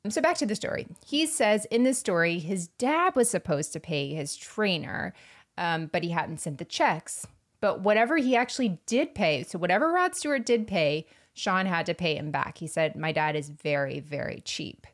so 0.10 0.22
back 0.22 0.38
to 0.38 0.46
the 0.46 0.56
story. 0.56 0.88
He 1.06 1.26
says 1.26 1.66
in 1.66 1.84
this 1.84 1.98
story, 1.98 2.40
his 2.40 2.68
dad 2.70 3.16
was 3.16 3.30
supposed 3.30 3.74
to 3.74 3.80
pay 3.80 4.14
his 4.14 4.36
trainer, 4.38 5.14
um, 5.58 5.88
but 5.92 6.04
he 6.04 6.10
hadn't 6.12 6.40
sent 6.40 6.58
the 6.58 6.66
checks. 6.66 7.28
But 7.62 7.82
whatever 7.82 8.18
he 8.18 8.36
actually 8.36 8.80
did 8.86 9.16
pay, 9.16 9.44
so 9.44 9.58
whatever 9.60 9.92
Rod 9.92 10.16
Stewart 10.16 10.46
did 10.46 10.68
pay, 10.68 11.06
Sean 11.34 11.66
had 11.66 11.86
to 11.86 11.94
pay 11.94 12.16
him 12.16 12.32
back. 12.32 12.58
He 12.58 12.68
said, 12.68 12.96
"My 12.96 13.12
dad 13.12 13.36
is 13.36 13.50
very, 13.50 14.00
very 14.00 14.42
cheap," 14.44 14.88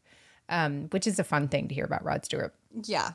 um, 0.49 0.87
which 0.91 1.07
is 1.07 1.17
a 1.17 1.23
fun 1.23 1.47
thing 1.47 1.67
to 1.69 1.75
hear 1.75 1.85
about 1.85 2.03
Rod 2.03 2.25
Stewart. 2.25 2.53
Yeah. 2.83 3.11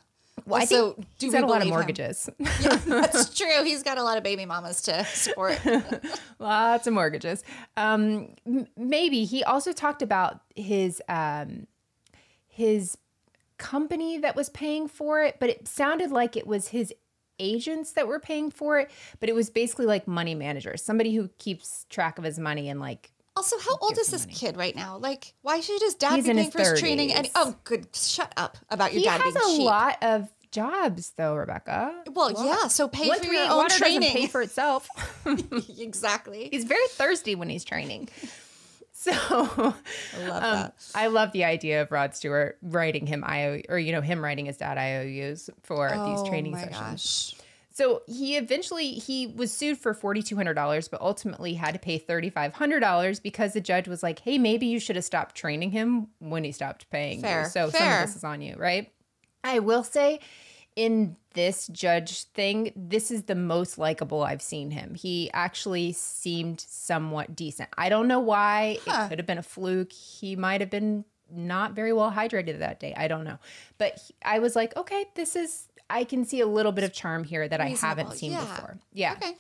Well, 0.47 0.63
I 0.63 0.65
think 0.65 0.97
do 0.97 1.27
he's 1.27 1.35
we 1.35 1.41
got 1.41 1.45
a 1.45 1.47
lot 1.47 1.59
of 1.59 1.65
him? 1.65 1.69
mortgages. 1.69 2.29
That's 2.87 3.37
true. 3.37 3.63
He's 3.65 3.83
got 3.83 3.99
a 3.99 4.03
lot 4.03 4.17
of 4.17 4.25
baby 4.25 4.47
mamas 4.47 4.81
to 4.83 5.05
support. 5.05 5.61
Lots 6.39 6.87
of 6.87 6.95
mortgages. 6.95 7.45
Um, 7.77 8.29
maybe 8.77 9.25
he 9.25 9.45
also 9.45 9.73
talked 9.73 10.01
about 10.01 10.41
his 10.57 11.03
um, 11.09 11.67
his 12.49 12.97
company 13.59 14.19
that 14.19 14.35
was 14.35 14.49
paying 14.49 14.89
for 14.89 15.23
it, 15.23 15.37
but 15.39 15.51
it 15.51 15.69
sounded 15.69 16.11
like 16.11 16.37
it 16.37 16.47
was 16.47 16.69
his 16.69 16.93
agents 17.43 17.93
that 17.93 18.07
were 18.07 18.21
paying 18.21 18.51
for 18.51 18.79
it. 18.79 18.91
But 19.21 19.29
it 19.29 19.35
was 19.35 19.51
basically 19.51 19.87
like 19.87 20.07
money 20.07 20.35
managers, 20.35 20.83
somebody 20.83 21.15
who 21.15 21.29
keeps 21.39 21.85
track 21.91 22.19
of 22.19 22.25
his 22.25 22.39
money 22.39 22.69
and 22.69 22.81
like 22.81 23.11
Also, 23.37 23.59
how 23.59 23.77
old 23.81 23.99
is 23.99 24.09
this 24.09 24.27
kid 24.27 24.57
right 24.57 24.77
now? 24.77 24.99
Like, 24.99 25.35
why 25.43 25.61
should 25.61 25.83
his 25.83 25.95
dad 25.95 26.17
He's 26.17 26.27
be 26.27 26.35
paying 26.35 26.51
for 26.51 26.61
his 26.61 26.81
training? 26.81 27.13
And 27.13 27.29
oh, 27.35 27.57
good, 27.65 27.89
shut 27.95 28.33
up 28.37 28.57
about 28.71 28.93
your 28.93 29.03
dad. 29.03 29.23
being 29.23 29.35
cheap. 29.35 29.43
he 29.43 29.51
has 29.51 29.59
a 29.59 29.63
lot 29.63 29.99
of 30.03 30.29
jobs 30.53 31.13
though, 31.17 31.35
Rebecca. 31.35 32.05
Well, 32.13 32.33
yeah. 32.45 32.69
So 32.69 32.87
pay 32.87 33.11
for 33.19 33.25
your 33.33 33.51
own 33.51 33.57
water 33.57 33.75
training. 33.75 34.01
doesn't 34.03 34.17
pay 34.17 34.27
for 34.29 34.43
itself. 34.43 34.89
exactly. 35.79 36.49
He's 36.53 36.65
very 36.65 36.87
thirsty 36.91 37.35
when 37.35 37.49
he's 37.49 37.65
training. 37.65 38.11
So 39.13 39.75
I 40.17 40.29
love 40.29 40.43
Um, 40.43 40.57
that. 40.57 40.75
I 40.95 41.07
love 41.09 41.33
the 41.33 41.45
idea 41.45 41.83
of 41.83 41.91
Rod 41.91 42.15
Stewart 42.15 42.57
writing 42.63 43.07
him 43.07 43.25
IO 43.27 43.61
or 43.69 43.79
you 43.79 43.93
know 43.93 44.01
him 44.01 44.23
writing 44.23 44.47
his 44.47 44.57
dad 44.57 44.79
IOUs 44.79 45.51
for 45.63 45.89
these 46.07 46.23
training 46.29 46.53
oh 46.55 46.57
my 46.59 46.63
sessions. 46.65 47.35
gosh. 47.35 47.47
So 47.75 48.03
he 48.07 48.37
eventually 48.37 48.91
he 48.93 49.27
was 49.27 49.51
sued 49.51 49.79
for 49.79 49.95
forty 49.95 50.23
two 50.23 50.37
hundred 50.37 50.55
dollars, 50.55 50.89
but 50.89 51.01
ultimately 51.01 51.55
had 51.55 51.73
to 51.73 51.81
pay 51.81 51.99
thirty 51.99 52.29
five 52.31 52.53
hundred 52.53 52.81
dollars 52.81 53.19
because 53.19 53.55
the 53.55 53.61
judge 53.63 53.89
was 53.89 54.03
like, 54.03 54.19
"Hey, 54.19 54.37
maybe 54.39 54.67
you 54.67 54.79
should 54.79 54.97
have 54.97 55.05
stopped 55.07 55.35
training 55.35 55.71
him 55.71 56.09
when 56.19 56.45
he 56.45 56.53
stopped 56.53 56.89
paying 56.91 57.23
Fair, 57.23 57.43
you." 57.45 57.49
So 57.49 57.71
some 57.71 57.83
of 57.91 58.07
this 58.07 58.15
is 58.17 58.25
on 58.25 58.43
you, 58.43 58.57
right? 58.59 58.93
I 59.43 59.59
will 59.61 59.83
say, 59.85 60.21
in 60.77 61.17
this 61.35 61.67
judge 61.69 62.25
thing, 62.25 62.73
this 62.77 63.11
is 63.11 63.25
the 63.25 63.35
most 63.35 63.79
likable 63.79 64.23
I've 64.23 64.43
seen 64.43 64.71
him. 64.71 64.95
He 64.95 65.31
actually 65.33 65.93
seemed 65.93 66.61
somewhat 66.61 67.35
decent. 67.37 67.69
I 67.77 67.89
don't 67.89 68.09
know 68.09 68.21
why. 68.21 68.79
It 68.87 69.09
could 69.09 69.19
have 69.19 69.27
been 69.27 69.39
a 69.39 69.43
fluke. 69.43 69.93
He 69.93 70.37
might 70.37 70.61
have 70.61 70.71
been 70.71 71.05
not 71.31 71.73
very 71.73 71.93
well 71.93 72.11
hydrated 72.13 72.59
that 72.59 72.81
day. 72.81 72.93
I 72.97 73.09
don't 73.09 73.25
know. 73.25 73.39
But 73.79 73.99
he- 74.07 74.15
I 74.25 74.39
was 74.39 74.55
like, 74.55 74.77
okay, 74.77 75.07
this 75.15 75.35
is, 75.37 75.69
I 75.89 76.05
can 76.05 76.25
see 76.25 76.41
a 76.41 76.47
little 76.47 76.73
bit 76.73 76.85
of 76.85 76.93
charm 76.93 77.25
here 77.25 77.49
that 77.49 77.61
I 77.61 77.69
haven't 77.71 78.13
seen 78.13 78.33
Yeah. 78.33 78.41
before. 78.41 78.79
Yeah. 78.93 79.13
Okay. 79.15 79.37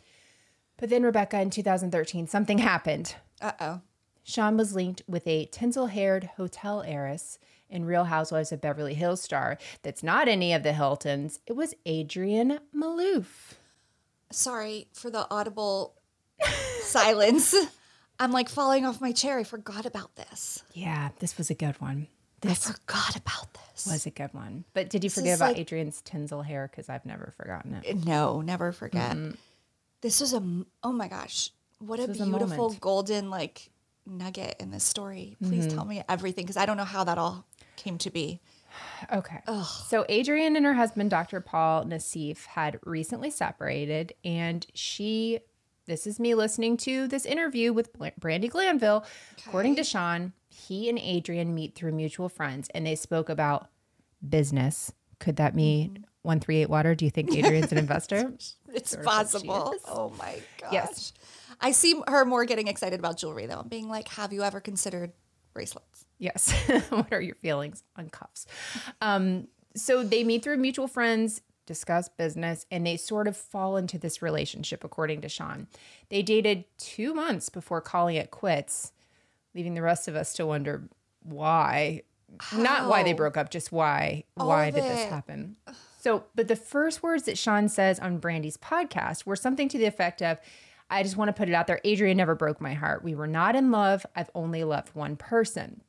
But 0.78 0.88
then, 0.90 1.02
Rebecca, 1.02 1.40
in 1.40 1.50
2013, 1.50 2.26
something 2.26 2.58
happened. 2.58 3.14
Uh 3.40 3.52
oh. 3.60 3.80
Sean 4.22 4.56
was 4.56 4.74
linked 4.74 5.02
with 5.08 5.26
a 5.26 5.46
tinsel 5.46 5.86
haired 5.88 6.30
hotel 6.36 6.82
heiress 6.86 7.38
in 7.68 7.84
Real 7.84 8.04
Housewives 8.04 8.52
of 8.52 8.60
Beverly 8.60 8.94
Hills 8.94 9.22
star 9.22 9.58
that's 9.82 10.02
not 10.02 10.28
any 10.28 10.52
of 10.52 10.62
the 10.62 10.72
Hiltons. 10.72 11.40
It 11.46 11.54
was 11.54 11.74
Adrienne 11.88 12.60
Maloof. 12.76 13.54
Sorry 14.30 14.88
for 14.92 15.10
the 15.10 15.26
audible 15.30 15.94
silence. 16.82 17.54
I'm 18.18 18.32
like 18.32 18.48
falling 18.48 18.84
off 18.86 19.00
my 19.00 19.12
chair. 19.12 19.38
I 19.38 19.44
forgot 19.44 19.86
about 19.86 20.14
this. 20.16 20.62
Yeah, 20.74 21.10
this 21.18 21.36
was 21.36 21.50
a 21.50 21.54
good 21.54 21.80
one. 21.80 22.08
I 22.44 22.54
forgot 22.54 23.14
about 23.16 23.54
this. 23.54 23.86
was 23.86 24.04
a 24.06 24.10
good 24.10 24.34
one. 24.34 24.64
But 24.74 24.90
did 24.90 25.04
you 25.04 25.10
forget 25.10 25.36
about 25.38 25.52
like- 25.56 25.58
Adrienne's 25.58 26.00
tinsel 26.00 26.42
hair? 26.42 26.68
Because 26.70 26.88
I've 26.88 27.06
never 27.06 27.32
forgotten 27.36 27.74
it. 27.74 28.04
No, 28.04 28.40
never 28.40 28.72
forget. 28.72 29.16
This 30.00 30.20
was 30.20 30.34
a, 30.34 30.42
oh 30.82 30.92
my 30.92 31.06
gosh, 31.06 31.50
what 31.78 32.00
a 32.00 32.04
a 32.04 32.08
beautiful 32.08 32.46
moment. 32.48 32.80
golden 32.80 33.30
like 33.30 33.70
nugget 34.06 34.56
in 34.60 34.70
this 34.70 34.84
story. 34.84 35.36
Please 35.42 35.66
mm-hmm. 35.66 35.76
tell 35.76 35.84
me 35.84 36.02
everything 36.08 36.44
because 36.44 36.56
I 36.56 36.66
don't 36.66 36.76
know 36.76 36.84
how 36.84 37.04
that 37.04 37.18
all 37.18 37.46
came 37.76 37.98
to 37.98 38.10
be. 38.10 38.40
Okay. 39.12 39.40
So 39.86 40.04
Adrienne 40.10 40.56
and 40.56 40.64
her 40.64 40.74
husband, 40.74 41.10
Dr. 41.10 41.40
Paul 41.40 41.84
Nassif, 41.84 42.46
had 42.46 42.78
recently 42.84 43.30
separated, 43.30 44.14
and 44.24 44.66
she. 44.74 45.40
This 45.84 46.06
is 46.06 46.20
me 46.20 46.36
listening 46.36 46.76
to 46.78 47.08
this 47.08 47.26
interview 47.26 47.72
with 47.72 47.92
Brandi 47.98 48.48
Glanville. 48.48 49.04
According 49.46 49.74
to 49.76 49.84
Sean, 49.84 50.32
he 50.48 50.88
and 50.88 50.96
Adrienne 50.96 51.56
meet 51.56 51.74
through 51.74 51.90
mutual 51.90 52.28
friends, 52.28 52.68
and 52.72 52.86
they 52.86 52.94
spoke 52.94 53.28
about 53.28 53.66
business. 54.26 54.92
Could 55.18 55.36
that 55.36 55.56
mean 55.56 56.06
mm-hmm. 56.24 56.38
three 56.38 56.58
eight 56.58 56.70
water? 56.70 56.94
Do 56.94 57.04
you 57.04 57.10
think 57.10 57.30
Adrienne's 57.30 57.72
an 57.72 57.78
investor? 57.78 58.32
It's 58.72 58.94
possible. 58.94 59.74
Oh 59.86 60.12
my 60.18 60.38
gosh. 60.60 60.72
Yes. 60.72 61.12
I 61.60 61.72
see 61.72 62.00
her 62.08 62.24
more 62.24 62.44
getting 62.44 62.68
excited 62.68 62.98
about 62.98 63.18
jewelry 63.18 63.46
though, 63.46 63.60
and 63.60 63.70
being 63.70 63.88
like, 63.88 64.08
"Have 64.08 64.32
you 64.32 64.42
ever 64.42 64.60
considered 64.60 65.12
bracelets?" 65.52 66.06
Yes. 66.18 66.52
what 66.90 67.12
are 67.12 67.20
your 67.20 67.34
feelings 67.34 67.82
on 67.96 68.08
cuffs? 68.08 68.46
Um, 69.00 69.48
so 69.74 70.02
they 70.04 70.22
meet 70.22 70.44
through 70.44 70.58
mutual 70.58 70.86
friends, 70.86 71.42
discuss 71.66 72.08
business, 72.08 72.66
and 72.70 72.86
they 72.86 72.96
sort 72.96 73.26
of 73.26 73.36
fall 73.36 73.76
into 73.76 73.98
this 73.98 74.22
relationship, 74.22 74.84
according 74.84 75.20
to 75.22 75.28
Sean. 75.28 75.66
They 76.10 76.22
dated 76.22 76.64
two 76.78 77.14
months 77.14 77.48
before 77.48 77.80
calling 77.80 78.16
it 78.16 78.30
quits, 78.30 78.92
leaving 79.54 79.74
the 79.74 79.82
rest 79.82 80.08
of 80.08 80.14
us 80.14 80.32
to 80.34 80.46
wonder 80.46 80.88
why. 81.22 82.02
Not 82.56 82.88
why 82.88 83.02
they 83.02 83.12
broke 83.12 83.36
up, 83.36 83.50
just 83.50 83.72
why. 83.72 84.24
why 84.34 84.70
did 84.70 84.84
this 84.84 85.04
happen? 85.10 85.56
So, 85.98 86.24
but 86.34 86.48
the 86.48 86.56
first 86.56 87.02
words 87.02 87.24
that 87.24 87.36
Sean 87.36 87.68
says 87.68 87.98
on 88.00 88.18
Brandi's 88.18 88.56
podcast 88.56 89.26
were 89.26 89.36
something 89.36 89.68
to 89.68 89.78
the 89.78 89.84
effect 89.84 90.22
of, 90.22 90.38
I 90.92 91.02
just 91.02 91.16
want 91.16 91.28
to 91.28 91.32
put 91.32 91.48
it 91.48 91.54
out 91.54 91.66
there. 91.66 91.80
Adrienne 91.86 92.16
never 92.16 92.34
broke 92.34 92.60
my 92.60 92.74
heart. 92.74 93.02
We 93.02 93.14
were 93.14 93.26
not 93.26 93.56
in 93.56 93.70
love. 93.70 94.04
I've 94.14 94.30
only 94.34 94.62
loved 94.62 94.94
one 94.94 95.16
person. 95.16 95.82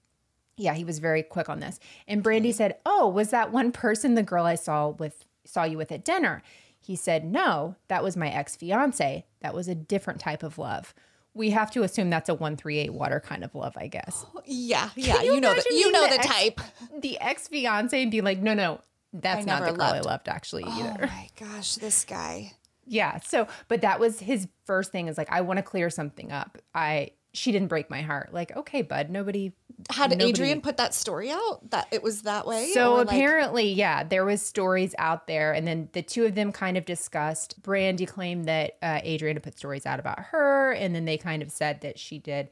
Yeah, 0.55 0.73
he 0.73 0.83
was 0.83 0.99
very 0.99 1.23
quick 1.23 1.49
on 1.49 1.59
this. 1.59 1.79
And 2.07 2.23
Brandi 2.23 2.53
said, 2.53 2.77
"Oh, 2.85 3.07
was 3.07 3.29
that 3.31 3.51
one 3.51 3.71
person 3.71 4.15
the 4.15 4.23
girl 4.23 4.45
I 4.45 4.55
saw 4.55 4.89
with 4.89 5.25
saw 5.45 5.63
you 5.63 5.77
with 5.77 5.91
at 5.91 6.05
dinner?" 6.05 6.41
He 6.79 6.95
said, 6.95 7.25
"No, 7.25 7.75
that 7.87 8.03
was 8.03 8.15
my 8.17 8.29
ex-fiance. 8.29 9.25
That 9.41 9.53
was 9.53 9.67
a 9.67 9.75
different 9.75 10.19
type 10.19 10.43
of 10.43 10.57
love." 10.57 10.93
We 11.35 11.49
have 11.49 11.71
to 11.71 11.81
assume 11.81 12.11
that's 12.11 12.29
a 12.29 12.35
138 12.35 12.93
water 12.93 13.19
kind 13.19 13.43
of 13.43 13.55
love, 13.55 13.75
I 13.75 13.87
guess. 13.87 14.25
Yeah, 14.45 14.89
yeah. 14.95 15.21
you 15.23 15.33
You, 15.35 15.41
know 15.41 15.53
the 15.55 15.65
you 15.71 15.91
know 15.91 16.07
the 16.07 16.13
ex- 16.19 16.27
type. 16.27 16.61
The 16.99 17.19
ex-fiance 17.19 17.99
and 18.01 18.11
be 18.11 18.21
like, 18.21 18.39
"No, 18.39 18.53
no, 18.53 18.81
that's 19.11 19.45
not 19.47 19.63
the 19.65 19.71
girl 19.71 19.81
I 19.81 19.91
loved." 19.93 20.05
loved 20.05 20.29
actually 20.29 20.63
Oh 20.67 20.83
either." 20.83 21.07
my 21.07 21.29
gosh, 21.39 21.75
this 21.75 22.05
guy. 22.05 22.53
Yeah. 22.85 23.19
So, 23.19 23.47
but 23.67 23.81
that 23.81 23.99
was 23.99 24.19
his 24.19 24.47
first 24.65 24.91
thing 24.91 25.07
is 25.07 25.17
like, 25.17 25.31
I 25.31 25.41
want 25.41 25.57
to 25.57 25.63
clear 25.63 25.89
something 25.89 26.31
up. 26.31 26.57
I 26.73 27.11
she 27.35 27.51
didn't 27.51 27.67
break 27.67 27.89
my 27.89 28.01
heart. 28.01 28.31
Like, 28.31 28.55
okay, 28.55 28.83
bud, 28.83 29.09
nobody 29.09 29.53
Had 29.89 30.11
nobody- 30.11 30.29
Adrienne 30.29 30.61
put 30.61 30.77
that 30.77 30.93
story 30.93 31.31
out 31.31 31.71
that 31.71 31.87
it 31.91 32.03
was 32.03 32.21
that 32.21 32.45
way? 32.45 32.69
So 32.73 32.93
Or, 32.93 32.97
like- 32.99 33.07
apparently, 33.07 33.71
yeah, 33.73 34.03
there 34.03 34.23
was 34.23 34.39
stories 34.41 34.93
out 34.99 35.25
there, 35.25 35.51
and 35.51 35.65
then 35.65 35.89
the 35.93 36.03
two 36.03 36.25
of 36.25 36.35
them 36.35 36.51
kind 36.51 36.77
of 36.77 36.85
discussed. 36.85 37.59
Brandi 37.63 38.07
claimed 38.07 38.45
that 38.45 38.77
uh, 38.83 38.99
Adrienne 39.03 39.35
had 39.35 39.41
put 39.43 39.57
stories 39.57 39.87
out 39.87 39.99
about 39.99 40.19
her, 40.19 40.73
and 40.73 40.93
then 40.93 41.05
they 41.05 41.17
kind 41.17 41.41
of 41.41 41.51
said 41.51 41.81
that 41.81 41.97
she 41.97 42.19
did. 42.19 42.49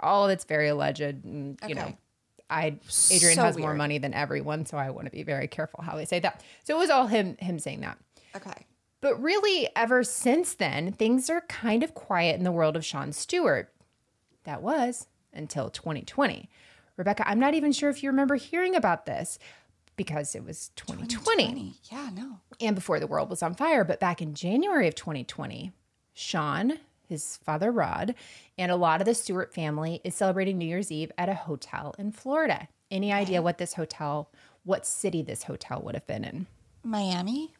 All 0.00 0.26
that's 0.26 0.44
very 0.44 0.66
alleged, 0.68 1.00
and 1.00 1.56
you 1.68 1.76
know, 1.76 1.94
I 2.50 2.78
Adrienne 3.12 3.36
So 3.36 3.42
has 3.42 3.56
more 3.56 3.74
money 3.74 3.98
than 3.98 4.12
everyone, 4.14 4.66
so 4.66 4.76
I 4.76 4.90
want 4.90 5.06
to 5.06 5.12
be 5.12 5.22
very 5.22 5.46
careful 5.46 5.80
how 5.84 5.96
I 5.96 6.04
say 6.04 6.18
that. 6.18 6.42
So 6.64 6.74
it 6.74 6.78
was 6.78 6.90
all 6.90 7.06
him 7.06 7.36
him 7.38 7.60
saying 7.60 7.82
that. 7.82 7.98
okay. 8.34 8.66
But 9.04 9.22
really, 9.22 9.68
ever 9.76 10.02
since 10.02 10.54
then, 10.54 10.90
things 10.90 11.28
are 11.28 11.42
kind 11.42 11.82
of 11.82 11.92
quiet 11.92 12.38
in 12.38 12.42
the 12.44 12.50
world 12.50 12.74
of 12.74 12.86
Sean 12.86 13.12
Stewart. 13.12 13.70
That 14.44 14.62
was 14.62 15.08
until 15.30 15.68
2020. 15.68 16.48
Rebecca, 16.96 17.28
I'm 17.28 17.38
not 17.38 17.52
even 17.52 17.70
sure 17.70 17.90
if 17.90 18.02
you 18.02 18.08
remember 18.08 18.36
hearing 18.36 18.74
about 18.74 19.04
this 19.04 19.38
because 19.96 20.34
it 20.34 20.42
was 20.42 20.70
2020 20.76 21.74
Yeah, 21.92 22.08
no. 22.14 22.38
and 22.62 22.74
before 22.74 22.98
the 22.98 23.06
world 23.06 23.28
was 23.28 23.42
on 23.42 23.52
fire. 23.52 23.84
But 23.84 24.00
back 24.00 24.22
in 24.22 24.32
January 24.32 24.88
of 24.88 24.94
2020, 24.94 25.72
Sean, 26.14 26.78
his 27.06 27.36
father 27.44 27.70
Rod, 27.70 28.14
and 28.56 28.72
a 28.72 28.76
lot 28.76 29.02
of 29.02 29.04
the 29.04 29.14
Stewart 29.14 29.52
family 29.52 30.00
is 30.02 30.14
celebrating 30.14 30.56
New 30.56 30.64
Year's 30.64 30.90
Eve 30.90 31.12
at 31.18 31.28
a 31.28 31.34
hotel 31.34 31.94
in 31.98 32.10
Florida. 32.10 32.68
Any 32.90 33.12
idea 33.12 33.42
what 33.42 33.58
this 33.58 33.74
hotel, 33.74 34.30
what 34.64 34.86
city 34.86 35.20
this 35.20 35.42
hotel 35.42 35.82
would 35.84 35.94
have 35.94 36.06
been 36.06 36.24
in? 36.24 36.46
Miami, 36.82 37.52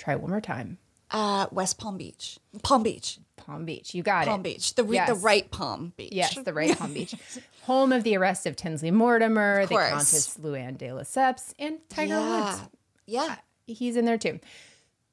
Try 0.00 0.16
one 0.16 0.30
more 0.30 0.40
time. 0.40 0.78
uh, 1.10 1.46
West 1.50 1.78
Palm 1.78 1.98
Beach, 1.98 2.38
Palm 2.62 2.82
Beach, 2.82 3.18
Palm 3.36 3.66
Beach. 3.66 3.94
You 3.94 4.02
got 4.02 4.24
Palm 4.24 4.28
it. 4.28 4.30
Palm 4.30 4.42
Beach, 4.42 4.74
the 4.74 4.84
re- 4.84 5.04
the 5.06 5.14
right 5.14 5.50
Palm 5.50 5.92
Beach. 5.96 6.12
Yes, 6.12 6.38
the 6.42 6.54
right 6.54 6.76
Palm 6.76 6.94
Beach. 6.94 7.14
Home 7.64 7.92
of 7.92 8.02
the 8.02 8.16
arrest 8.16 8.46
of 8.46 8.56
Tinsley 8.56 8.90
Mortimer, 8.90 9.66
the. 9.66 9.74
Countess 9.74 10.38
Luann 10.38 10.78
de 10.78 10.88
Lesseps, 10.88 11.52
and 11.58 11.78
Tiger 11.90 12.18
Woods. 12.18 12.62
Yeah, 13.06 13.24
yeah. 13.24 13.36
he's 13.66 13.96
in 13.96 14.06
there 14.06 14.16
too. 14.18 14.40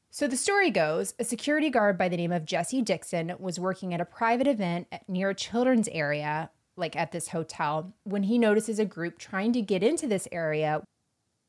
So 0.09 0.25
the 0.27 0.37
story 0.37 0.71
goes 0.71 1.13
a 1.19 1.23
security 1.25 1.69
guard 1.69 1.97
by 1.97 2.07
the 2.09 2.17
name 2.17 2.31
of 2.31 2.45
Jesse 2.45 2.81
Dixon 2.81 3.33
was 3.39 3.59
working 3.59 3.93
at 3.93 3.99
a 4.01 4.05
private 4.05 4.47
event 4.47 4.87
at, 4.91 5.07
near 5.09 5.31
a 5.31 5.35
children's 5.35 5.89
area, 5.89 6.49
like 6.77 6.95
at 6.95 7.11
this 7.11 7.27
hotel, 7.27 7.93
when 8.03 8.23
he 8.23 8.37
notices 8.37 8.79
a 8.79 8.85
group 8.85 9.19
trying 9.19 9.51
to 9.53 9.61
get 9.61 9.83
into 9.83 10.07
this 10.07 10.27
area. 10.31 10.81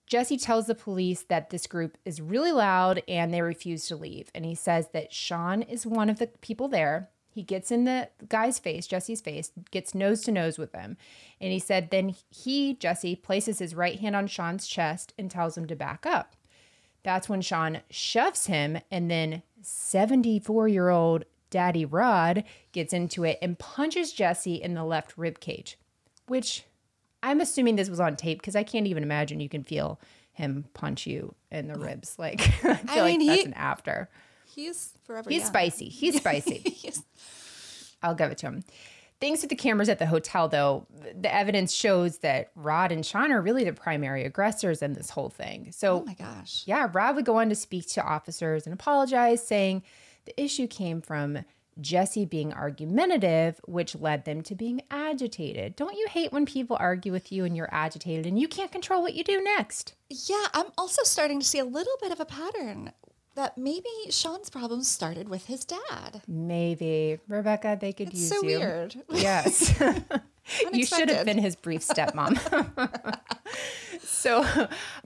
Jesse 0.09 0.39
tells 0.39 0.67
the 0.67 0.75
police 0.75 1.23
that 1.23 1.51
this 1.51 1.67
group 1.67 1.99
is 2.05 2.21
really 2.21 2.51
loud 2.51 3.03
and 3.07 3.33
they 3.33 3.43
refuse 3.43 3.87
to 3.87 3.97
leave. 3.97 4.31
And 4.35 4.45
he 4.45 4.55
says 4.55 4.89
that 4.93 5.13
Sean 5.13 5.63
is 5.63 5.87
one 5.87 6.09
of 6.09 6.19
the 6.19 6.29
people 6.29 6.67
there. 6.67 7.11
He 7.31 7.43
gets 7.43 7.71
in 7.71 7.85
the 7.85 8.09
guy's 8.29 8.59
face, 8.59 8.87
Jesse's 8.87 9.21
face, 9.21 9.53
gets 9.71 9.95
nose 9.95 10.23
to 10.23 10.33
nose 10.33 10.59
with 10.59 10.73
him. 10.73 10.97
And 11.41 11.53
he 11.53 11.59
said 11.59 11.91
then 11.91 12.15
he, 12.31 12.75
Jesse, 12.75 13.15
places 13.17 13.59
his 13.59 13.75
right 13.75 14.01
hand 14.01 14.17
on 14.17 14.27
Sean's 14.27 14.67
chest 14.67 15.13
and 15.19 15.31
tells 15.31 15.57
him 15.57 15.67
to 15.67 15.77
back 15.77 16.07
up. 16.07 16.35
That's 17.03 17.29
when 17.29 17.43
Sean 17.43 17.83
shoves 17.91 18.47
him, 18.47 18.81
and 18.91 19.11
then 19.11 19.43
74 19.63 20.69
year 20.69 20.89
old 20.89 21.25
Daddy 21.51 21.85
Rod 21.85 22.45
gets 22.73 22.93
into 22.93 23.25
it 23.25 23.39
and 23.41 23.59
punches 23.59 24.13
Jesse 24.13 24.57
in 24.57 24.75
the 24.75 24.85
left 24.85 25.17
rib 25.17 25.39
cage, 25.39 25.79
which 26.27 26.65
I'm 27.23 27.41
assuming 27.41 27.77
this 27.77 27.91
was 27.91 28.01
on 28.01 28.17
tape 28.17 28.39
because 28.41 28.57
I 28.57 28.63
can't 28.63 28.87
even 28.87 29.03
imagine 29.03 29.41
you 29.41 29.49
can 29.49 29.65
feel 29.65 30.01
him 30.33 30.67
punch 30.75 31.07
you 31.07 31.35
in 31.51 31.69
the 31.69 31.75
ribs. 31.79 32.15
Like, 32.19 32.41
I 32.65 32.75
feel 32.77 33.05
mean, 33.07 33.21
like 33.21 33.27
that's 33.29 33.41
he- 33.41 33.47
an 33.47 33.55
after. 33.55 34.09
He's 34.47 34.95
forever. 35.05 35.29
He's 35.31 35.41
young. 35.43 35.49
spicy. 35.49 35.89
He's 35.89 36.17
spicy. 36.21 36.59
He's- 36.59 37.03
I'll 38.03 38.15
give 38.15 38.31
it 38.31 38.39
to 38.39 38.47
him. 38.47 38.65
Thanks 39.21 39.41
to 39.41 39.49
the 39.49 39.57
cameras 39.57 39.89
at 39.89 39.99
the 39.99 40.07
hotel, 40.07 40.47
though, 40.47 40.87
the 41.21 41.35
evidence 41.35 41.73
shows 41.75 42.19
that 42.19 42.53
Rod 42.55 42.93
and 42.93 43.05
Sean 43.05 43.33
are 43.33 43.43
really 43.43 43.65
the 43.65 43.73
primary 43.73 44.25
aggressors 44.25 44.81
in 44.81 44.93
this 44.93 45.11
whole 45.11 45.29
thing. 45.29 45.73
So, 45.73 46.03
oh 46.03 46.05
my 46.05 46.15
gosh. 46.15 46.63
yeah, 46.67 46.89
Rod 46.93 47.17
would 47.17 47.25
go 47.25 47.39
on 47.39 47.49
to 47.49 47.57
speak 47.57 47.89
to 47.91 48.03
officers 48.05 48.65
and 48.65 48.73
apologize, 48.73 49.45
saying 49.45 49.83
the 50.25 50.41
issue 50.41 50.69
came 50.69 51.01
from 51.01 51.39
Jesse 51.81 52.25
being 52.25 52.53
argumentative, 52.53 53.61
which 53.67 53.95
led 53.95 54.25
them 54.25 54.43
to 54.43 54.55
being 54.55 54.83
agitated. 54.91 55.77
Don't 55.77 55.97
you 55.97 56.07
hate 56.11 56.33
when 56.33 56.47
people 56.47 56.77
argue 56.79 57.13
with 57.13 57.31
you 57.31 57.45
and 57.45 57.57
you're 57.57 57.73
agitated 57.73 58.27
and 58.27 58.39
you 58.39 58.49
can't 58.49 58.73
control 58.73 59.03
what 59.03 59.15
you 59.15 59.25
do 59.25 59.43
next? 59.43 59.95
Yeah, 60.11 60.47
I'm 60.55 60.67
also 60.77 61.03
starting 61.05 61.41
to 61.41 61.47
see 61.47 61.59
a 61.59 61.65
little 61.65 61.97
bit 62.01 62.13
of 62.13 62.21
a 62.21 62.25
pattern 62.25 62.93
that 63.39 63.57
maybe 63.57 63.89
Sean's 64.11 64.51
problems 64.51 64.89
started 64.89 65.29
with 65.29 65.47
his 65.47 65.65
dad. 65.65 66.23
Maybe. 66.27 67.21
Rebecca, 67.29 67.79
they 67.81 67.93
could 67.93 68.09
It's 68.09 68.21
use 68.21 68.29
so 68.29 68.43
you. 68.43 68.59
weird. 68.59 68.97
Yes. 69.11 69.81
you 70.73 70.85
should 70.85 71.09
have 71.09 71.25
been 71.25 71.39
his 71.39 71.55
brief 71.55 71.83
stepmom. 71.87 72.37
so 74.03 74.45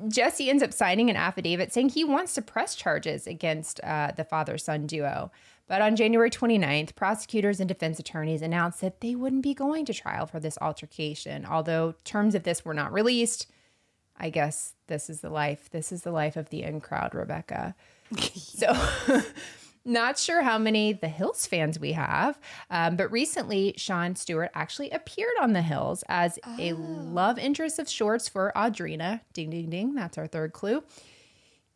Jesse 0.08 0.48
ends 0.48 0.62
up 0.62 0.72
signing 0.72 1.10
an 1.10 1.16
affidavit 1.16 1.74
saying 1.74 1.90
he 1.90 2.04
wants 2.04 2.32
to 2.34 2.42
press 2.42 2.74
charges 2.74 3.26
against 3.26 3.80
uh, 3.84 4.12
the 4.16 4.24
father 4.24 4.56
son 4.56 4.86
duo. 4.86 5.30
But 5.72 5.80
on 5.80 5.96
January 5.96 6.28
29th, 6.28 6.94
prosecutors 6.94 7.58
and 7.58 7.66
defense 7.66 7.98
attorneys 7.98 8.42
announced 8.42 8.82
that 8.82 9.00
they 9.00 9.14
wouldn't 9.14 9.42
be 9.42 9.54
going 9.54 9.86
to 9.86 9.94
trial 9.94 10.26
for 10.26 10.38
this 10.38 10.58
altercation. 10.60 11.46
Although 11.46 11.94
terms 12.04 12.34
of 12.34 12.42
this 12.42 12.62
were 12.62 12.74
not 12.74 12.92
released, 12.92 13.46
I 14.18 14.28
guess 14.28 14.74
this 14.88 15.08
is 15.08 15.22
the 15.22 15.30
life. 15.30 15.70
This 15.70 15.90
is 15.90 16.02
the 16.02 16.10
life 16.10 16.36
of 16.36 16.50
the 16.50 16.62
in 16.62 16.82
crowd, 16.82 17.14
Rebecca. 17.14 17.74
So, 18.34 18.70
not 19.86 20.18
sure 20.18 20.42
how 20.42 20.58
many 20.58 20.92
The 20.92 21.08
Hills 21.08 21.46
fans 21.46 21.80
we 21.80 21.92
have, 21.92 22.38
um, 22.70 22.96
but 22.96 23.10
recently 23.10 23.72
Sean 23.78 24.14
Stewart 24.14 24.50
actually 24.52 24.90
appeared 24.90 25.32
on 25.40 25.54
The 25.54 25.62
Hills 25.62 26.04
as 26.06 26.38
a 26.58 26.74
love 26.74 27.38
interest 27.38 27.78
of 27.78 27.88
Shorts 27.88 28.28
for 28.28 28.52
Audrina. 28.54 29.22
Ding, 29.32 29.48
ding, 29.48 29.70
ding. 29.70 29.94
That's 29.94 30.18
our 30.18 30.26
third 30.26 30.52
clue. 30.52 30.82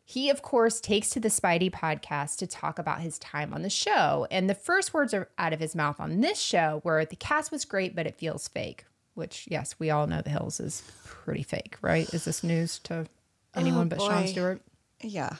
He, 0.09 0.29
of 0.29 0.41
course, 0.41 0.79
takes 0.79 1.09
to 1.09 1.19
the 1.19 1.27
Speidi 1.27 1.69
podcast 1.69 2.37
to 2.37 2.47
talk 2.47 2.79
about 2.79 3.01
his 3.01 3.19
time 3.19 3.53
on 3.53 3.61
the 3.61 3.69
show. 3.69 4.25
And 4.31 4.49
the 4.49 4.55
first 4.55 4.93
words 4.93 5.13
are 5.13 5.27
out 5.37 5.51
of 5.51 5.59
his 5.59 5.75
mouth 5.75 5.99
on 5.99 6.21
this 6.21 6.39
show 6.39 6.79
were 6.85 7.03
the 7.03 7.17
cast 7.17 7.51
was 7.51 7.65
great, 7.65 7.93
but 7.93 8.07
it 8.07 8.15
feels 8.15 8.47
fake. 8.47 8.85
Which, 9.15 9.49
yes, 9.51 9.75
we 9.79 9.89
all 9.89 10.07
know 10.07 10.21
The 10.21 10.29
Hills 10.29 10.61
is 10.61 10.81
pretty 11.03 11.43
fake, 11.43 11.75
right? 11.81 12.07
Is 12.13 12.23
this 12.23 12.41
news 12.41 12.79
to 12.85 13.05
anyone 13.53 13.89
but 13.89 13.99
Sean. 13.99 14.27
Stewart? 14.27 14.61
Yeah. 15.01 15.35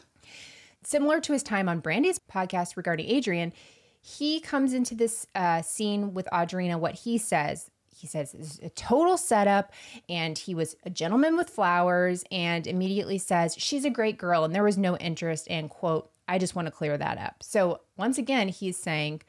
similar 0.84 1.22
to 1.22 1.32
his 1.32 1.44
time 1.44 1.70
on 1.70 1.82
Brandi's 1.82 2.20
podcast 2.20 2.76
regarding 2.76 3.10
Adrienne, 3.10 3.54
he 4.02 4.42
comes 4.42 4.74
into 4.74 4.96
this 4.96 5.28
uh, 5.34 5.62
scene 5.62 6.14
with 6.14 6.28
Audrina. 6.34 6.78
What 6.78 6.96
he 6.96 7.18
says, 7.18 7.72
he 7.98 8.08
says 8.08 8.34
it's 8.34 8.60
a 8.60 8.70
total 8.70 9.18
setup, 9.18 9.72
and 10.08 10.38
he 10.38 10.54
was 10.54 10.76
a 10.84 10.90
gentleman 10.90 11.36
with 11.36 11.50
flowers, 11.50 12.24
and 12.32 12.68
immediately 12.68 13.18
says 13.18 13.56
she's 13.58 13.86
a 13.86 13.90
great 13.90 14.18
girl, 14.18 14.44
and 14.44 14.54
there 14.54 14.64
was 14.64 14.78
no 14.78 14.98
interest. 14.98 15.48
And 15.50 15.70
quote, 15.70 16.10
I 16.28 16.38
just 16.38 16.56
want 16.56 16.68
to 16.68 16.72
clear 16.72 16.98
that 16.98 17.18
up. 17.18 17.42
So 17.42 17.82
once 17.98 18.18
again, 18.18 18.50
he's 18.50 18.78
saying. 18.78 19.22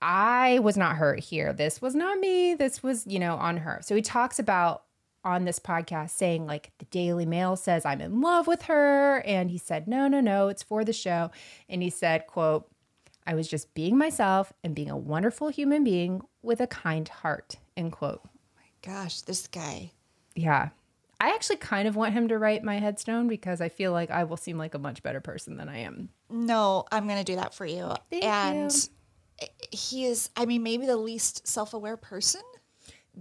I 0.00 0.60
was 0.60 0.76
not 0.76 0.94
hurt 0.94 1.18
here. 1.18 1.52
This 1.52 1.82
was 1.82 1.92
not 1.96 2.20
me. 2.20 2.54
This 2.54 2.84
was, 2.84 3.04
you 3.08 3.18
know, 3.18 3.34
on 3.34 3.56
her. 3.56 3.80
So 3.82 3.96
he 3.96 4.00
talks 4.00 4.38
about 4.38 4.84
on 5.24 5.44
this 5.44 5.58
podcast 5.58 6.10
saying 6.10 6.46
like 6.46 6.70
the 6.78 6.84
Daily 6.86 7.26
Mail 7.26 7.56
says 7.56 7.84
I'm 7.84 8.00
in 8.00 8.20
love 8.20 8.46
with 8.46 8.62
her 8.62 9.18
and 9.26 9.50
he 9.50 9.58
said 9.58 9.88
no 9.88 10.08
no 10.08 10.20
no 10.20 10.48
it's 10.48 10.62
for 10.62 10.84
the 10.84 10.92
show 10.92 11.30
and 11.68 11.82
he 11.82 11.90
said 11.90 12.26
quote 12.26 12.68
I 13.26 13.34
was 13.34 13.48
just 13.48 13.74
being 13.74 13.98
myself 13.98 14.52
and 14.64 14.74
being 14.74 14.90
a 14.90 14.96
wonderful 14.96 15.48
human 15.48 15.84
being 15.84 16.22
with 16.42 16.60
a 16.60 16.66
kind 16.66 17.06
heart 17.08 17.56
end 17.78 17.92
quote 17.92 18.20
My 18.56 18.62
Gosh, 18.92 19.22
this 19.22 19.46
guy. 19.46 19.92
yeah 20.34 20.68
I 21.20 21.30
actually 21.30 21.56
kind 21.56 21.88
of 21.88 21.96
want 21.96 22.12
him 22.12 22.28
to 22.28 22.38
write 22.38 22.62
my 22.62 22.78
headstone 22.78 23.26
because 23.26 23.60
I 23.60 23.68
feel 23.68 23.90
like 23.92 24.10
I 24.10 24.22
will 24.24 24.36
seem 24.36 24.56
like 24.56 24.74
a 24.74 24.78
much 24.78 25.02
better 25.02 25.20
person 25.20 25.56
than 25.56 25.68
I 25.68 25.78
am 25.78 26.10
No, 26.30 26.84
I'm 26.92 27.06
going 27.08 27.18
to 27.18 27.24
do 27.24 27.36
that 27.36 27.54
for 27.54 27.66
you. 27.66 27.92
Thank 28.10 28.24
and 28.24 28.70
you. 29.40 29.46
he 29.72 30.04
is, 30.04 30.30
I 30.36 30.46
mean, 30.46 30.62
maybe 30.62 30.86
the 30.86 30.96
least 30.96 31.46
self 31.48 31.74
aware 31.74 31.96
person. 31.96 32.42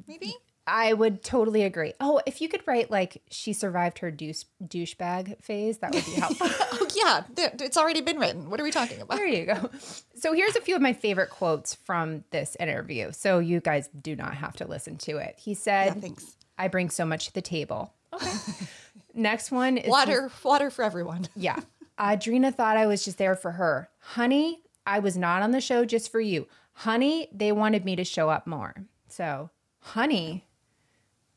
Maybe? 0.08 0.36
I 0.68 0.92
would 0.94 1.24
totally 1.24 1.64
agree. 1.64 1.94
Oh, 2.02 2.22
if 2.26 2.42
you 2.42 2.50
could 2.50 2.62
write 2.68 2.92
like 2.92 3.22
she 3.32 3.54
survived 3.54 4.00
her 4.00 4.12
douche 4.12 4.44
douchebag 4.64 5.42
phase, 5.42 5.78
that 5.78 5.94
would 5.94 6.06
be 6.06 6.12
helpful. 6.12 6.48
Oh, 6.80 6.88
yeah. 6.96 7.24
It's 7.38 7.78
already 7.78 8.02
been 8.02 8.20
written. 8.20 8.50
What 8.50 8.60
are 8.60 8.64
we 8.64 8.72
talking 8.72 9.00
about? 9.02 9.18
There 9.18 9.28
you 9.28 9.46
go. 9.46 9.70
So 10.16 10.34
here's 10.34 10.56
a 10.56 10.62
few 10.62 10.76
of 10.76 10.82
my 10.82 10.94
favorite 10.94 11.30
quotes 11.30 11.74
from 11.76 12.24
this 12.32 12.56
interview. 12.60 13.12
So 13.12 13.40
you 13.40 13.60
guys 13.62 13.90
do 14.02 14.16
not 14.16 14.36
have 14.36 14.56
to 14.58 14.68
listen 14.68 14.98
to 15.00 15.18
it. 15.18 15.36
He 15.38 15.52
Yeah, 15.52 15.58
said, 15.58 16.02
thanks. 16.02 16.36
I 16.58 16.68
bring 16.68 16.90
so 16.90 17.06
much 17.06 17.28
to 17.28 17.34
the 17.34 17.42
table. 17.42 17.94
Okay. 18.14 18.32
Next 19.14 19.52
one 19.52 19.78
is 19.78 19.90
Water, 19.90 20.32
water 20.44 20.70
for 20.70 20.84
everyone. 20.84 21.28
yeah. 21.36 21.60
Audrina 22.00 22.54
thought 22.54 22.78
I 22.78 22.86
was 22.88 23.04
just 23.06 23.18
there 23.18 23.36
for 23.36 23.52
her. 23.52 23.90
Honey, 24.00 24.62
I 24.86 25.00
was 25.00 25.18
not 25.18 25.42
on 25.42 25.52
the 25.52 25.62
show 25.62 25.86
just 25.86 26.12
for 26.12 26.20
you. 26.22 26.48
Honey, 26.74 27.28
they 27.34 27.52
wanted 27.52 27.86
me 27.86 27.96
to 27.96 28.04
show 28.04 28.30
up 28.30 28.46
more. 28.48 28.76
So, 29.08 29.50
honey, 29.80 30.46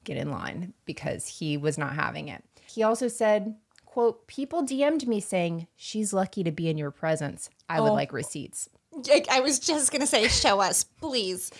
get 0.05 0.17
in 0.17 0.31
line 0.31 0.73
because 0.85 1.27
he 1.27 1.57
was 1.57 1.79
not 1.79 1.95
having 1.95 2.29
it. 2.29 2.43
He 2.67 2.83
also 2.83 3.09
said, 3.09 3.57
quote, 3.85 4.27
people 4.27 4.63
DM'd 4.63 5.07
me 5.09 5.21
saying, 5.21 5.67
she's 5.77 6.13
lucky 6.13 6.45
to 6.45 6.53
be 6.53 6.69
in 6.69 6.79
your 6.79 6.91
presence. 6.91 7.51
I 7.69 7.81
would 7.81 7.93
like 7.93 8.13
receipts. 8.13 8.69
I, 9.09 9.25
I 9.31 9.41
was 9.41 9.59
just 9.59 9.91
going 9.93 10.01
to 10.01 10.07
say, 10.07 10.27
show 10.29 10.61
us, 10.61 10.85
please. 10.85 11.51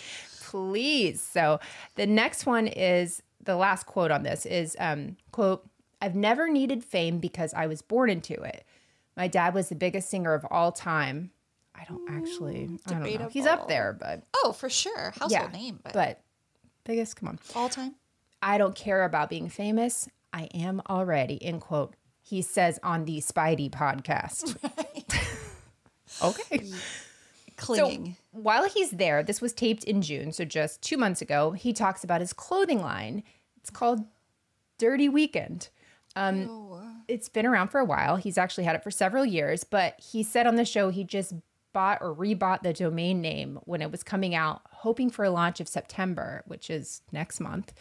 please. 0.43 1.21
So 1.21 1.59
the 1.95 2.07
next 2.07 2.45
one 2.45 2.67
is 2.67 3.21
the 3.43 3.55
last 3.55 3.85
quote 3.85 4.11
on 4.11 4.23
this 4.23 4.45
is 4.45 4.75
um, 4.79 5.17
quote, 5.31 5.67
I've 6.01 6.15
never 6.15 6.49
needed 6.49 6.83
fame 6.83 7.19
because 7.19 7.53
I 7.53 7.67
was 7.67 7.81
born 7.81 8.09
into 8.09 8.33
it. 8.33 8.65
My 9.15 9.27
dad 9.27 9.53
was 9.53 9.69
the 9.69 9.75
biggest 9.75 10.09
singer 10.09 10.33
of 10.33 10.45
all 10.49 10.71
time. 10.71 11.31
I 11.75 11.83
don't 11.85 12.09
actually 12.09 12.79
I 12.85 12.89
don't 12.89 13.19
know. 13.19 13.29
He's 13.29 13.45
up 13.45 13.67
there, 13.67 13.95
but 13.97 14.23
Oh, 14.43 14.51
for 14.51 14.69
sure. 14.69 15.13
Household 15.19 15.31
yeah. 15.31 15.47
name, 15.47 15.79
but, 15.83 15.93
but 15.93 16.21
biggest, 16.83 17.15
come 17.15 17.29
on. 17.29 17.39
all 17.55 17.69
time. 17.69 17.95
I 18.41 18.57
don't 18.57 18.75
care 18.75 19.03
about 19.03 19.29
being 19.29 19.49
famous. 19.49 20.09
I 20.33 20.43
am 20.53 20.81
already, 20.89 21.43
end 21.43 21.61
quote. 21.61 21.95
He 22.21 22.41
says 22.41 22.79
on 22.83 23.05
the 23.05 23.17
Speidi 23.19 23.69
podcast. 23.69 24.55
Okay. 26.23 26.69
clinging. 27.57 28.15
So 28.33 28.39
while 28.41 28.67
he's 28.69 28.91
there, 28.91 29.23
this 29.23 29.41
was 29.41 29.53
taped 29.53 29.83
in 29.85 30.01
June, 30.01 30.31
so 30.31 30.45
just 30.45 30.81
two 30.81 30.97
months 30.97 31.21
ago, 31.21 31.51
he 31.51 31.73
talks 31.73 32.03
about 32.03 32.21
his 32.21 32.33
clothing 32.33 32.81
line. 32.81 33.23
It's 33.57 33.69
called 33.69 34.01
Dirty 34.77 35.09
Weekend. 35.09 35.69
Um, 36.15 36.45
It's 37.07 37.29
been 37.29 37.45
around 37.45 37.69
for 37.69 37.79
a 37.79 37.85
while. 37.85 38.17
He's 38.17 38.37
actually 38.37 38.65
had 38.65 38.75
it 38.75 38.83
for 38.83 38.91
several 38.91 39.25
years, 39.25 39.63
but 39.63 39.99
he 39.99 40.21
said 40.23 40.45
on 40.47 40.55
the 40.55 40.65
show 40.65 40.89
he 40.89 41.03
just 41.03 41.33
bought 41.73 41.99
or 42.01 42.15
rebought 42.15 42.63
the 42.63 42.73
domain 42.73 43.21
name 43.21 43.59
when 43.63 43.81
it 43.81 43.91
was 43.91 44.03
coming 44.03 44.35
out, 44.35 44.61
hoping 44.71 45.09
for 45.09 45.25
a 45.25 45.29
launch 45.31 45.59
of 45.59 45.67
September, 45.67 46.43
which 46.45 46.69
is 46.69 47.01
next 47.11 47.39
month. 47.39 47.73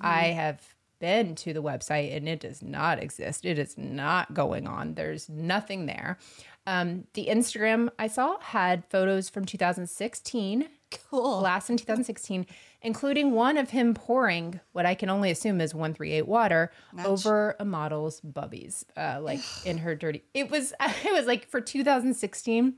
I 0.00 0.24
have 0.24 0.74
been 0.98 1.34
to 1.34 1.52
the 1.52 1.62
website 1.62 2.14
and 2.14 2.28
it 2.28 2.40
does 2.40 2.62
not 2.62 3.02
exist. 3.02 3.44
It 3.44 3.58
is 3.58 3.76
not 3.76 4.34
going 4.34 4.66
on. 4.66 4.94
There's 4.94 5.28
nothing 5.28 5.86
there. 5.86 6.18
Um, 6.66 7.04
the 7.14 7.26
Instagram 7.26 7.88
I 7.98 8.06
saw 8.06 8.38
had 8.38 8.84
photos 8.90 9.28
from 9.28 9.44
2016 9.44 10.68
cool. 11.10 11.40
last 11.40 11.70
in 11.70 11.76
2016, 11.76 12.46
including 12.82 13.32
one 13.32 13.56
of 13.56 13.70
him 13.70 13.94
pouring 13.94 14.60
what 14.72 14.86
I 14.86 14.94
can 14.94 15.08
only 15.08 15.30
assume 15.30 15.60
is 15.60 15.74
138 15.74 16.26
water 16.26 16.70
over 17.04 17.56
a 17.58 17.64
model's 17.64 18.20
bubbies, 18.20 18.84
uh, 18.96 19.20
like 19.20 19.40
in 19.64 19.78
her 19.78 19.94
dirty. 19.94 20.22
It 20.34 20.50
was 20.50 20.72
it 20.80 21.12
was 21.12 21.26
like 21.26 21.48
for 21.48 21.60
2016. 21.60 22.74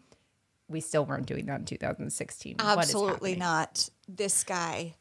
We 0.72 0.80
still 0.80 1.04
weren't 1.04 1.26
doing 1.26 1.46
that 1.46 1.60
in 1.60 1.66
2016. 1.66 2.56
Absolutely 2.58 3.36
not. 3.36 3.88
This 4.08 4.42
guy. 4.42 4.94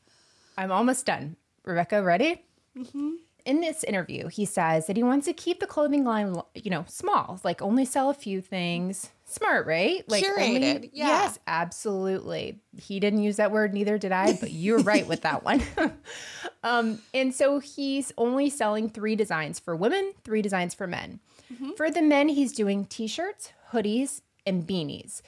I'm 0.57 0.72
almost 0.72 1.05
done. 1.05 1.38
Rebecca, 1.63 2.03
ready? 2.03 2.43
Mm-hmm. 2.78 3.11
In 3.43 3.61
this 3.61 3.84
interview, 3.84 4.28
he 4.28 4.45
says 4.45 4.86
that 4.86 4.95
he 4.95 5.01
wants 5.01 5.26
to 5.26 5.34
keep 5.34 5.59
the 5.59 5.65
clothing 5.65 6.03
line, 6.03 6.36
you 6.53 6.69
know, 6.69 6.86
small, 6.88 7.39
like 7.43 7.61
only 7.61 7.86
sell 7.86 8.11
a 8.11 8.13
few 8.13 8.39
things. 8.39 9.09
Smart, 9.26 9.65
right? 9.65 10.07
Like 10.07 10.24
Curated, 10.24 10.91
yeah. 10.93 11.07
Yes, 11.07 11.39
absolutely. 11.47 12.59
He 12.78 12.99
didn't 12.99 13.24
use 13.24 13.38
that 13.38 13.51
word, 13.51 13.74
neither 13.74 13.97
did 13.97 14.11
I, 14.11 14.34
but 14.34 14.51
you're 14.51 14.84
right 14.84 15.07
with 15.07 15.22
that 15.22 15.43
one. 15.45 15.63
um, 16.63 17.01
and 17.13 17.34
so 17.34 17.59
he's 17.59 18.11
only 18.17 18.49
selling 18.49 18.89
three 18.89 19.15
designs 19.15 19.57
for 19.57 19.76
women, 19.76 20.13
three 20.24 20.43
designs 20.43 20.76
for 20.76 20.86
men. 20.86 21.19
Mm-hmm. 21.51 21.72
For 21.78 21.89
the 21.89 22.01
men, 22.01 22.30
he's 22.30 22.51
doing 22.51 22.86
t-shirts, 22.86 23.53
hoodies, 23.72 24.22
and 24.45 24.67
beanies. 24.67 25.22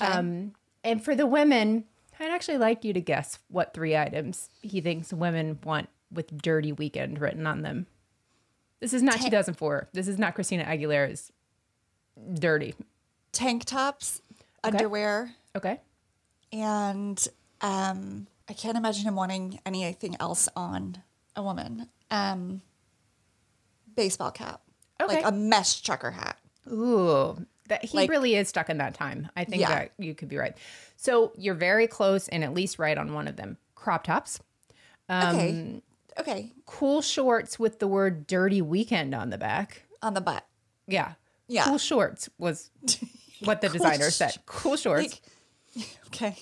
Um, 0.00 0.52
and 0.84 1.02
for 1.02 1.14
the 1.14 1.26
women, 1.26 1.84
I'd 2.20 2.30
actually 2.30 2.58
like 2.58 2.84
you 2.84 2.92
to 2.92 3.00
guess 3.00 3.38
what 3.48 3.74
three 3.74 3.96
items 3.96 4.50
he 4.62 4.80
thinks 4.80 5.12
women 5.12 5.58
want 5.64 5.88
with 6.12 6.40
Dirty 6.42 6.72
Weekend 6.72 7.20
written 7.20 7.46
on 7.46 7.62
them. 7.62 7.86
This 8.80 8.92
is 8.92 9.02
not 9.02 9.20
2004. 9.20 9.88
This 9.92 10.08
is 10.08 10.18
not 10.18 10.34
Christina 10.34 10.64
Aguilera's 10.64 11.32
Dirty. 12.34 12.74
Tank 13.32 13.64
tops, 13.64 14.22
underwear, 14.64 15.34
Okay. 15.56 15.80
and 16.52 17.28
um, 17.60 18.26
I 18.48 18.52
can't 18.54 18.76
imagine 18.76 19.04
him 19.04 19.14
wanting 19.16 19.60
anything 19.66 20.16
else 20.18 20.48
on 20.56 21.02
a 21.36 21.42
woman. 21.42 21.88
Um, 22.10 22.62
baseball 23.94 24.30
cap, 24.30 24.62
Okay. 25.00 25.16
like 25.16 25.24
a 25.26 25.32
mesh 25.32 25.80
trucker 25.82 26.10
hat. 26.12 26.38
Ooh, 26.70 27.44
that 27.68 27.84
he 27.84 27.96
Like- 27.96 28.10
really 28.10 28.34
is 28.34 28.48
stuck 28.48 28.68
in 28.70 28.78
that 28.78 28.94
time. 28.94 29.28
I 29.36 29.44
think 29.44 29.60
Yeah. 29.60 29.68
that 29.70 29.92
you 29.98 30.14
could 30.14 30.28
be 30.28 30.36
right. 30.36 30.56
So 30.96 31.32
you're 31.36 31.54
very 31.54 31.86
close 31.86 32.28
and 32.28 32.42
at 32.44 32.52
least 32.54 32.78
right 32.78 32.96
on 32.98 33.12
one 33.14 33.28
of 33.28 33.36
them. 33.36 33.56
Crop 33.74 34.04
tops, 34.04 34.40
Um, 35.10 35.36
Okay, 35.36 35.82
okay, 36.18 36.52
cool 36.66 37.00
shorts 37.00 37.58
with 37.58 37.78
the 37.78 37.86
word 37.88 38.26
"Dirty 38.26 38.60
Weekend" 38.60 39.14
on 39.14 39.30
the 39.30 39.38
back. 39.38 39.82
on 40.02 40.12
the 40.14 40.20
butt. 40.20 40.44
Yeah, 40.86 41.14
Yeah. 41.46 41.64
Cool 41.64 41.78
shorts 41.78 42.28
was 42.38 42.70
what 43.44 43.60
the 43.62 43.68
designer 43.70 44.10
said. 44.10 44.36
Cool 44.46 44.76
shorts. 44.76 45.20
Like, 45.74 45.88
okay, 46.08 46.36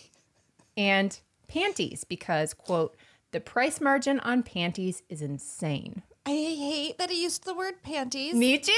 and 0.76 1.18
panties 1.48 2.02
because 2.04 2.54
quote 2.54 2.96
the 3.30 3.40
price 3.40 3.80
margin 3.80 4.18
on 4.20 4.42
panties 4.42 5.02
is 5.08 5.22
insane 5.22 6.02
I 6.26 6.30
hate 6.30 6.98
that 6.98 7.10
he 7.10 7.22
used 7.22 7.44
the 7.44 7.54
word 7.54 7.82
panties. 7.82 8.34
me 8.34 8.58
too 8.58 8.72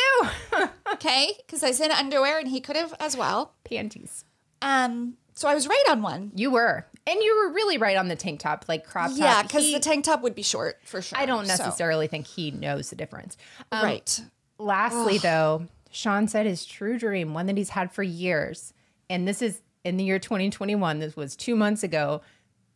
Okay, 0.92 1.32
because 1.38 1.62
I 1.62 1.70
said 1.72 1.90
underwear 1.90 2.38
and 2.38 2.48
he 2.48 2.60
could 2.60 2.76
have 2.76 2.94
as 3.00 3.16
well. 3.16 3.54
panties 3.64 4.24
Um, 4.62 5.16
so 5.34 5.48
I 5.48 5.54
was 5.54 5.66
right 5.66 5.84
on 5.90 6.02
one. 6.02 6.32
you 6.34 6.50
were 6.50 6.86
and 7.06 7.20
you 7.22 7.36
were 7.46 7.54
really 7.54 7.78
right 7.78 7.96
on 7.96 8.08
the 8.08 8.16
tank 8.16 8.40
top 8.40 8.66
like 8.68 8.84
crop 8.84 9.10
top 9.10 9.18
Yeah, 9.18 9.42
because 9.42 9.72
the 9.72 9.80
tank 9.80 10.04
top 10.04 10.22
would 10.22 10.34
be 10.34 10.42
short 10.42 10.78
for 10.84 11.00
sure. 11.00 11.18
i 11.18 11.24
don't 11.26 11.46
so- 11.46 11.56
necessarily 11.64 12.06
think 12.06 12.26
he 12.26 12.50
knows 12.50 12.90
the 12.90 12.96
difference 12.96 13.36
Um, 13.72 13.82
right. 13.84 14.20
lastly 14.58 15.16
though 15.18 15.66
sean 15.90 16.28
said 16.28 16.44
his 16.44 16.66
true 16.66 16.98
dream 16.98 17.32
one 17.32 17.46
that 17.46 17.56
he's 17.56 17.70
had 17.70 17.90
for 17.92 18.02
years 18.02 18.74
and 19.08 19.26
this 19.26 19.40
is 19.40 19.62
in 19.84 19.96
the 19.96 20.04
year 20.04 20.18
2021 20.18 20.98
this 20.98 21.16
was 21.16 21.34
two 21.34 21.56
months 21.56 21.82
ago 21.82 22.20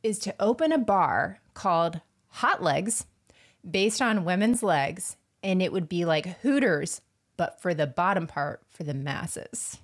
is 0.02 0.18
to 0.20 0.34
open 0.40 0.72
a 0.72 0.78
bar 0.78 1.40
called 1.52 2.00
hot 2.28 2.62
legs 2.62 3.04
based 3.68 4.00
on 4.02 4.24
women's 4.24 4.62
legs 4.62 5.16
and 5.42 5.62
it 5.62 5.72
would 5.72 5.88
be 5.88 6.04
like 6.04 6.26
hooters 6.40 7.00
but 7.36 7.60
for 7.60 7.74
the 7.74 7.86
bottom 7.86 8.26
part 8.26 8.60
for 8.68 8.82
the 8.84 8.94
masses 8.94 9.78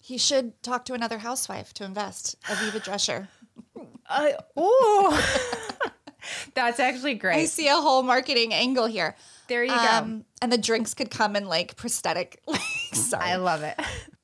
He 0.00 0.16
should 0.16 0.60
talk 0.62 0.86
to 0.86 0.94
another 0.94 1.18
housewife 1.18 1.74
to 1.74 1.84
invest. 1.84 2.36
Aviva 2.44 2.82
Drescher. 2.82 3.28
uh, 4.08 4.30
oh 4.56 5.50
that's 6.54 6.80
actually 6.80 7.14
great. 7.14 7.36
I 7.36 7.44
see 7.44 7.68
a 7.68 7.74
whole 7.74 8.02
marketing 8.02 8.54
angle 8.54 8.86
here. 8.86 9.14
there 9.48 9.62
you 9.62 9.68
go 9.70 9.76
Um, 9.76 10.24
and 10.40 10.50
the 10.50 10.56
drinks 10.56 10.94
could 10.94 11.10
come 11.10 11.36
in 11.36 11.46
like 11.46 11.76
prosthetic. 11.76 12.40
Like, 12.90 12.94
sorry. 12.94 13.22
i 13.26 13.36
love 13.36 13.62
it 13.62 13.78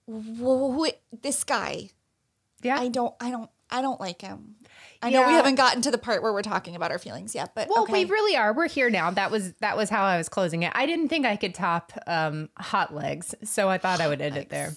Wh- 0.09 0.97
this 1.23 1.45
guy. 1.45 1.91
yeah 2.63 2.79
I 2.81 2.89
don't. 2.89 3.15
I 3.21 3.31
don't. 3.31 3.51
I 3.71 3.83
don't 3.83 4.01
like 4.01 4.23
him. 4.23 4.55
I 5.05 5.11
know 5.11 5.27
we 5.27 5.33
haven't 5.35 5.55
gotten 5.57 5.83
to 5.83 5.91
the 5.91 5.99
part 5.99 6.23
where 6.23 6.33
we're 6.33 6.43
talking 6.43 6.75
about 6.77 6.91
our 6.91 6.99
feelings 6.99 7.35
yet, 7.35 7.53
but 7.55 7.69
Well, 7.69 7.83
okay. 7.85 8.05
we 8.05 8.11
really 8.11 8.37
are. 8.37 8.53
We're 8.53 8.69
here 8.69 8.91
now. 8.91 9.11
That 9.11 9.31
was 9.31 9.53
that 9.61 9.77
was 9.77 9.91
how 9.91 10.03
I 10.05 10.17
was 10.17 10.29
closing 10.29 10.63
it. 10.63 10.73
I 10.75 10.87
didn't 10.87 11.09
think 11.09 11.27
I 11.27 11.37
could 11.37 11.55
top 11.55 11.93
um, 12.07 12.49
hot 12.59 12.95
legs, 12.95 13.35
so 13.45 13.69
I 13.69 13.79
thought 13.79 14.01
I 14.01 14.09
would 14.09 14.21
end 14.21 14.37
it 14.37 14.49
there. 14.51 14.73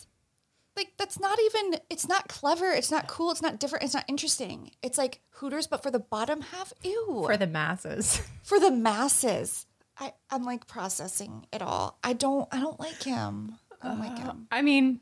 like 0.75 0.91
that's 0.97 1.19
not 1.19 1.39
even. 1.39 1.79
It's 1.89 2.07
not 2.07 2.27
clever. 2.27 2.71
It's 2.71 2.91
not 2.91 3.07
cool. 3.07 3.31
It's 3.31 3.41
not 3.41 3.59
different. 3.59 3.83
It's 3.85 3.93
not 3.93 4.05
interesting. 4.07 4.71
It's 4.83 4.97
like 4.97 5.21
Hooters, 5.31 5.67
but 5.67 5.81
for 5.83 5.91
the 5.91 5.99
bottom 5.99 6.41
half. 6.41 6.73
Ew. 6.83 7.23
For 7.25 7.37
the 7.37 7.47
masses. 7.47 8.21
for 8.43 8.59
the 8.59 8.71
masses. 8.71 9.65
I, 9.99 10.13
I'm 10.29 10.43
like 10.43 10.67
processing 10.67 11.47
it 11.51 11.61
all. 11.63 11.97
I 12.03 12.13
don't 12.13 12.47
I 12.51 12.59
don't 12.59 12.79
like 12.79 13.01
him. 13.01 13.55
I 13.81 13.87
don't 13.87 13.99
like 13.99 14.19
him. 14.19 14.47
I 14.51 14.61
mean, 14.61 14.99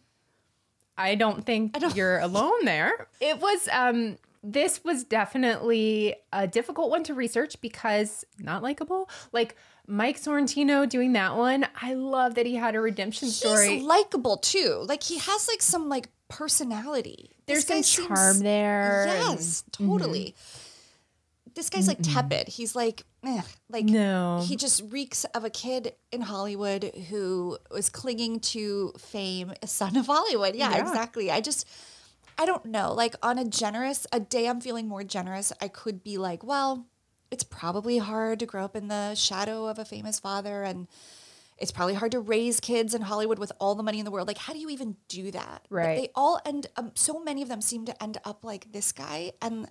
I 0.98 1.16
don't 1.16 1.46
think 1.46 1.76
you're 1.96 2.20
alone 2.20 2.64
there. 2.64 3.08
It 3.20 3.40
was 3.40 3.68
um 3.74 4.18
this 4.48 4.84
was 4.84 5.04
definitely 5.04 6.16
a 6.32 6.48
difficult 6.48 6.90
one 6.90 7.04
to 7.06 7.14
research 7.14 7.60
because 7.62 8.24
not 8.40 8.62
likable. 8.62 9.10
Like 9.32 9.56
Mike 9.88 10.18
Sorrentino 10.22 10.88
doing 10.88 11.14
that 11.14 11.36
one, 11.36 11.66
I 11.82 11.94
love 11.96 12.36
that 12.36 12.46
he 12.46 12.56
had 12.56 12.76
a 12.76 12.82
redemption 12.82 13.30
story. 13.30 13.70
He's 13.78 13.84
likable 13.84 14.38
too. 14.38 14.84
Like 14.88 15.04
he 15.04 15.18
has 15.18 15.48
like 15.48 15.62
some 15.62 15.90
like 15.90 16.10
personality. 16.28 17.32
There's 17.48 17.66
some 17.68 17.82
charm 17.84 18.40
there 18.40 19.06
and- 19.08 19.40
Yes, 19.40 19.64
totally. 19.72 20.36
This 21.54 21.70
guy's 21.70 21.88
like 21.88 22.02
tepid. 22.02 22.50
He's 22.50 22.76
like, 22.76 23.04
eh, 23.24 23.42
like 23.70 23.86
No. 23.86 24.44
He 24.46 24.58
just 24.58 24.84
reeks 24.92 25.24
of 25.34 25.46
a 25.46 25.50
kid 25.50 25.94
in 26.12 26.20
Hollywood 26.22 26.92
who 27.10 27.58
was 27.72 27.90
clinging 27.90 28.42
to 28.42 28.92
fame, 28.98 29.54
a 29.64 29.68
son 29.68 29.96
of 29.96 30.08
Hollywood. 30.08 30.56
Yeah, 30.56 30.72
Yeah. 30.72 30.82
exactly. 30.82 31.32
I 31.32 31.40
just, 31.40 31.66
I 32.38 32.46
don't 32.46 32.66
know. 32.66 32.94
Like 32.94 33.16
on 33.24 33.38
a 33.38 33.46
generous, 33.46 34.06
a 34.12 34.20
day 34.20 34.48
I'm 34.48 34.62
feeling 34.62 34.88
more 34.88 35.04
generous, 35.04 35.54
I 35.62 35.68
could 35.68 36.04
be 36.04 36.18
like, 36.18 36.44
well, 36.44 36.88
it's 37.32 37.44
probably 37.44 37.98
hard 37.98 38.40
to 38.40 38.46
grow 38.46 38.64
up 38.66 38.76
in 38.76 38.88
the 38.88 39.16
shadow 39.16 39.68
of 39.68 39.80
a 39.80 39.86
famous 39.86 40.20
father 40.20 40.64
and 40.64 40.88
it's 41.58 41.72
probably 41.72 41.94
hard 41.94 42.12
to 42.12 42.20
raise 42.20 42.60
kids 42.60 42.94
in 42.94 43.02
Hollywood 43.02 43.40
with 43.40 43.52
all 43.60 43.76
the 43.76 43.84
money 43.84 44.00
in 44.00 44.06
the 44.06 44.12
world. 44.12 44.28
Like, 44.28 44.38
how 44.38 44.52
do 44.52 44.60
you 44.60 44.70
even 44.70 44.98
do 45.08 45.32
that? 45.32 45.66
But 45.70 45.76
Right. 45.76 45.96
they 45.98 46.10
all 46.14 46.42
end, 46.46 46.68
um, 46.76 46.92
so 46.96 47.24
many 47.24 47.42
of 47.42 47.48
them 47.48 47.62
seem 47.62 47.86
to 47.86 48.04
end 48.04 48.18
up 48.26 48.44
like 48.44 48.72
this 48.74 48.92
guy. 48.92 49.32
And 49.42 49.70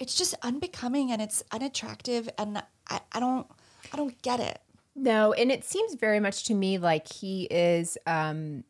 it's 0.00 0.16
just 0.16 0.34
unbecoming 0.42 1.12
and 1.12 1.22
it's 1.22 1.44
unattractive. 1.52 2.28
And 2.36 2.58
I, 2.88 3.00
I 3.12 3.20
don't, 3.20 3.46
I 3.92 3.96
don't 3.96 4.20
get 4.22 4.40
it. 4.40 4.60
No, 4.96 5.32
and 5.32 5.52
it 5.52 5.64
seems 5.64 5.94
very 5.94 6.18
much 6.18 6.44
to 6.44 6.54
me 6.54 6.78
like 6.78 7.10
he 7.10 7.44
is 7.44 7.96
um 8.06 8.64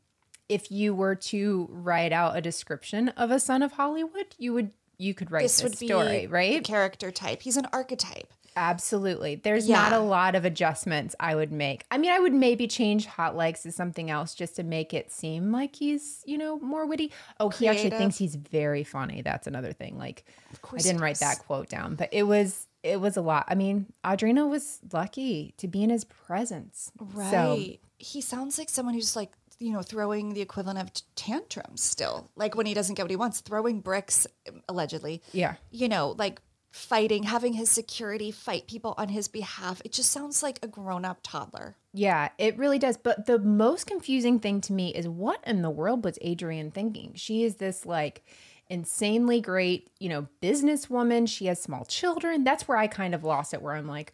if 0.51 0.71
you 0.71 0.93
were 0.93 1.15
to 1.15 1.69
write 1.71 2.13
out 2.13 2.37
a 2.37 2.41
description 2.41 3.09
of 3.11 3.31
a 3.31 3.39
son 3.39 3.63
of 3.63 3.73
Hollywood, 3.73 4.35
you 4.37 4.53
would 4.53 4.73
you 4.99 5.15
could 5.15 5.31
write 5.31 5.43
This 5.43 5.61
this, 5.61 5.71
would 5.71 5.79
be 5.79 5.87
story, 5.87 6.27
the 6.27 6.27
right? 6.27 6.65
character 6.65 7.11
type. 7.11 7.41
He's 7.41 7.57
an 7.57 7.67
archetype. 7.73 8.31
Absolutely. 8.57 9.37
There's 9.37 9.69
not 9.69 9.93
a 9.93 10.01
lot 10.01 10.35
of 10.35 10.45
adjustments 10.45 11.15
I 11.21 11.37
would 11.37 11.53
make. 11.53 11.85
I 11.91 11.99
mean, 11.99 12.11
I 12.11 12.19
would 12.19 12.35
maybe 12.35 12.67
change 12.67 13.07
hot 13.07 13.37
legs 13.37 13.63
to 13.63 13.71
something 13.73 14.11
else 14.11 14.35
just 14.35 14.57
to 14.57 14.65
make 14.65 14.93
it 14.93 15.13
seem 15.13 15.53
like 15.53 15.77
he's, 15.77 16.23
you 16.27 16.37
know, 16.37 16.59
more 16.59 16.85
witty. 16.85 17.13
Oh, 17.39 17.49
he 17.49 17.69
actually 17.69 17.91
thinks 17.91 18.19
he's 18.19 18.35
very 18.35 18.83
funny. 18.83 19.23
That's 19.23 19.47
another 19.47 19.73
thing. 19.73 19.97
Like 19.97 20.25
I 20.53 20.57
course 20.59 20.83
didn't 20.83 21.01
write 21.01 21.21
that 21.21 21.39
quote 21.39 21.69
down, 21.69 21.95
but 21.95 22.09
it 22.13 22.25
was 22.25 22.67
it 22.83 23.01
was 23.01 23.17
a 23.17 23.23
lot. 23.23 23.45
I 23.49 23.55
mean, 23.55 23.87
Audrina 24.05 24.49
was 24.49 24.81
lucky 24.93 25.55
to 25.59 25.69
be 25.69 25.83
in 25.83 25.91
his 25.91 26.05
presence. 26.05 26.91
Right. 26.99 27.31
So 27.31 27.65
he 27.99 28.21
sounds 28.21 28.59
like 28.59 28.69
someone 28.69 28.95
who's 28.95 29.15
like 29.15 29.31
you 29.61 29.73
know, 29.73 29.83
throwing 29.83 30.33
the 30.33 30.41
equivalent 30.41 30.79
of 30.79 30.91
tantrums 31.15 31.83
still. 31.83 32.31
Like 32.35 32.57
when 32.57 32.67
he 32.67 32.75
doesn't 32.75 32.95
get 32.95 33.03
what 33.05 33.11
he 33.11 33.17
wants, 33.17 33.41
throwing 33.41 33.81
bricks, 33.81 34.27
allegedly. 34.69 35.23
Yeah. 35.33 35.55
You 35.71 35.89
know, 35.89 36.17
like 36.19 36.41
fighting, 36.73 37.25
having 37.25 37.53
his 37.53 37.71
security 37.71 38.31
fight 38.31 38.67
people 38.67 38.95
on 38.97 39.09
his 39.09 39.29
behalf. 39.29 39.83
It 39.85 39.93
just 39.93 40.11
sounds 40.11 40.43
like 40.43 40.59
a 40.63 40.69
grown 40.69 41.05
up 41.05 41.19
toddler. 41.23 41.77
Yeah, 41.93 42.31
it 42.39 42.57
really 42.57 42.79
does. 42.79 42.97
But 42.97 43.27
the 43.27 43.39
most 43.39 43.87
confusing 43.87 44.39
thing 44.39 44.61
to 44.63 44.73
me 44.73 44.95
is 44.95 45.09
what 45.09 45.43
in 45.47 45.63
the 45.63 45.71
world 45.71 46.05
was 46.05 46.19
Adrienne 46.25 46.71
thinking? 46.71 47.13
She 47.15 47.45
is 47.45 47.57
this 47.57 47.85
like 47.85 48.25
insanely 48.69 49.41
great, 49.41 49.91
you 49.99 50.09
know, 50.09 50.29
businesswoman. 50.41 51.29
She 51.29 51.47
has 51.47 51.61
small 51.61 51.85
children. 51.85 52.45
That's 52.45 52.69
where 52.69 52.79
I 52.79 52.87
kind 52.87 53.15
of 53.15 53.25
lost 53.25 53.53
it, 53.53 53.61
where 53.61 53.75
I'm 53.75 53.89
like, 53.89 54.13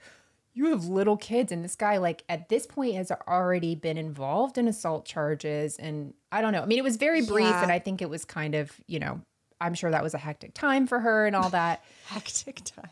you 0.56 0.66
have 0.70 0.86
little 0.86 1.16
kids, 1.16 1.52
and 1.52 1.62
this 1.62 1.76
guy, 1.76 1.98
like, 1.98 2.24
at 2.28 2.48
this 2.48 2.66
point, 2.66 2.94
has 2.96 3.12
already 3.28 3.74
been 3.74 3.98
involved 3.98 4.56
in 4.58 4.66
assault 4.66 5.04
charges. 5.04 5.76
And 5.76 6.14
I 6.32 6.40
don't 6.40 6.52
know. 6.52 6.62
I 6.62 6.66
mean, 6.66 6.78
it 6.78 6.84
was 6.84 6.96
very 6.96 7.20
brief, 7.24 7.46
Yeah. 7.46 7.62
and 7.62 7.70
I 7.70 7.78
think 7.78 8.00
it 8.02 8.10
was 8.10 8.24
kind 8.24 8.54
of, 8.54 8.72
you 8.86 8.98
know, 8.98 9.20
I'm 9.60 9.74
sure 9.74 9.90
that 9.90 10.02
was 10.02 10.14
a 10.14 10.18
hectic 10.18 10.54
time 10.54 10.86
for 10.86 10.98
her 11.00 11.26
and 11.26 11.36
all 11.36 11.50
that. 11.50 11.84
Hectic 12.06 12.62
time. 12.64 12.90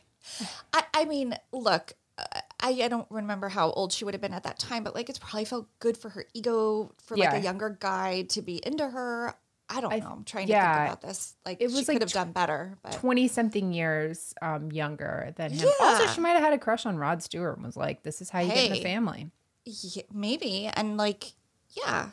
I, 0.72 0.82
I 0.94 1.04
mean, 1.06 1.36
look, 1.52 1.94
I, 2.18 2.42
I 2.82 2.88
don't 2.88 3.06
remember 3.10 3.48
how 3.48 3.70
old 3.70 3.92
she 3.92 4.04
would 4.04 4.14
have 4.14 4.20
been 4.20 4.32
at 4.32 4.44
that 4.44 4.58
time, 4.58 4.84
but 4.84 4.94
like 4.94 5.08
it's 5.10 5.18
probably 5.18 5.44
felt 5.44 5.66
good 5.80 5.96
for 5.96 6.08
her 6.10 6.24
ego 6.32 6.92
for 7.04 7.16
like 7.16 7.32
Yeah. 7.32 7.36
a 7.38 7.40
younger 7.42 7.76
guy 7.80 8.22
to 8.30 8.40
be 8.40 8.60
into 8.64 8.88
her. 8.88 9.34
I 9.68 9.80
don't 9.80 9.98
know. 9.98 10.10
I'm 10.18 10.24
trying 10.24 10.46
to 10.48 10.52
think 10.52 10.62
about 10.62 11.00
this. 11.00 11.34
Like 11.46 11.58
It 11.60 11.70
she 11.70 11.76
was 11.76 11.86
could 11.86 11.94
like 11.94 12.02
have 12.02 12.12
done 12.12 12.32
better, 12.32 12.76
but 12.82 12.92
20 12.92 13.28
something 13.28 13.72
years 13.72 14.34
um, 14.42 14.70
younger 14.70 15.32
than 15.36 15.52
him. 15.52 15.68
Also, 15.80 16.06
she 16.08 16.20
might 16.20 16.30
have 16.32 16.42
had 16.42 16.52
a 16.52 16.58
crush 16.58 16.84
on 16.86 16.96
Rod 16.98 17.22
Stewart 17.22 17.56
and 17.56 17.64
was 17.64 17.76
like, 17.76 18.02
this 18.02 18.20
is 18.20 18.30
how 18.30 18.40
you 18.40 18.52
get 18.52 18.66
in 18.66 18.72
the 18.72 18.82
family. 18.82 19.30
yeah, 19.64 20.02
maybe. 20.12 20.66
And 20.74 20.96
like, 20.96 21.32
yeah, 21.70 22.10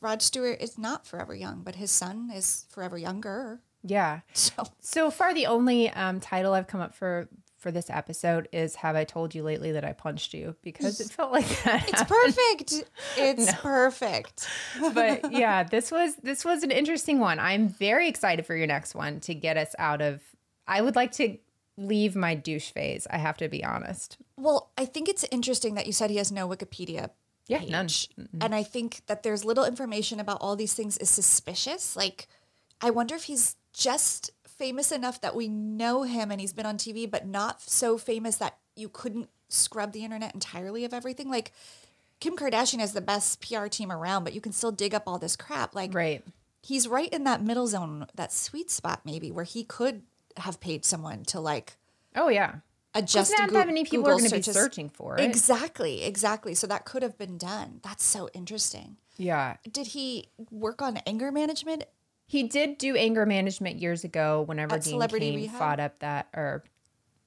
Rod 0.00 0.22
Stewart 0.22 0.60
is 0.60 0.78
not 0.78 1.06
forever 1.06 1.34
young, 1.34 1.62
but 1.62 1.74
his 1.76 1.90
son 1.90 2.30
is 2.32 2.66
forever 2.70 2.96
younger. 2.96 3.60
Yeah. 3.82 4.20
So 4.34 4.64
So 4.80 5.10
far, 5.10 5.34
the 5.34 5.46
only 5.46 5.90
um, 5.90 6.20
title 6.20 6.54
I've 6.54 6.66
come 6.66 6.80
up 6.80 6.94
for 6.94 7.28
for 7.64 7.72
this 7.72 7.90
episode 7.90 8.46
is 8.52 8.76
"Have 8.76 8.94
I 8.94 9.02
told 9.04 9.34
you 9.34 9.42
lately 9.42 9.72
that 9.72 9.84
I 9.84 9.92
punched 9.92 10.34
you?" 10.34 10.54
Because 10.62 11.00
it 11.00 11.10
felt 11.18 11.32
like 11.32 11.48
that. 11.64 11.88
it's 11.88 12.04
perfect. 12.04 12.84
It's 13.16 13.52
perfect. 13.60 14.46
but 14.92 15.32
yeah, 15.32 15.64
this 15.64 15.90
was 15.90 16.14
this 16.16 16.44
was 16.44 16.62
an 16.62 16.70
interesting 16.70 17.18
one. 17.18 17.40
I'm 17.40 17.68
very 17.68 18.06
excited 18.08 18.46
for 18.46 18.54
your 18.54 18.66
next 18.68 18.94
one 18.94 19.18
to 19.20 19.34
get 19.34 19.56
us 19.56 19.74
out 19.78 20.00
of. 20.02 20.20
I 20.68 20.80
would 20.82 20.94
like 20.94 21.12
to 21.12 21.36
leave 21.76 22.14
my 22.14 22.34
douche 22.34 22.70
phase. 22.70 23.06
I 23.10 23.16
have 23.18 23.36
to 23.38 23.48
be 23.48 23.64
honest. 23.64 24.18
Well, 24.36 24.70
I 24.78 24.84
think 24.84 25.08
it's 25.08 25.24
interesting 25.32 25.74
that 25.74 25.86
you 25.86 25.92
said 25.92 26.10
he 26.10 26.16
has 26.18 26.30
no 26.30 26.48
Wikipedia 26.48 27.10
Yeah, 27.48 27.64
none. 27.68 27.86
page. 27.86 28.08
And 28.40 28.54
I 28.54 28.62
think 28.62 29.00
that 29.06 29.22
there's 29.24 29.44
little 29.44 29.64
information 29.64 30.20
about 30.20 30.38
all 30.40 30.54
these 30.54 30.74
things 30.74 30.96
is 30.98 31.10
suspicious. 31.10 31.96
Like, 31.96 32.28
I 32.80 32.90
wonder 32.90 33.14
if 33.16 33.24
he's 33.24 33.56
just 33.72 34.30
famous 34.58 34.92
enough 34.92 35.20
that 35.20 35.34
we 35.34 35.48
know 35.48 36.02
him 36.02 36.30
and 36.30 36.40
he's 36.40 36.52
been 36.52 36.66
on 36.66 36.78
TV, 36.78 37.10
but 37.10 37.26
not 37.26 37.60
so 37.62 37.98
famous 37.98 38.36
that 38.36 38.58
you 38.76 38.88
couldn't 38.88 39.28
scrub 39.48 39.92
the 39.92 40.04
internet 40.04 40.34
entirely 40.34 40.84
of 40.84 40.92
everything. 40.94 41.28
Like, 41.30 41.52
Kim 42.20 42.36
Kardashian 42.36 42.78
has 42.80 42.92
the 42.92 43.00
best 43.00 43.40
PR 43.40 43.66
team 43.66 43.90
around, 43.92 44.24
but 44.24 44.32
you 44.32 44.40
can 44.40 44.52
still 44.52 44.72
dig 44.72 44.94
up 44.94 45.04
all 45.06 45.18
this 45.18 45.36
crap. 45.36 45.74
Like, 45.74 45.92
Right. 45.94 46.24
he's 46.62 46.88
right 46.88 47.12
in 47.12 47.24
that 47.24 47.42
middle 47.42 47.66
zone, 47.66 48.06
that 48.14 48.32
sweet 48.32 48.70
spot 48.70 49.00
maybe, 49.04 49.30
where 49.30 49.44
he 49.44 49.64
could 49.64 50.02
have 50.38 50.60
paid 50.60 50.84
someone 50.84 51.24
to 51.26 51.40
like 51.40 51.76
Oh 52.16 52.28
yeah. 52.28 52.56
adjust. 52.94 53.32
not 53.38 53.52
that 53.52 53.66
many 53.66 53.84
people 53.84 53.98
Google 53.98 54.12
are 54.12 54.18
going 54.18 54.30
to 54.30 54.36
be 54.36 54.42
searching 54.42 54.88
for 54.88 55.16
it. 55.18 55.24
Exactly, 55.24 56.02
exactly. 56.04 56.54
So 56.54 56.66
that 56.68 56.84
could 56.84 57.02
have 57.02 57.18
been 57.18 57.38
done. 57.38 57.80
That's 57.82 58.04
so 58.04 58.28
interesting. 58.34 58.96
Yeah. 59.16 59.56
Did 59.70 59.88
he 59.88 60.28
work 60.50 60.82
on 60.82 60.96
anger 61.06 61.30
management? 61.30 61.84
He 62.26 62.42
did 62.44 62.78
do 62.78 62.96
anger 62.96 63.26
management 63.26 63.76
years 63.80 64.04
ago 64.04 64.42
whenever 64.42 64.74
At 64.76 64.82
Dean 64.82 64.92
Celebrity 64.92 65.26
Cain 65.30 65.36
Rehab? 65.40 65.58
fought 65.58 65.80
up 65.80 65.98
that 66.00 66.28
or 66.34 66.64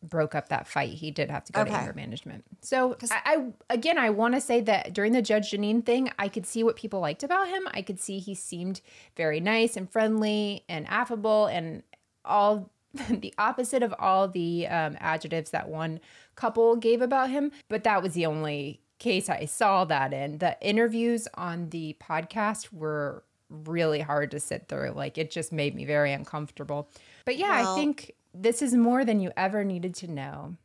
broke 0.04 0.36
up 0.36 0.50
that 0.50 0.68
fight. 0.68 0.90
He 0.94 1.12
did 1.12 1.30
have 1.32 1.44
to 1.46 1.54
go 1.54 1.64
to 1.64 1.70
Okay. 1.70 1.80
anger 1.80 1.94
management. 1.94 2.46
So 2.62 2.96
I, 3.12 3.22
I 3.70 3.74
again 3.74 3.98
I 3.98 4.10
want 4.12 4.36
to 4.36 4.42
say 4.42 4.62
that 4.62 4.94
during 4.94 5.12
the 5.14 5.22
Judge 5.22 5.52
Jeanine 5.52 5.86
thing, 5.86 6.12
I 6.20 6.28
could 6.30 6.46
see 6.46 6.64
what 6.64 6.76
people 6.76 7.00
liked 7.00 7.24
about 7.24 7.48
him. 7.48 7.68
I 7.72 7.82
could 7.82 8.00
see 8.00 8.20
he 8.20 8.36
seemed 8.36 8.82
very 9.16 9.40
nice 9.40 9.76
and 9.78 9.90
friendly 9.90 10.64
and 10.70 10.88
affable 10.88 11.48
and 11.48 11.84
all 12.26 12.70
the 13.10 13.34
opposite 13.38 13.84
of 13.84 13.94
all 14.00 14.28
the 14.28 14.68
um, 14.68 14.98
adjectives 15.00 15.52
that 15.52 15.68
one 15.70 16.00
couple 16.36 16.76
gave 16.76 17.02
about 17.02 17.30
him. 17.30 17.52
But 17.70 17.84
that 17.84 18.02
was 18.02 18.14
the 18.14 18.26
only 18.26 18.82
case 19.00 19.30
I 19.30 19.46
saw 19.46 19.86
that 19.86 20.14
in. 20.14 20.40
The 20.40 20.58
interviews 20.62 21.28
on 21.36 21.70
the 21.70 21.96
podcast 22.00 22.72
were 22.74 23.24
really 23.50 24.00
hard 24.00 24.32
to 24.32 24.40
sit 24.40 24.68
through. 24.68 24.92
Like 24.92 25.18
it 25.18 25.32
just 25.32 25.52
made 25.52 25.76
me 25.76 25.86
very 25.86 26.14
uncomfortable. 26.14 26.90
But 27.26 27.38
yeah, 27.38 27.52
I 27.52 27.76
think 27.76 28.14
this 28.34 28.62
is 28.62 28.74
more 28.74 29.06
than 29.06 29.20
you 29.20 29.32
ever 29.36 29.64
needed 29.64 29.96
to 29.96 30.12
know. 30.12 30.56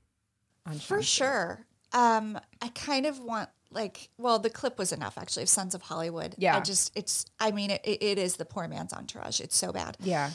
On 0.66 0.74
For 0.74 1.02
sure. 1.02 1.66
Um, 1.92 2.38
I 2.60 2.68
kind 2.68 3.06
of 3.06 3.18
want 3.18 3.48
like, 3.70 4.10
well, 4.18 4.38
the 4.38 4.50
clip 4.50 4.78
was 4.78 4.92
enough 4.92 5.18
actually 5.18 5.44
of 5.44 5.48
Sons 5.48 5.74
of 5.74 5.82
Hollywood. 5.82 6.34
Yeah. 6.38 6.56
I 6.56 6.60
just, 6.60 6.92
it's, 6.96 7.26
I 7.40 7.50
mean, 7.50 7.70
it, 7.70 7.80
it 7.84 8.18
is 8.18 8.36
the 8.36 8.44
poor 8.44 8.68
man's 8.68 8.92
entourage. 8.92 9.40
It's 9.40 9.56
so 9.56 9.72
bad. 9.72 9.96
Yeah. 10.00 10.30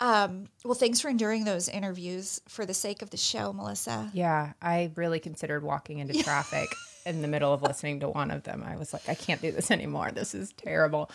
Um, 0.00 0.48
well, 0.64 0.74
thanks 0.74 1.00
for 1.00 1.08
enduring 1.08 1.44
those 1.44 1.68
interviews 1.68 2.40
for 2.48 2.66
the 2.66 2.74
sake 2.74 3.02
of 3.02 3.10
the 3.10 3.16
show, 3.16 3.52
Melissa. 3.52 4.10
Yeah. 4.12 4.52
I 4.60 4.90
really 4.96 5.20
considered 5.20 5.62
walking 5.62 6.00
into 6.00 6.22
traffic 6.22 6.68
in 7.06 7.22
the 7.22 7.28
middle 7.28 7.52
of 7.52 7.62
listening 7.62 8.00
to 8.00 8.08
one 8.08 8.30
of 8.30 8.42
them. 8.42 8.64
I 8.66 8.76
was 8.76 8.92
like, 8.92 9.08
I 9.08 9.14
can't 9.14 9.40
do 9.40 9.52
this 9.52 9.70
anymore. 9.70 10.10
This 10.10 10.34
is 10.34 10.52
terrible. 10.52 11.10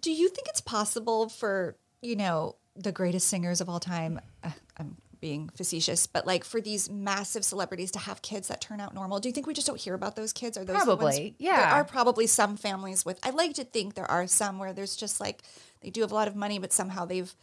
Do 0.00 0.12
you 0.12 0.28
think 0.28 0.48
it's 0.48 0.60
possible 0.60 1.28
for, 1.28 1.76
you 2.02 2.16
know, 2.16 2.56
the 2.76 2.92
greatest 2.92 3.28
singers 3.28 3.60
of 3.60 3.68
all 3.68 3.80
time? 3.80 4.20
Uh, 4.42 4.50
I'm 4.78 4.96
being 5.20 5.48
facetious, 5.56 6.06
but 6.06 6.26
like 6.26 6.44
for 6.44 6.60
these 6.60 6.90
massive 6.90 7.44
celebrities 7.44 7.90
to 7.92 7.98
have 7.98 8.20
kids 8.20 8.48
that 8.48 8.60
turn 8.60 8.78
out 8.80 8.94
normal, 8.94 9.20
do 9.20 9.28
you 9.28 9.32
think 9.32 9.46
we 9.46 9.54
just 9.54 9.66
don't 9.66 9.80
hear 9.80 9.94
about 9.94 10.16
those 10.16 10.32
kids? 10.34 10.58
Are 10.58 10.64
those 10.64 10.74
the 10.84 10.96
ones- 10.96 11.00
Probably, 11.16 11.34
There 11.38 11.66
are 11.76 11.84
probably 11.84 12.26
some 12.26 12.56
families 12.56 13.04
with. 13.06 13.18
I 13.22 13.30
like 13.30 13.54
to 13.54 13.64
think 13.64 13.94
there 13.94 14.10
are 14.10 14.26
some 14.26 14.58
where 14.58 14.72
there's 14.74 14.96
just 14.96 15.20
like 15.20 15.42
they 15.80 15.90
do 15.90 16.02
have 16.02 16.12
a 16.12 16.14
lot 16.14 16.28
of 16.28 16.36
money, 16.36 16.58
but 16.58 16.72
somehow 16.72 17.04
they've 17.06 17.34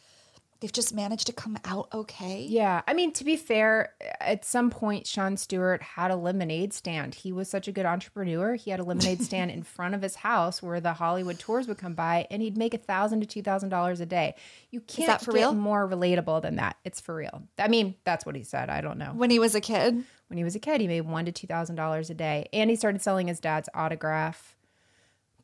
they've 0.61 0.71
just 0.71 0.93
managed 0.93 1.25
to 1.25 1.33
come 1.33 1.57
out 1.65 1.89
okay. 1.91 2.45
Yeah. 2.47 2.81
I 2.87 2.93
mean, 2.93 3.11
to 3.13 3.23
be 3.23 3.35
fair, 3.35 3.93
at 4.19 4.45
some 4.45 4.69
point, 4.69 5.07
Sean 5.07 5.35
Stewart 5.35 5.81
had 5.81 6.11
a 6.11 6.15
lemonade 6.15 6.71
stand. 6.71 7.15
He 7.15 7.31
was 7.31 7.49
such 7.49 7.67
a 7.67 7.71
good 7.71 7.85
entrepreneur. 7.85 8.53
He 8.55 8.69
had 8.69 8.79
a 8.79 8.83
lemonade 8.83 9.21
stand 9.23 9.49
in 9.51 9.63
front 9.77 9.95
of 9.95 10.01
his 10.03 10.15
house 10.15 10.61
where 10.61 10.79
the 10.79 10.93
Hollywood 10.93 11.39
tours 11.39 11.67
would 11.67 11.79
come 11.79 11.95
by 11.95 12.27
and 12.29 12.41
he'd 12.41 12.57
make 12.57 12.73
a 12.75 12.77
thousand 12.77 13.21
to 13.21 13.25
two 13.25 13.41
thousand 13.41 13.69
dollars 13.69 13.99
a 13.99 14.05
day. 14.05 14.35
You 14.69 14.81
can't 14.81 15.19
get 15.19 15.33
real? 15.33 15.53
more 15.53 15.89
relatable 15.89 16.41
than 16.43 16.55
that. 16.57 16.77
It's 16.85 17.01
for 17.01 17.15
real. 17.15 17.43
I 17.57 17.67
mean, 17.67 17.95
that's 18.03 18.25
what 18.25 18.35
he 18.35 18.43
said. 18.43 18.69
I 18.69 18.81
don't 18.81 18.97
know. 18.99 19.11
When 19.15 19.31
he 19.31 19.39
was 19.39 19.55
a 19.55 19.61
kid, 19.61 20.03
When 20.27 20.37
he 20.37 20.43
was 20.43 20.55
a 20.55 20.59
kid, 20.59 20.79
he 20.79 20.87
made 20.87 21.01
one 21.01 21.25
to 21.25 21.31
two 21.31 21.47
thousand 21.47 21.75
dollars 21.75 22.09
a 22.09 22.13
day. 22.13 22.47
And 22.53 22.69
he 22.69 22.75
started 22.75 23.01
selling 23.01 23.27
his 23.27 23.39
dad's 23.39 23.67
autograph. 23.73 24.55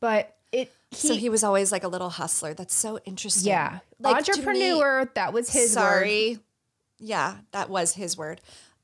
But 0.00 0.36
it 0.52 0.72
so 0.92 1.14
he 1.14 1.28
was 1.28 1.44
always 1.44 1.70
like 1.72 1.84
a 1.84 1.88
little 1.88 2.10
hustler. 2.10 2.54
That's 2.54 2.74
so 2.74 2.98
interesting. 3.04 3.48
yeah. 3.50 3.80
Like, 4.00 4.24
to 4.24 4.32
me- 4.32 4.38
Entrepreneur, 4.38 5.10
that 5.14 5.32
was 5.32 5.50
his 5.50 5.70
word. 5.76 5.82
Sorry. 5.82 6.38
Yeah, 6.98 7.36
that 7.52 7.68
was 7.70 7.94
his 7.94 8.16
word. 8.16 8.40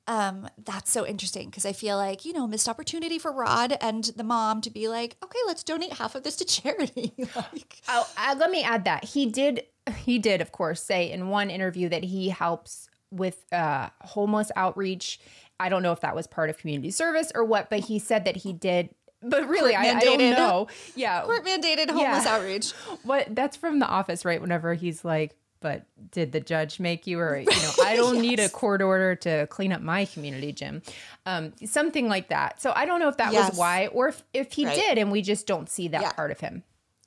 Um, 0.07 0.49
that's 0.63 0.91
so 0.91 1.07
interesting 1.07 1.49
because 1.49 1.65
I 1.65 1.73
feel 1.73 1.97
like, 1.97 2.27
you 2.27 2.35
know, 2.35 2.47
missed 2.47 2.69
opportunity 2.69 3.19
for 3.19 3.33
Rod 3.33 3.79
and 3.81 4.05
the 4.17 4.23
mom 4.23 4.61
to 4.61 4.71
be 4.71 4.87
like, 4.87 5.17
okay, 5.25 5.39
let's 5.47 5.65
donate 5.65 5.95
half 5.95 6.15
of 6.15 6.23
this 6.25 6.37
to 6.37 6.45
charity. 6.63 7.13
like, 7.35 7.81
Oh, 7.89 8.07
uh, 8.19 8.35
let 8.39 8.51
me 8.51 8.63
add 8.63 8.85
that 8.85 9.05
he 9.05 9.25
did. 9.27 9.63
He 9.97 10.19
did, 10.19 10.43
of 10.43 10.53
course, 10.53 10.83
say 10.83 11.11
in 11.11 11.29
one 11.29 11.49
interview 11.49 11.89
that 11.89 12.05
he 12.05 12.29
helps 12.29 12.89
with 13.11 13.45
uh, 13.53 13.89
homeless 14.03 14.51
outreach. 14.57 15.21
I 15.59 15.71
don't 15.71 15.83
know 15.83 15.93
if 15.93 16.01
that 16.01 16.15
was 16.15 16.27
part 16.27 16.51
of 16.51 16.59
community 16.59 16.91
service 16.91 17.33
or 17.35 17.43
what, 17.45 17.71
but 17.71 17.81
he 17.81 17.99
said 17.99 18.27
that 18.27 18.37
he 18.37 18.53
did. 18.53 18.91
But 19.27 19.49
really, 19.49 19.75
I, 19.75 19.97
I 19.99 20.01
don't 20.05 20.19
know. 20.19 20.69
Yeah, 20.95 21.23
court 21.25 21.45
mandated 21.45 21.91
homeless 21.91 22.25
Yeah. 22.25 22.35
outreach. 22.37 22.73
what 23.03 23.35
that's 23.35 23.57
from 23.57 23.79
The 23.79 23.87
Office, 23.87 24.25
right? 24.25 24.41
Whenever 24.41 24.75
he's 24.75 25.05
like, 25.05 25.35
"But 25.61 25.87
did 26.11 26.33
the 26.33 26.41
judge 26.41 26.79
make 26.79 27.07
you?" 27.07 27.19
Or 27.19 27.39
you 27.39 27.47
know, 27.63 27.73
I 27.81 27.97
don't 28.01 28.21
need 28.21 28.39
a 28.41 28.49
court 28.49 28.83
order 28.83 29.15
to 29.17 29.47
clean 29.49 29.73
up 29.73 29.81
my 29.81 30.05
community 30.05 30.53
gym, 30.53 30.83
um, 31.27 31.53
something 31.65 32.09
like 32.09 32.29
that. 32.29 32.61
So 32.61 32.73
I 32.77 32.85
don't 32.85 33.01
know 33.01 33.09
if 33.09 33.17
that 33.17 33.33
Yes. 33.33 33.51
was 33.51 33.59
why, 33.59 33.87
or 33.89 34.09
if 34.09 34.23
if 34.35 34.53
he 34.53 34.67
Right. 34.67 34.75
did, 34.75 34.99
and 34.99 35.11
we 35.11 35.23
just 35.23 35.47
don't 35.47 35.69
see 35.69 35.89
that 35.89 36.01
Yeah. 36.03 36.13
part 36.13 36.31
of 36.31 36.41
him. 36.41 36.63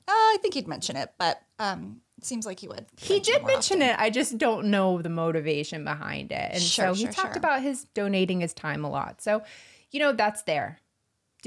Uh, 0.07 0.11
I 0.11 0.37
think 0.41 0.53
he'd 0.53 0.67
mention 0.67 0.95
it, 0.95 1.11
but 1.17 1.41
um, 1.59 1.99
seems 2.21 2.45
like 2.45 2.59
he 2.61 2.67
would. 2.69 2.85
He 2.97 3.19
did 3.19 3.45
mention 3.45 3.81
often. 3.81 3.89
it. 3.95 3.99
I 3.99 4.09
just 4.09 4.37
don't 4.37 4.67
know 4.67 5.01
the 5.01 5.09
motivation 5.09 5.83
behind 5.83 6.31
it. 6.31 6.49
And 6.53 6.61
Sure, 6.61 6.87
so 6.87 6.93
he 6.93 7.03
sure, 7.03 7.11
talked 7.11 7.33
sure. 7.33 7.37
about 7.37 7.61
his 7.61 7.83
donating 7.93 8.39
his 8.39 8.53
time 8.53 8.85
a 8.85 8.89
lot. 8.89 9.21
So, 9.21 9.43
you 9.91 9.99
know, 9.99 10.13
that's 10.13 10.43
there. 10.43 10.79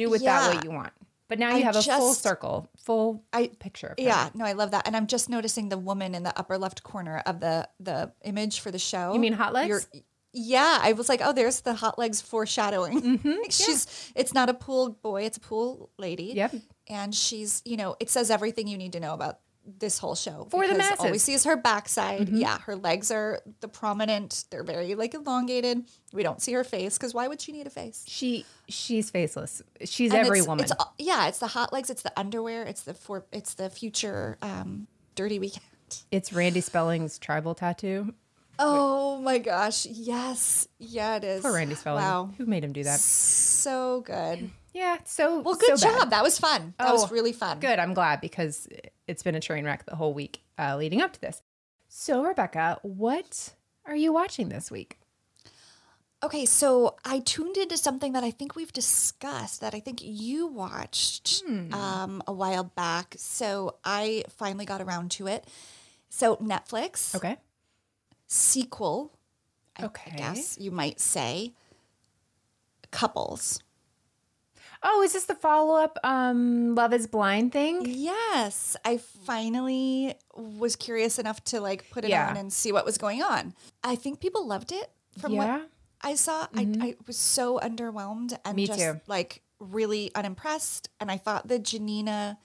Do 0.06 0.10
with 0.10 0.22
that 0.24 0.48
Yeah. 0.50 0.54
what 0.54 0.64
you 0.64 0.70
want. 0.70 0.92
But 1.28 1.38
now 1.38 1.50
you 1.50 1.56
I 1.56 1.60
have 1.60 1.76
a 1.76 1.82
full 1.82 2.12
circle, 2.14 2.68
full 2.76 3.22
I- 3.32 3.52
picture. 3.60 3.94
Yeah, 3.96 4.30
no, 4.34 4.44
I 4.44 4.52
love 4.52 4.72
that, 4.72 4.86
and 4.88 4.96
I'm 4.96 5.06
just 5.06 5.28
noticing 5.28 5.68
the 5.68 5.78
woman 5.78 6.14
in 6.16 6.24
the 6.24 6.36
upper 6.36 6.58
left 6.58 6.82
corner 6.82 7.22
of 7.24 7.38
the 7.40 7.68
the 7.78 8.12
image 8.24 8.58
for 8.60 8.70
the 8.72 8.78
show. 8.80 9.12
You 9.12 9.20
mean 9.20 9.34
Hot 9.34 9.52
Legs? 9.52 9.68
You're, 9.68 10.02
Yeah, 10.32 10.78
I 10.82 10.92
was 10.92 11.08
like, 11.08 11.20
oh, 11.24 11.32
there's 11.32 11.60
the 11.62 11.74
hot 11.74 11.98
legs 11.98 12.20
foreshadowing. 12.20 13.00
Mm-hmm, 13.18 13.42
she's 13.50 14.12
it's 14.16 14.32
not 14.34 14.48
a 14.48 14.54
pool 14.54 14.90
boy, 15.02 15.22
it's 15.22 15.36
a 15.36 15.40
pool 15.40 15.90
lady. 15.98 16.32
Yep. 16.34 16.54
And 16.88 17.14
she's, 17.14 17.62
you 17.64 17.76
know, 17.76 17.94
it 18.00 18.10
says 18.10 18.30
everything 18.30 18.66
you 18.66 18.76
need 18.78 18.92
to 18.94 19.00
know 19.00 19.14
about 19.14 19.38
this 19.78 19.98
whole 19.98 20.14
show. 20.14 20.46
For 20.50 20.66
the 20.66 20.74
because 20.74 20.98
All 20.98 21.04
we. 21.06 21.10
Mm-hmm. 21.12 21.18
see 21.18 21.32
is 21.34 21.44
her 21.44 21.56
backside. 21.56 22.28
Yeah, 22.30 22.58
her 22.60 22.76
legs 22.76 23.10
are 23.10 23.40
the 23.60 23.68
prominent. 23.68 24.44
They're 24.50 24.64
very 24.64 24.94
like 24.94 25.14
elongated. 25.14 25.84
We 26.12 26.22
don't 26.22 26.40
see 26.42 26.52
her 26.54 26.64
face 26.64 26.96
because 26.98 27.14
why 27.14 27.28
would 27.28 27.40
she 27.40 27.52
need 27.52 27.66
a 27.66 27.70
face? 27.70 28.04
She 28.08 28.44
she's 28.68 29.10
faceless. 29.10 29.62
She's 29.84 30.12
And 30.12 30.20
every 30.20 30.38
it's- 30.38 30.48
woman. 30.48 30.64
It's, 30.64 30.72
yeah, 30.98 31.28
it's 31.28 31.38
the 31.38 31.46
hot 31.48 31.72
legs. 31.72 31.90
It's 31.90 32.02
the 32.02 32.12
underwear. 32.18 32.62
It's 32.64 32.82
the 32.82 32.94
for. 32.94 33.24
It's 33.32 33.54
the 33.54 33.70
future 33.70 34.38
um, 34.42 34.86
dirty 35.14 35.38
weekend. 35.38 35.64
It's 36.12 36.32
Randy 36.32 36.60
Spelling's 36.60 37.18
tribal 37.18 37.52
tattoo. 37.54 38.14
Oh 38.60 39.18
my 39.22 39.38
gosh! 39.38 39.86
Yes, 39.86 40.68
yeah, 40.78 41.16
it 41.16 41.24
is. 41.24 41.42
Poor 41.42 41.52
Randy 41.54 41.74
Spelling. 41.74 42.04
Wow, 42.04 42.30
Who 42.38 42.46
made 42.46 42.62
him 42.62 42.72
do 42.72 42.84
that? 42.84 43.00
so 43.00 44.02
good. 44.02 44.50
Yeah. 44.72 44.98
So 45.04 45.40
Well, 45.40 45.54
good 45.56 45.78
so 45.78 45.86
bad. 45.88 45.98
job. 46.00 46.10
That 46.10 46.22
was 46.22 46.38
fun. 46.38 46.74
That 46.78 46.88
Oh, 46.88 46.92
was 46.92 47.10
really 47.10 47.32
fun. 47.32 47.60
Good. 47.60 47.78
I'm 47.78 47.94
glad 47.94 48.20
because 48.20 48.68
it's 49.06 49.22
been 49.22 49.34
a 49.34 49.40
train 49.40 49.64
wreck 49.64 49.84
the 49.86 49.96
whole 49.96 50.14
week 50.14 50.42
uh, 50.58 50.76
leading 50.76 51.00
up 51.00 51.12
to 51.14 51.20
this. 51.20 51.42
So 51.88 52.22
Rebecca, 52.22 52.78
what 52.82 53.54
are 53.84 53.96
you 53.96 54.12
watching 54.12 54.48
this 54.48 54.70
week? 54.70 54.98
Okay, 56.22 56.44
so 56.44 56.96
I 57.04 57.20
tuned 57.20 57.56
into 57.56 57.76
something 57.78 58.12
that 58.12 58.22
I 58.22 58.30
think 58.30 58.54
we've 58.54 58.72
discussed 58.72 59.62
that 59.62 59.74
I 59.74 59.80
think 59.80 60.00
you 60.02 60.46
watched 60.46 61.42
Hmm. 61.46 61.72
um, 61.72 62.22
a 62.26 62.32
while 62.32 62.64
back. 62.64 63.14
So 63.16 63.76
I 63.84 64.24
finally 64.28 64.66
got 64.66 64.82
around 64.82 65.10
to 65.12 65.26
it. 65.26 65.46
So 66.10 66.36
Netflix 66.36 67.14
Okay. 67.14 67.38
sequel, 68.26 69.12
I, 69.76 69.86
Okay. 69.86 70.12
I 70.12 70.16
guess 70.16 70.58
you 70.60 70.70
might 70.70 71.00
say, 71.00 71.54
couples. 72.90 73.60
Oh, 74.82 75.02
is 75.02 75.12
this 75.12 75.24
the 75.26 75.34
follow 75.34 75.76
up 75.76 75.98
um 76.04 76.74
Love 76.74 76.92
is 76.94 77.06
Blind 77.06 77.52
thing? 77.52 77.82
Yes, 77.86 78.76
I 78.84 78.96
finally 78.98 80.14
was 80.36 80.74
curious 80.76 81.18
enough 81.18 81.42
to 81.44 81.60
like 81.60 81.90
put 81.90 82.04
it 82.04 82.10
Yeah. 82.10 82.30
on 82.30 82.36
and 82.36 82.52
see 82.52 82.72
what 82.72 82.84
was 82.84 82.96
going 82.98 83.22
on. 83.22 83.54
I 83.84 83.94
think 83.96 84.20
people 84.20 84.46
loved 84.46 84.72
it 84.72 84.90
from 85.18 85.32
Yeah. 85.34 85.58
what 85.58 85.70
I 86.02 86.14
saw. 86.14 86.46
I, 86.56 86.66
I 86.80 86.94
was 87.06 87.18
so 87.18 87.58
underwhelmed 87.58 88.38
and 88.44 88.56
Me 88.56 88.66
just 88.66 88.78
too. 88.80 89.00
like 89.06 89.42
really 89.58 90.10
unimpressed. 90.14 90.88
And 90.98 91.10
I 91.10 91.18
thought 91.18 91.46
the 91.48 91.58
Giannina 91.58 92.38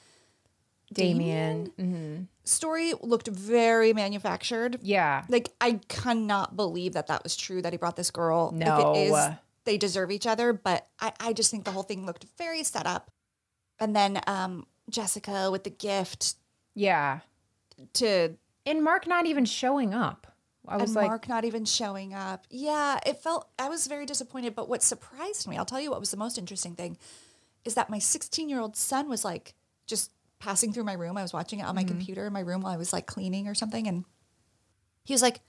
Damian. 0.94 1.72
hmm 1.78 2.16
story 2.48 2.94
looked 3.02 3.28
very 3.28 3.92
manufactured. 3.92 4.78
Yeah. 4.84 5.24
Like 5.30 5.50
I 5.60 5.80
cannot 5.88 6.56
believe 6.56 6.94
that 6.94 7.08
that 7.08 7.24
was 7.24 7.36
true 7.36 7.60
that 7.64 7.74
he 7.74 7.78
brought 7.78 7.96
this 7.96 8.12
girl. 8.12 8.52
No. 8.52 8.94
If 8.94 8.98
it 8.98 9.00
is, 9.08 9.36
they 9.66 9.78
deserve 9.78 10.12
each 10.12 10.26
other. 10.28 10.54
But 10.54 10.88
I, 11.00 11.12
I 11.20 11.34
just 11.34 11.52
think 11.52 11.66
the 11.66 11.72
whole 11.72 11.84
thing 11.84 12.06
looked 12.06 12.26
very 12.38 12.64
set 12.64 12.86
up. 12.88 13.12
And 13.80 13.96
then 13.96 14.22
um, 14.28 14.66
Jessica 14.90 15.50
with 15.52 15.64
the 15.64 15.70
gift 15.70 16.36
Yeah. 16.74 17.20
to 17.94 18.36
And 18.66 18.84
Mark 18.84 19.08
not 19.08 19.26
even 19.26 19.46
showing 19.46 19.94
up. 19.94 20.28
I 20.68 20.78
was 20.78 20.90
and 20.90 20.96
like, 20.96 21.08
Mark 21.10 21.28
not 21.28 21.46
even 21.46 21.66
showing 21.66 22.14
up. 22.16 22.48
Yeah, 22.50 23.00
it 23.06 23.18
felt 23.22 23.50
I 23.60 23.70
was 23.70 23.86
very 23.86 24.06
disappointed. 24.08 24.56
But 24.56 24.68
what 24.70 24.82
surprised 24.82 25.48
me, 25.48 25.58
I'll 25.58 25.66
tell 25.66 25.80
you 25.82 25.92
what 25.92 26.00
was 26.00 26.10
the 26.12 26.18
most 26.18 26.38
interesting 26.40 26.74
thing, 26.76 26.98
is 27.66 27.76
that 27.76 27.90
my 27.90 28.00
16 28.00 28.50
year 28.50 28.60
old 28.60 28.76
son 28.76 29.08
was 29.08 29.24
like 29.24 29.54
just 29.86 30.12
passing 30.40 30.74
through 30.74 30.84
my 30.86 30.94
room. 30.94 31.18
I 31.18 31.22
was 31.22 31.34
watching 31.34 31.60
it 31.60 31.66
on 31.66 31.76
my 31.76 31.82
Mm-hmm. 31.84 31.90
computer 31.90 32.26
in 32.26 32.34
my 32.34 32.40
room 32.40 32.62
while 32.62 32.74
I 32.74 32.78
was 32.78 32.92
like 32.94 33.06
cleaning 33.06 33.48
or 33.48 33.54
something, 33.54 33.88
and 33.88 34.06
he 35.04 35.14
was 35.14 35.22
like, 35.22 35.42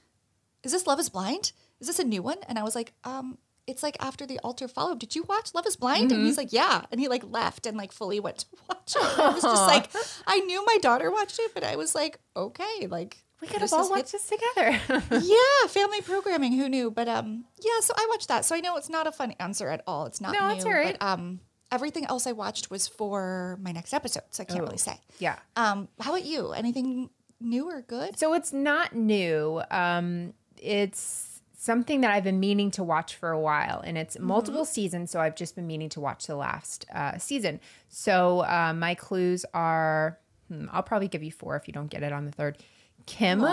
"Is 0.62 0.72
this 0.72 0.86
Love 0.86 1.00
Is 1.00 1.08
Blind? 1.08 1.52
Is 1.80 1.86
this 1.86 1.98
a 1.98 2.04
new 2.04 2.22
one?" 2.22 2.38
And 2.48 2.58
I 2.58 2.62
was 2.62 2.74
like, 2.74 2.92
"Um." 3.04 3.38
It's 3.66 3.82
like 3.82 3.96
after 4.00 4.26
the 4.26 4.38
altar 4.40 4.68
follow. 4.68 4.94
Did 4.94 5.16
you 5.16 5.24
watch 5.28 5.54
Love 5.54 5.66
Is 5.66 5.76
Blind? 5.76 6.04
And 6.04 6.12
Mm-hmm. 6.12 6.24
he's 6.26 6.36
like, 6.36 6.52
yeah. 6.52 6.82
And 6.92 7.00
he 7.00 7.08
like 7.08 7.24
left 7.28 7.66
and 7.66 7.76
like 7.76 7.90
fully 7.92 8.20
went 8.20 8.38
to 8.38 8.46
watch 8.68 8.94
it. 8.96 9.18
I 9.18 9.32
was 9.32 9.42
just 9.42 9.66
like, 9.66 9.90
I 10.26 10.38
knew 10.40 10.64
my 10.64 10.78
daughter 10.78 11.10
watched 11.10 11.38
it, 11.40 11.52
but 11.54 11.64
I 11.64 11.74
was 11.76 11.94
like, 11.94 12.18
okay, 12.36 12.86
like 12.88 13.18
we 13.40 13.48
could 13.48 13.60
have 13.60 13.72
all 13.72 13.90
watched 13.90 14.12
this 14.12 14.28
together. 14.30 14.78
yeah, 15.20 15.66
family 15.68 16.00
programming. 16.00 16.52
Who 16.52 16.68
knew? 16.68 16.90
But 16.90 17.08
um, 17.08 17.44
yeah. 17.62 17.80
So 17.80 17.92
I 17.96 18.06
watched 18.10 18.28
that. 18.28 18.44
So 18.44 18.54
I 18.54 18.60
know 18.60 18.76
it's 18.76 18.88
not 18.88 19.06
a 19.06 19.12
fun 19.12 19.32
answer 19.40 19.68
at 19.68 19.82
all. 19.86 20.06
It's 20.06 20.20
not 20.20 20.32
No, 20.32 20.48
new. 20.48 20.54
it's 20.54 20.64
all 20.64 20.72
right. 20.72 20.96
But 20.98 21.06
um, 21.06 21.40
everything 21.72 22.06
else 22.06 22.26
I 22.26 22.32
watched 22.32 22.70
was 22.70 22.86
for 22.86 23.58
my 23.60 23.72
next 23.72 23.92
episode, 23.92 24.22
so 24.30 24.42
I 24.42 24.46
can't 24.46 24.60
really 24.62 24.78
say. 24.78 25.00
yeah. 25.18 25.36
Um, 25.56 25.88
how 26.00 26.12
about 26.14 26.24
you? 26.24 26.52
Anything 26.52 27.10
new 27.40 27.68
or 27.68 27.82
good? 27.82 28.16
So 28.18 28.32
it's 28.34 28.52
not 28.52 28.94
new. 28.94 29.60
Um, 29.70 30.32
it's 30.56 31.35
something 31.66 32.00
that 32.00 32.10
I've 32.12 32.24
been 32.24 32.40
meaning 32.40 32.70
to 32.72 32.82
watch 32.84 33.14
for 33.16 33.30
a 33.30 33.38
while, 33.40 33.80
and 33.84 33.98
it's 33.98 34.18
multiple 34.18 34.64
seasons. 34.64 35.10
So 35.10 35.20
I've 35.20 35.36
just 35.36 35.54
been 35.56 35.66
meaning 35.66 35.88
to 35.90 36.00
watch 36.00 36.26
the 36.26 36.36
last 36.36 36.86
uh, 36.94 37.18
season. 37.18 37.60
So 37.88 38.40
uh, 38.40 38.72
my 38.74 38.94
clues 38.94 39.44
are 39.52 40.18
hmm, 40.48 40.66
I'll 40.72 40.82
probably 40.84 41.08
give 41.08 41.22
you 41.22 41.32
four 41.32 41.56
if 41.56 41.66
you 41.68 41.72
don't 41.74 41.90
get 41.90 42.02
it 42.02 42.12
on 42.12 42.24
the 42.24 42.32
third. 42.32 42.56
Kim, 43.04 43.44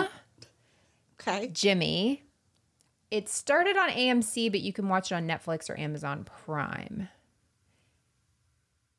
Okay. 1.20 1.48
Jimmy. 1.48 2.22
It 3.10 3.28
started 3.28 3.76
on 3.76 3.90
AMC, 3.90 4.50
but 4.50 4.60
you 4.60 4.72
can 4.72 4.88
watch 4.88 5.12
it 5.12 5.14
on 5.14 5.26
Netflix 5.28 5.68
or 5.70 5.78
Amazon 5.78 6.24
Prime. 6.44 7.08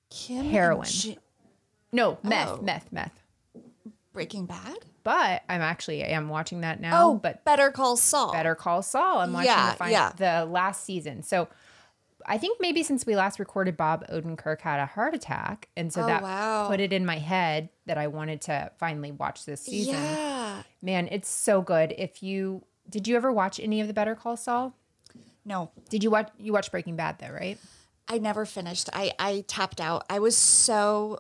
Kim 0.09 0.45
Heroin. 0.45 0.86
Ji- 0.88 1.18
No, 1.91 2.18
meth, 2.24 2.49
Oh. 2.49 2.61
meth, 2.61 2.91
meth. 2.91 3.22
Breaking 4.13 4.45
Bad. 4.45 4.78
But 5.06 5.43
I'm 5.47 5.62
actually 5.62 6.03
I 6.03 6.08
am 6.08 6.28
watching 6.28 6.62
that 6.62 6.82
now. 6.82 7.01
Oh, 7.10 7.14
but 7.16 7.45
Better 7.45 7.72
Call 7.72 7.95
Saul. 7.95 8.34
Better 8.34 8.56
Call 8.56 8.82
Saul. 8.82 9.20
I'm 9.20 9.32
watching 9.32 9.45
Yeah, 9.51 9.72
the, 9.72 9.78
fin- 9.78 9.91
yeah. 9.91 10.12
the 10.18 10.45
last 10.45 10.84
season. 10.84 11.24
So 11.24 11.47
I 12.26 12.39
think 12.39 12.60
maybe 12.60 12.82
since 12.84 13.06
we 13.06 13.16
last 13.16 13.38
recorded, 13.39 13.78
Bob 13.78 14.03
Odenkirk 14.10 14.60
had 14.62 14.80
a 14.80 14.88
heart 14.88 15.14
attack, 15.14 15.70
and 15.78 15.93
so 15.93 16.01
Oh, 16.01 16.08
that 16.08 16.24
wow. 16.24 16.68
put 16.68 16.80
it 16.80 16.91
in 16.91 17.06
my 17.06 17.20
head 17.20 17.70
that 17.86 17.99
I 17.99 18.08
wanted 18.08 18.41
to 18.41 18.72
finally 18.80 19.12
watch 19.12 19.45
this 19.45 19.62
season. 19.62 19.93
Yeah. 19.93 20.64
Man, 20.82 21.08
it's 21.12 21.30
so 21.30 21.62
good. 21.62 21.93
If 21.97 22.24
you 22.24 22.64
did, 22.89 23.08
you 23.08 23.16
ever 23.16 23.32
watch 23.32 23.60
any 23.60 23.80
of 23.80 23.88
the 23.88 23.93
Better 23.93 24.16
Call 24.16 24.36
Saul? 24.38 24.76
No, 25.45 25.70
Did 25.91 26.03
you 26.03 26.10
watch? 26.10 26.30
You 26.39 26.51
watched 26.51 26.72
Breaking 26.72 26.95
Bad, 26.95 27.20
though, 27.20 27.30
right? 27.30 27.60
I 28.08 28.18
never 28.18 28.43
finished. 28.45 28.89
I 28.91 29.12
I 29.20 29.45
tapped 29.47 29.80
out. 29.80 30.03
I 30.10 30.18
was 30.18 30.36
so 30.36 31.20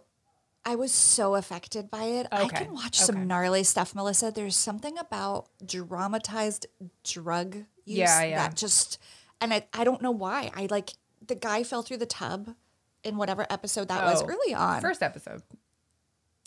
I 0.65 0.75
was 0.75 0.91
so 0.91 1.35
affected 1.35 1.91
by 1.91 2.05
it. 2.05 2.27
I 2.31 2.47
can 2.47 2.73
watch 2.73 2.97
okay. 2.99 3.05
some 3.05 3.27
gnarly 3.27 3.63
stuff, 3.63 3.93
Melissa. 3.93 4.31
There's 4.31 4.55
something 4.55 4.97
about 4.97 5.47
dramatized 5.63 6.65
drug 7.03 7.55
use 7.85 7.99
Yeah, 7.99 8.23
yeah. 8.23 8.37
that 8.47 8.55
just 8.55 8.97
and 9.39 9.53
I 9.53 9.67
I 9.73 9.83
don't 9.83 10.01
know 10.01 10.11
why. 10.11 10.51
I 10.55 10.67
like 10.71 10.93
the 11.25 11.35
guy 11.35 11.63
fell 11.63 11.83
through 11.83 11.97
the 11.97 12.05
tub 12.05 12.55
in 13.03 13.17
whatever 13.17 13.45
episode 13.49 13.89
that 13.89 14.03
was 14.03 14.23
Oh, 14.23 14.27
early 14.27 14.53
on. 14.55 14.81
First 14.81 15.03
episode. 15.03 15.43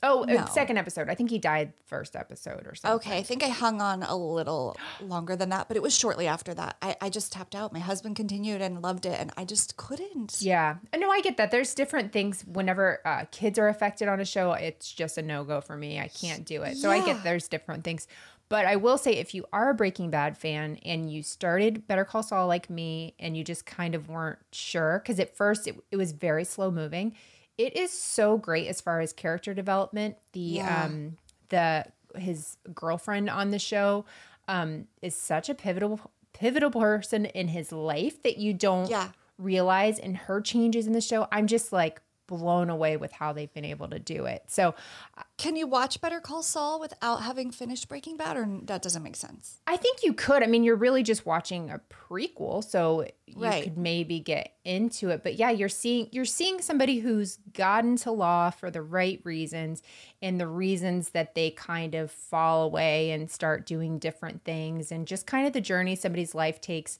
Oh, 0.02 0.22
uh, 0.22 0.26
No. 0.26 0.46
second 0.46 0.76
episode. 0.78 1.08
I 1.08 1.14
think 1.14 1.30
he 1.30 1.38
died 1.38 1.72
first 1.86 2.14
episode 2.14 2.66
or 2.66 2.74
something. 2.74 2.96
Okay, 2.96 3.18
I 3.18 3.22
think 3.22 3.42
I 3.42 3.48
hung 3.48 3.80
on 3.80 4.02
a 4.04 4.16
little 4.16 4.76
longer 5.00 5.34
than 5.34 5.48
that, 5.48 5.66
but 5.68 5.76
it 5.76 5.82
was 5.82 5.96
shortly 5.96 6.26
after 6.28 6.54
that. 6.54 6.76
I, 6.80 6.96
I 7.00 7.10
just 7.10 7.32
tapped 7.32 7.54
out. 7.54 7.72
My 7.72 7.80
husband 7.80 8.14
continued 8.14 8.60
and 8.62 8.80
loved 8.80 9.06
it, 9.06 9.18
and 9.18 9.32
I 9.36 9.44
just 9.44 9.76
couldn't. 9.76 10.36
Yeah. 10.40 10.76
No, 10.96 11.10
I 11.10 11.20
get 11.20 11.36
that. 11.38 11.50
There's 11.50 11.74
different 11.74 12.12
things. 12.12 12.44
Whenever 12.46 13.00
uh, 13.04 13.24
kids 13.32 13.58
are 13.58 13.68
affected 13.68 14.08
on 14.08 14.20
a 14.20 14.24
show, 14.24 14.52
it's 14.52 14.92
just 14.92 15.18
a 15.18 15.22
no 15.22 15.42
go 15.44 15.60
for 15.60 15.76
me. 15.76 15.98
I 15.98 16.08
can't 16.08 16.44
do 16.44 16.62
it. 16.62 16.76
So 16.76 16.90
I 16.90 17.04
get 17.04 17.24
there's 17.24 17.48
different 17.48 17.82
things. 17.84 18.06
But 18.48 18.64
I 18.64 18.76
will 18.76 18.96
say, 18.96 19.12
if 19.12 19.34
you 19.34 19.44
are 19.52 19.68
a 19.68 19.74
Breaking 19.74 20.08
Bad 20.08 20.38
fan 20.38 20.78
and 20.84 21.12
you 21.12 21.22
started 21.22 21.86
Better 21.86 22.04
Call 22.04 22.22
Saul 22.22 22.46
like 22.46 22.70
me 22.70 23.14
and 23.18 23.36
you 23.36 23.44
just 23.44 23.66
kind 23.66 23.94
of 23.94 24.08
weren't 24.08 24.38
sure, 24.52 25.00
because 25.02 25.20
at 25.20 25.36
first 25.36 25.66
it, 25.66 25.76
it 25.90 25.96
was 25.96 26.12
very 26.12 26.44
slow 26.44 26.70
moving, 26.70 27.14
it 27.58 27.76
is 27.76 27.90
so 27.92 28.38
great 28.38 28.68
as 28.68 28.80
far 28.80 29.00
as 29.00 29.12
character 29.12 29.52
development. 29.52 30.16
The, 30.32 30.40
Yeah. 30.40 30.84
um, 30.84 31.16
the, 31.50 31.86
his 32.18 32.56
girlfriend 32.74 33.28
on 33.28 33.50
the 33.50 33.58
show 33.58 34.04
um, 34.46 34.86
is 35.02 35.14
such 35.14 35.48
a 35.50 35.54
pivotal, 35.54 36.00
pivotal 36.32 36.70
person 36.70 37.26
in 37.26 37.48
his 37.48 37.72
life 37.72 38.22
that 38.22 38.38
you 38.38 38.54
don't 38.54 38.88
Yeah. 38.88 39.10
realize 39.36 39.98
and 39.98 40.16
her 40.16 40.40
changes 40.40 40.86
in 40.88 40.92
the 40.92 41.00
show 41.00 41.28
i'm 41.30 41.46
just 41.46 41.72
like 41.72 42.00
blown 42.28 42.70
away 42.70 42.96
with 42.96 43.10
how 43.10 43.32
they've 43.32 43.52
been 43.52 43.64
able 43.64 43.88
to 43.88 43.98
do 43.98 44.26
it 44.26 44.44
so 44.46 44.74
uh, 45.16 45.22
Can 45.38 45.56
you 45.56 45.66
watch 45.66 46.00
Better 46.00 46.20
Call 46.20 46.42
Saul 46.44 46.78
without 46.78 47.22
having 47.22 47.50
finished 47.50 47.88
Breaking 47.88 48.16
Bad, 48.16 48.36
or 48.36 48.46
that 48.64 48.82
doesn't 48.82 49.02
make 49.02 49.16
sense? 49.16 49.58
i 49.66 49.76
think 49.76 50.04
you 50.04 50.12
could 50.12 50.42
i 50.44 50.46
mean 50.46 50.62
you're 50.62 50.76
really 50.76 51.02
just 51.02 51.26
watching 51.26 51.70
a 51.70 51.80
prequel 51.90 52.62
so 52.62 53.04
you 53.26 53.34
Right. 53.44 53.64
could 53.64 53.76
maybe 53.78 54.20
get 54.20 54.52
into 54.64 55.08
it 55.10 55.22
but 55.22 55.34
yeah 55.36 55.50
you're 55.50 55.68
seeing 55.68 56.08
you're 56.12 56.24
seeing 56.24 56.60
somebody 56.60 56.98
who's 57.00 57.36
gotten 57.54 57.96
to 57.96 58.10
law 58.10 58.50
for 58.50 58.70
the 58.70 58.82
right 58.82 59.20
reasons 59.24 59.82
and 60.22 60.38
the 60.40 60.46
reasons 60.46 61.10
that 61.10 61.34
they 61.34 61.50
kind 61.50 61.94
of 61.94 62.10
fall 62.10 62.62
away 62.64 63.10
and 63.10 63.30
start 63.30 63.64
doing 63.66 63.98
different 63.98 64.44
things 64.44 64.92
and 64.92 65.06
just 65.06 65.26
kind 65.26 65.46
of 65.46 65.52
the 65.52 65.60
journey 65.60 65.94
somebody's 65.96 66.34
life 66.34 66.60
takes 66.60 66.98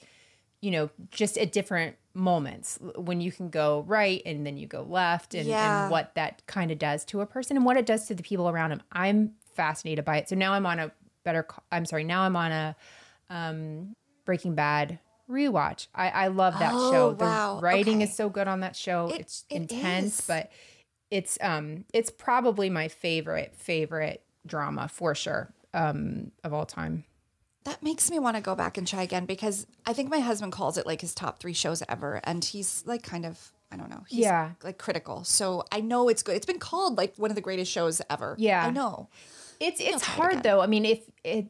you 0.60 0.72
know, 0.72 0.90
just 1.12 1.38
at 1.38 1.52
different 1.52 1.94
moments 2.18 2.78
when 2.96 3.20
you 3.20 3.30
can 3.32 3.48
go 3.48 3.84
right 3.86 4.20
and 4.26 4.44
then 4.44 4.56
you 4.56 4.66
go 4.66 4.82
left 4.82 5.34
and, 5.34 5.46
Yeah. 5.48 5.82
and 5.84 5.90
what 5.90 6.14
that 6.16 6.42
kind 6.46 6.70
of 6.70 6.78
does 6.78 7.04
to 7.06 7.20
a 7.20 7.26
person 7.26 7.56
and 7.56 7.64
what 7.64 7.76
it 7.76 7.86
does 7.86 8.06
to 8.08 8.14
the 8.14 8.22
people 8.22 8.48
around 8.48 8.72
him. 8.72 8.82
I'm 8.92 9.32
fascinated 9.54 10.04
by 10.04 10.18
it. 10.18 10.28
So 10.28 10.34
now 10.36 10.52
I'm 10.52 10.66
on 10.66 10.78
a 10.78 10.90
better, 11.24 11.46
I'm 11.70 11.86
sorry, 11.86 12.04
now 12.04 12.22
I'm 12.22 12.36
on 12.36 12.50
a 12.52 12.76
um, 13.30 13.94
Breaking 14.24 14.54
Bad 14.54 14.98
rewatch. 15.30 15.86
I, 15.94 16.08
I 16.10 16.26
love 16.28 16.58
that 16.58 16.74
Oh, 16.74 16.90
show. 16.90 17.12
The 17.14 17.26
wow. 17.26 17.60
writing 17.60 17.96
Okay. 18.02 18.04
is 18.10 18.16
so 18.16 18.28
good 18.28 18.48
on 18.48 18.60
that 18.60 18.74
show. 18.76 19.08
It- 19.08 19.20
it's 19.20 19.44
it 19.48 19.56
intense, 19.56 20.20
but 20.26 20.50
it's 21.10 21.38
um 21.40 21.84
it's 21.94 22.10
probably 22.10 22.68
my 22.68 22.88
favorite 22.88 23.54
favorite 23.56 24.22
drama 24.46 24.88
for 24.88 25.14
sure 25.14 25.52
um 25.72 26.30
of 26.44 26.52
all 26.52 26.66
time. 26.66 27.04
That 27.64 27.82
makes 27.82 28.10
me 28.10 28.18
want 28.18 28.36
to 28.36 28.42
go 28.42 28.54
back 28.54 28.78
and 28.78 28.86
try 28.86 29.02
again 29.02 29.26
because 29.26 29.66
I 29.86 29.92
think 29.92 30.08
my 30.10 30.20
husband 30.20 30.52
calls 30.52 30.78
it 30.78 30.86
like 30.86 31.00
his 31.00 31.14
top 31.14 31.38
three 31.40 31.52
shows 31.52 31.82
ever, 31.88 32.20
and 32.24 32.42
he's 32.44 32.82
like 32.86 33.02
kind 33.02 33.26
of 33.26 33.52
I 33.70 33.76
don't 33.76 33.90
know, 33.90 34.04
he's 34.08 34.20
Yeah. 34.20 34.52
like 34.64 34.78
critical. 34.78 35.24
So 35.24 35.64
I 35.70 35.80
know 35.82 36.08
it's 36.08 36.22
good. 36.22 36.34
It's 36.36 36.46
been 36.46 36.58
called 36.58 36.96
like 36.96 37.14
one 37.16 37.30
of 37.30 37.34
the 37.34 37.42
greatest 37.42 37.70
shows 37.70 38.00
ever. 38.08 38.34
Yeah. 38.38 38.64
I 38.64 38.70
know. 38.70 39.08
It's 39.60 39.80
it's 39.80 40.02
hard 40.04 40.32
again. 40.32 40.42
though. 40.44 40.60
I 40.62 40.66
mean, 40.66 40.84
if 40.86 41.00
it 41.24 41.48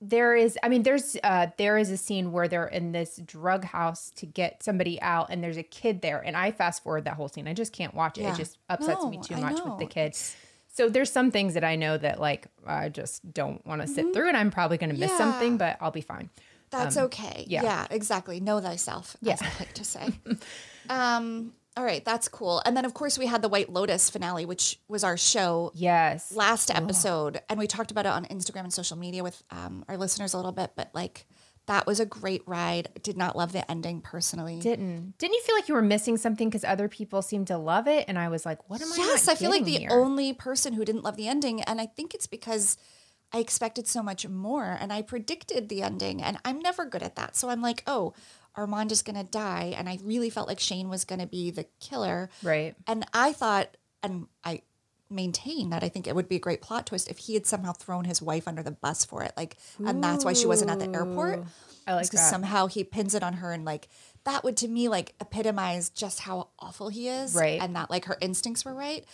there 0.00 0.34
is, 0.34 0.56
I 0.62 0.70
mean, 0.70 0.82
there's 0.82 1.18
uh 1.22 1.48
there 1.58 1.76
is 1.76 1.90
a 1.90 1.98
scene 1.98 2.32
where 2.32 2.48
they're 2.48 2.66
in 2.68 2.92
this 2.92 3.20
drug 3.22 3.64
house 3.64 4.10
to 4.16 4.24
get 4.24 4.62
somebody 4.62 4.98
out, 5.02 5.26
and 5.28 5.44
there's 5.44 5.58
a 5.58 5.62
kid 5.62 6.00
there, 6.00 6.20
and 6.24 6.34
I 6.34 6.52
fast 6.52 6.82
forward 6.82 7.04
that 7.04 7.14
whole 7.14 7.28
scene. 7.28 7.46
I 7.46 7.52
just 7.52 7.74
can't 7.74 7.92
watch 7.92 8.16
it. 8.16 8.22
Yeah. 8.22 8.32
It 8.32 8.38
just 8.38 8.56
upsets 8.70 9.04
me 9.04 9.20
too 9.22 9.36
much 9.36 9.60
with 9.62 9.78
the 9.78 9.84
kids. 9.86 10.34
So 10.72 10.88
there's 10.88 11.10
some 11.10 11.30
things 11.30 11.54
that 11.54 11.64
I 11.64 11.76
know 11.76 11.98
that 11.98 12.20
like 12.20 12.46
I 12.66 12.88
just 12.88 13.32
don't 13.32 13.64
want 13.66 13.82
to 13.82 13.88
sit 13.88 14.12
through, 14.14 14.28
and 14.28 14.36
I'm 14.36 14.50
probably 14.50 14.78
going 14.78 14.90
to 14.94 14.98
miss 14.98 15.10
Mm-hmm. 15.10 15.20
Yeah. 15.22 15.32
something, 15.32 15.56
but 15.58 15.76
I'll 15.80 15.90
be 15.90 16.00
fine. 16.00 16.30
That's 16.70 16.96
okay. 16.96 17.44
yeah. 17.48 17.62
Yeah. 17.64 17.86
exactly. 17.90 18.38
Know 18.38 18.60
thyself, 18.60 19.16
Yeah. 19.20 19.36
I 19.40 19.50
like 19.58 19.72
to 19.74 19.84
say. 19.84 20.08
um, 20.88 21.52
all 21.76 21.84
right, 21.84 22.04
that's 22.04 22.28
cool. 22.28 22.62
And 22.64 22.76
then 22.76 22.84
of 22.84 22.94
course 22.94 23.18
we 23.18 23.26
had 23.26 23.42
the 23.42 23.48
White 23.48 23.70
Lotus 23.72 24.10
finale, 24.10 24.44
which 24.46 24.78
was 24.88 25.02
our 25.04 25.16
show 25.16 25.72
Yes. 25.74 26.32
last 26.34 26.70
episode, 26.70 27.40
and 27.48 27.58
we 27.58 27.66
talked 27.66 27.90
about 27.90 28.06
it 28.06 28.10
on 28.12 28.24
Instagram 28.26 28.60
and 28.64 28.72
social 28.72 28.96
media 28.96 29.22
with 29.22 29.42
um, 29.50 29.84
our 29.88 29.96
listeners 29.96 30.32
a 30.34 30.36
little 30.36 30.52
bit. 30.52 30.72
But 30.76 30.90
like, 30.94 31.26
that 31.70 31.86
was 31.86 32.00
a 32.00 32.04
great 32.04 32.42
ride. 32.46 32.88
Did 33.04 33.16
not 33.16 33.36
love 33.36 33.52
the 33.52 33.68
ending 33.70 34.00
personally. 34.00 34.58
Didn't 34.58 35.16
didn't 35.18 35.34
you 35.34 35.42
feel 35.42 35.54
like 35.54 35.68
you 35.68 35.74
were 35.74 35.82
missing 35.82 36.16
something 36.16 36.48
because 36.48 36.64
other 36.64 36.88
people 36.88 37.22
seemed 37.22 37.46
to 37.46 37.56
love 37.56 37.86
it, 37.86 38.06
and 38.08 38.18
I 38.18 38.28
was 38.28 38.44
like, 38.44 38.68
what 38.68 38.82
am 38.82 38.92
I? 38.92 38.96
yes, 38.96 39.28
I 39.28 39.36
feel 39.36 39.50
like 39.50 39.64
the 39.64 39.78
here? 39.78 39.90
only 39.92 40.32
person 40.32 40.72
who 40.72 40.84
didn't 40.84 41.04
love 41.04 41.16
the 41.16 41.28
ending, 41.28 41.62
and 41.62 41.80
I 41.80 41.86
think 41.86 42.12
it's 42.12 42.26
because 42.26 42.76
I 43.32 43.38
expected 43.38 43.86
so 43.86 44.02
much 44.02 44.26
more, 44.26 44.76
and 44.80 44.92
I 44.92 45.02
predicted 45.02 45.68
the 45.68 45.82
ending, 45.82 46.20
and 46.20 46.38
I'm 46.44 46.58
never 46.58 46.84
good 46.84 47.04
at 47.04 47.14
that. 47.14 47.36
So 47.36 47.50
I'm 47.50 47.62
like, 47.62 47.84
oh, 47.86 48.14
Armand 48.56 48.90
is 48.90 49.02
gonna 49.02 49.22
die, 49.22 49.72
and 49.76 49.88
I 49.88 50.00
really 50.02 50.28
felt 50.28 50.48
like 50.48 50.58
Shane 50.58 50.88
was 50.88 51.04
gonna 51.04 51.28
be 51.28 51.52
the 51.52 51.66
killer, 51.78 52.30
right. 52.42 52.74
And 52.88 53.06
I 53.14 53.32
thought, 53.32 53.76
and 54.02 54.26
I 54.42 54.62
maintain 55.10 55.70
that 55.70 55.82
I 55.82 55.88
think 55.88 56.06
it 56.06 56.14
would 56.14 56.28
be 56.28 56.36
a 56.36 56.40
great 56.40 56.60
plot 56.62 56.86
twist 56.86 57.08
if 57.10 57.18
he 57.18 57.34
had 57.34 57.46
somehow 57.46 57.72
thrown 57.72 58.04
his 58.04 58.22
wife 58.22 58.46
under 58.46 58.62
the 58.62 58.70
bus 58.70 59.04
for 59.04 59.22
it, 59.22 59.32
like, 59.36 59.56
and 59.84 60.02
that's 60.02 60.24
why 60.24 60.32
she 60.32 60.46
wasn't 60.46 60.70
at 60.70 60.78
the 60.78 60.90
airport. 60.96 61.44
I 61.86 61.94
like 61.94 62.04
because 62.06 62.20
that. 62.20 62.30
somehow 62.30 62.66
he 62.66 62.84
pins 62.84 63.14
it 63.14 63.22
on 63.22 63.32
her 63.34 63.50
and 63.52 63.64
like 63.64 63.88
that 64.24 64.44
would 64.44 64.56
to 64.58 64.68
me 64.68 64.88
like 64.88 65.14
epitomize 65.20 65.88
just 65.88 66.20
how 66.20 66.48
awful 66.58 66.88
he 66.88 67.08
is 67.08 67.34
Right. 67.34 67.60
and 67.60 67.74
that 67.74 67.90
like 67.90 68.04
her 68.04 68.16
instincts 68.20 68.64
were 68.66 68.74
right 68.74 69.04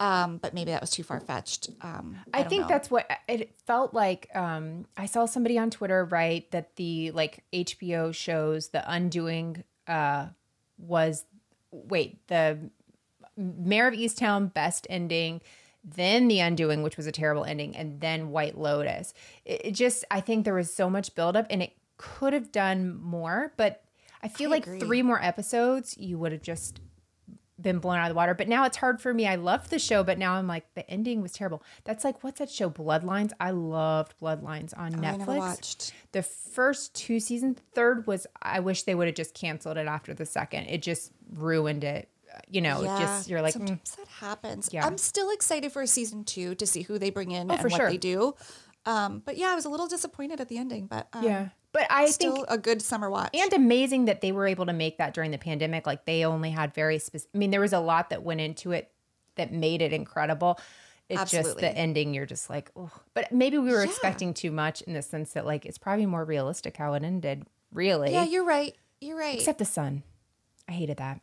um 0.00 0.36
but 0.38 0.52
maybe 0.52 0.72
that 0.72 0.80
was 0.80 0.90
too 0.90 1.04
far-fetched 1.04 1.70
um 1.80 2.16
I, 2.34 2.40
don't 2.40 2.48
think 2.50 2.62
know. 2.62 2.68
that's 2.68 2.90
what 2.90 3.08
it 3.28 3.54
felt 3.66 3.94
like. 3.94 4.28
Um, 4.34 4.86
I 4.96 5.06
saw 5.06 5.24
somebody 5.26 5.58
on 5.58 5.70
Twitter 5.70 6.04
write 6.04 6.50
that 6.50 6.74
the 6.76 7.12
like 7.12 7.44
HBO 7.52 8.12
shows 8.12 8.68
The 8.70 8.82
Undoing 8.92 9.62
uh, 9.86 10.26
was 10.76 11.24
wait 11.70 12.26
the 12.26 12.58
Mare 13.38 13.88
of 13.88 13.94
Easttown 13.94 14.52
best 14.52 14.86
ending, 14.90 15.40
then 15.84 16.28
The 16.28 16.40
Undoing, 16.40 16.82
which 16.82 16.96
was 16.96 17.06
a 17.06 17.12
terrible 17.12 17.44
ending, 17.44 17.76
and 17.76 18.00
then 18.00 18.30
White 18.30 18.58
Lotus. 18.58 19.14
It, 19.44 19.66
it 19.66 19.70
just 19.72 20.04
I 20.10 20.20
think 20.20 20.44
there 20.44 20.54
was 20.54 20.74
so 20.74 20.90
much 20.90 21.14
buildup, 21.14 21.46
and 21.48 21.62
it 21.62 21.72
could 21.96 22.32
have 22.32 22.52
done 22.52 23.00
more, 23.00 23.52
but 23.56 23.82
I 24.22 24.28
feel 24.28 24.50
I 24.50 24.56
like 24.56 24.66
agree. 24.66 24.80
three 24.80 25.02
more 25.02 25.22
episodes, 25.22 25.96
you 25.96 26.18
would 26.18 26.32
have 26.32 26.42
just 26.42 26.80
been 27.60 27.78
blown 27.78 27.98
out 27.98 28.04
of 28.04 28.10
the 28.10 28.14
water. 28.14 28.34
But 28.34 28.48
now 28.48 28.64
it's 28.64 28.76
hard 28.76 29.00
for 29.00 29.12
me. 29.12 29.26
I 29.26 29.34
loved 29.34 29.70
the 29.70 29.78
show, 29.78 30.04
but 30.04 30.18
now 30.18 30.34
I'm 30.34 30.46
like, 30.46 30.72
the 30.74 30.88
ending 30.88 31.20
was 31.22 31.32
terrible. 31.32 31.62
That's 31.84 32.04
like, 32.04 32.22
what's 32.22 32.38
that 32.38 32.50
show? 32.50 32.70
Bloodlines. 32.70 33.32
I 33.40 33.50
loved 33.50 34.14
Bloodlines 34.22 34.76
on 34.78 34.94
Oh, 34.94 34.98
I 34.98 35.16
Netflix. 35.16 35.92
The 36.12 36.22
first 36.22 36.94
two 36.94 37.18
seasons, 37.18 37.58
third 37.74 38.06
was, 38.06 38.26
I 38.40 38.60
wish 38.60 38.84
they 38.84 38.94
would 38.94 39.08
have 39.08 39.16
just 39.16 39.34
canceled 39.34 39.76
it 39.76 39.86
after 39.88 40.14
the 40.14 40.26
second. 40.26 40.66
It 40.66 40.82
just 40.82 41.12
ruined 41.32 41.82
it. 41.84 42.08
You 42.50 42.60
know, 42.60 42.80
it 42.82 42.86
just, 42.98 43.28
you're 43.28 43.42
like, 43.42 43.54
mm, 43.54 43.66
that 43.96 44.08
happens 44.08 44.70
Yeah. 44.72 44.86
i'm 44.86 44.98
still 44.98 45.30
excited 45.30 45.70
for 45.72 45.86
season 45.86 46.24
two 46.24 46.54
to 46.56 46.66
see 46.66 46.82
who 46.82 46.98
they 46.98 47.10
bring 47.10 47.30
in 47.30 47.42
and 47.50 47.52
Oh, 47.52 47.56
for 47.56 47.68
what 47.68 47.76
sure. 47.78 47.90
they 47.90 47.96
do 47.96 48.34
um 48.86 49.22
but 49.24 49.36
yeah 49.36 49.48
i 49.48 49.54
was 49.54 49.64
a 49.64 49.68
little 49.68 49.86
disappointed 49.86 50.40
at 50.40 50.48
the 50.48 50.56
ending 50.58 50.86
but 50.86 51.08
um, 51.12 51.22
yeah. 51.24 51.48
But 51.72 51.86
I 51.90 52.06
still 52.06 52.36
think, 52.36 52.46
a 52.48 52.56
good 52.58 52.80
summer 52.80 53.10
watch 53.10 53.30
and 53.34 53.52
amazing 53.52 54.06
that 54.06 54.20
they 54.22 54.32
were 54.32 54.46
able 54.46 54.66
to 54.66 54.72
make 54.72 54.96
that 54.98 55.12
during 55.12 55.30
the 55.30 55.38
pandemic. 55.38 55.86
Like 55.86 56.06
they 56.06 56.24
only 56.24 56.50
had 56.50 56.72
very 56.74 56.98
specific, 56.98 57.30
I 57.34 57.38
mean, 57.38 57.50
there 57.50 57.60
was 57.60 57.74
a 57.74 57.78
lot 57.78 58.08
that 58.10 58.22
went 58.22 58.40
into 58.40 58.72
it 58.72 58.90
that 59.36 59.52
made 59.52 59.82
it 59.82 59.92
incredible. 59.92 60.58
It's 61.10 61.30
just 61.30 61.58
the 61.58 61.68
ending, 61.70 62.14
you're 62.14 62.24
just 62.26 62.48
like, 62.48 62.70
oh. 62.74 62.90
But 63.12 63.32
maybe 63.32 63.58
we 63.58 63.70
were 63.70 63.82
expecting 63.84 64.32
too 64.32 64.50
much 64.50 64.80
in 64.82 64.94
the 64.94 65.02
sense 65.02 65.34
that, 65.34 65.44
like, 65.46 65.66
it's 65.66 65.78
probably 65.78 66.06
more 66.06 66.24
realistic 66.24 66.76
how 66.78 66.94
it 66.94 67.04
ended, 67.04 67.44
really. 67.72 68.12
yeah 68.12 68.24
you're 68.24 68.44
right 68.44 68.74
you're 69.00 69.18
right 69.18 69.36
Except 69.38 69.58
the 69.58 69.64
sun. 69.66 70.02
I 70.68 70.72
hated 70.72 70.96
that. 70.96 71.20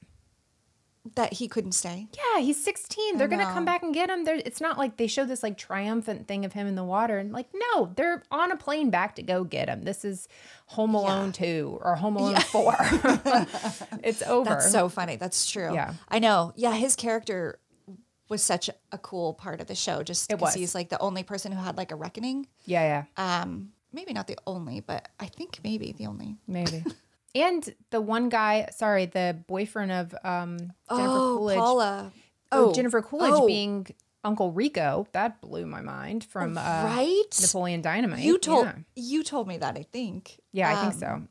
That 1.14 1.34
he 1.34 1.48
couldn't 1.48 1.74
stay 1.74 2.08
Yeah, 2.14 2.42
he's 2.42 2.62
16. 2.64 3.18
They're 3.18 3.28
going 3.28 3.46
to 3.46 3.54
come 3.54 3.64
back 3.64 3.84
and 3.84 3.94
get 3.94 4.10
him. 4.10 4.24
There, 4.24 4.42
it's 4.44 4.60
not 4.60 4.78
like 4.78 4.98
they 4.98 5.08
show 5.08 5.24
this 5.24 5.44
like 5.44 5.58
triumphant 5.58 6.28
thing 6.28 6.46
of 6.46 6.54
him 6.54 6.66
in 6.66 6.76
the 6.76 6.84
water. 6.84 7.20
And 7.20 7.32
like, 7.32 7.48
no, 7.54 7.92
they're 7.96 8.24
on 8.32 8.52
a 8.52 8.58
plane 8.58 8.90
back 8.90 9.16
to 9.16 9.24
go 9.24 9.44
get 9.44 9.70
him. 9.70 9.84
This 9.84 10.04
is 10.04 10.28
Home 10.68 10.96
Alone 10.96 11.32
2 11.32 11.80
or 11.84 11.96
Home 11.96 12.16
Alone 12.16 12.38
4. 12.38 12.76
it's 14.04 14.24
over. 14.24 14.50
That's 14.50 14.72
so 14.72 14.90
funny. 14.90 15.16
That's 15.16 15.50
true. 15.50 15.74
Yeah. 15.74 15.94
I 16.10 16.20
know. 16.20 16.54
Yeah, 16.56 16.74
his 16.74 16.96
character 16.96 17.60
was 18.28 18.42
such 18.42 18.70
a 18.92 18.98
cool 18.98 19.36
part 19.36 19.62
of 19.62 19.68
the 19.68 19.76
show 19.76 20.02
just 20.02 20.30
because 20.30 20.56
he's 20.56 20.74
like 20.74 20.90
the 20.90 21.00
only 21.00 21.22
person 21.22 21.52
who 21.52 21.62
had 21.62 21.78
like 21.78 21.92
a 21.92 21.96
reckoning. 21.96 22.48
yeah, 22.66 23.06
yeah. 23.18 23.42
Um, 23.42 23.70
maybe 23.94 24.14
not 24.14 24.28
the 24.28 24.38
only, 24.48 24.80
but 24.80 25.08
I 25.20 25.28
think 25.28 25.60
maybe 25.64 25.94
the 25.98 26.08
only. 26.08 26.38
Maybe. 26.48 26.84
and 27.36 27.76
the 27.92 28.02
one 28.02 28.30
guy, 28.30 28.70
sorry, 28.72 29.06
the 29.06 29.38
boyfriend 29.48 29.92
of 29.92 30.16
um, 30.24 30.58
Jennifer 30.58 30.74
oh, 30.90 31.36
Coolidge. 31.38 31.58
Paula. 31.58 32.12
Oh, 32.52 32.74
Jennifer 32.74 33.02
Coolidge 33.02 33.34
oh. 33.34 33.46
being 33.46 33.88
Uncle 34.24 34.52
Rico. 34.52 35.08
That 35.12 35.42
blew 35.42 35.66
my 35.66 35.82
mind 35.82 36.24
from 36.24 36.58
uh, 36.58 36.62
right? 36.62 37.24
Napoleon 37.42 37.82
Dynamite. 37.82 38.20
You 38.20 38.38
told 38.38 38.66
Yeah, 38.66 38.76
you 38.96 39.24
told 39.24 39.48
me 39.48 39.58
that, 39.58 39.78
I 39.78 39.84
think. 39.84 40.40
Yeah, 40.54 40.72
I 40.72 40.82
think 40.90 40.94
Um, 40.94 41.00
so. 41.00 41.28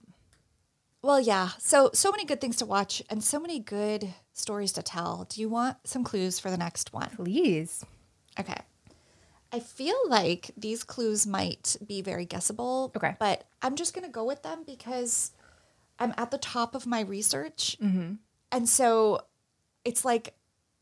Well, 1.03 1.21
yeah. 1.21 1.51
So 1.59 1.91
so 1.93 2.11
many 2.11 2.25
good 2.25 2.41
things 2.41 2.57
to 2.57 2.67
watch 2.67 3.03
and 3.11 3.23
so 3.23 3.39
many 3.39 3.59
good 3.59 4.15
stories 4.33 4.73
to 4.73 4.83
tell. 4.83 5.27
Do 5.29 5.41
you 5.41 5.49
want 5.49 5.77
some 5.85 6.05
clues 6.05 6.39
for 6.39 6.51
the 6.51 6.57
next 6.57 6.93
one? 6.93 7.11
Please. 7.17 7.85
Okay. 8.41 8.57
I 9.53 9.61
feel 9.61 9.97
like 10.09 10.51
these 10.57 10.83
clues 10.83 11.27
might 11.27 11.77
be 11.87 12.03
very 12.03 12.25
guessable. 12.25 12.91
Okay. 12.97 13.15
But 13.21 13.45
I'm 13.63 13.77
just 13.77 13.95
going 13.95 14.05
to 14.07 14.11
go 14.11 14.25
with 14.25 14.43
them 14.43 14.65
because 14.67 15.31
I'm 15.99 16.13
at 16.17 16.31
the 16.31 16.39
top 16.39 16.75
of 16.75 16.87
my 16.87 17.01
research. 17.01 17.77
Mm-hmm. 17.83 18.15
And 18.53 18.69
so 18.69 19.21
it's 19.85 20.05
like 20.05 20.35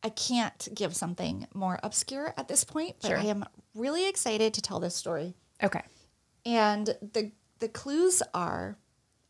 I 0.03 0.09
can't 0.09 0.69
give 0.75 0.97
something 0.97 1.47
more 1.55 1.79
obscure 1.83 2.35
at 2.37 2.49
this 2.49 2.65
point, 2.65 2.97
but 3.01 3.09
Sure. 3.09 3.19
I 3.19 3.25
am 3.25 3.45
really 3.75 4.09
excited 4.09 4.53
to 4.55 4.63
tell 4.63 4.81
this 4.81 4.95
story. 4.97 5.35
Okay. 5.63 5.83
And 6.45 6.87
the 7.13 7.33
the 7.61 7.69
clues 7.69 8.23
are 8.35 8.77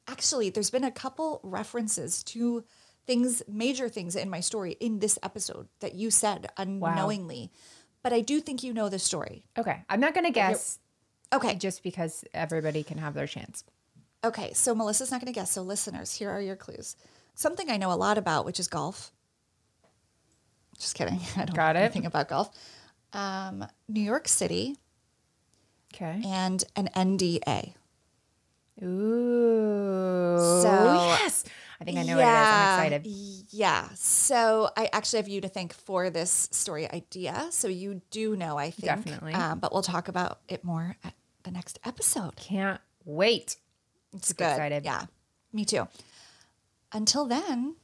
actually 0.08 0.50
there's 0.50 0.70
been 0.70 0.84
a 0.84 0.90
couple 0.90 1.40
references 1.42 2.22
to 2.24 2.64
things 3.06 3.42
major 3.48 3.88
things 3.88 4.16
in 4.16 4.30
my 4.30 4.40
story 4.40 4.76
in 4.80 5.00
this 5.00 5.18
episode 5.22 5.68
that 5.80 5.94
you 5.94 6.10
said 6.10 6.48
unknowingly. 6.56 7.50
But 8.02 8.12
I 8.12 8.20
do 8.20 8.40
think 8.40 8.62
you 8.62 8.72
know 8.72 8.88
the 8.88 8.98
story. 8.98 9.44
Okay. 9.58 9.82
I'm 9.88 10.00
not 10.00 10.14
going 10.14 10.26
to 10.26 10.32
guess 10.32 10.78
Okay. 11.32 11.54
just 11.54 11.82
because 11.82 12.24
everybody 12.34 12.82
can 12.82 12.98
have 12.98 13.14
their 13.14 13.26
chance. 13.26 13.64
Okay, 14.24 14.52
so 14.52 14.74
Melissa's 14.74 15.10
not 15.10 15.20
going 15.20 15.32
to 15.32 15.38
guess. 15.38 15.50
So 15.52 15.62
listeners, 15.62 16.14
here 16.14 16.30
are 16.30 16.40
your 16.40 16.56
clues. 16.56 16.96
Something 17.34 17.70
I 17.70 17.76
know 17.76 17.92
a 17.92 17.94
lot 17.96 18.18
about, 18.18 18.44
which 18.44 18.60
is 18.60 18.68
golf. 18.68 19.10
Just 20.78 20.94
kidding. 20.94 21.20
I 21.36 21.44
don't 21.44 21.54
Got 21.56 21.74
know 21.74 21.80
it. 21.80 21.84
anything 21.84 22.06
about 22.06 22.28
golf. 22.28 22.50
Um, 23.12 23.66
New 23.88 24.00
York 24.02 24.28
City 24.28 24.76
Okay. 25.94 26.22
and 26.24 26.64
an 26.76 26.88
NDA. 26.96 27.74
Ooh. 28.82 30.38
So- 30.62 31.16
yes. 31.20 31.44
I 31.80 31.84
think 31.84 31.98
I 31.98 32.02
know 32.04 32.16
what 32.16 32.22
it 32.22 32.28
is. 32.28 32.36
I'm 32.36 32.92
excited. 33.02 33.46
Yeah. 33.50 33.88
So 33.96 34.70
I 34.76 34.88
actually 34.92 35.16
have 35.18 35.28
you 35.28 35.40
to 35.40 35.48
thank 35.48 35.72
for 35.74 36.10
this 36.10 36.48
story 36.52 36.88
idea. 36.88 37.48
So 37.50 37.66
you 37.66 38.02
do 38.12 38.36
know, 38.36 38.56
I 38.56 38.70
think. 38.70 38.84
Definitely. 38.86 39.34
Um, 39.34 39.58
but 39.58 39.72
we'll 39.72 39.82
talk 39.82 40.06
about 40.06 40.38
it 40.48 40.62
more 40.62 40.96
at 41.02 41.14
the 41.42 41.50
next 41.50 41.80
episode. 41.84 42.36
Can't 42.36 42.80
wait. 43.04 43.56
It's 44.14 44.28
Super 44.28 44.44
good. 44.44 44.50
excited. 44.50 44.84
Yeah. 44.84 45.06
Me 45.52 45.64
too. 45.64 45.88
Until 46.92 47.26
then, 47.26 47.76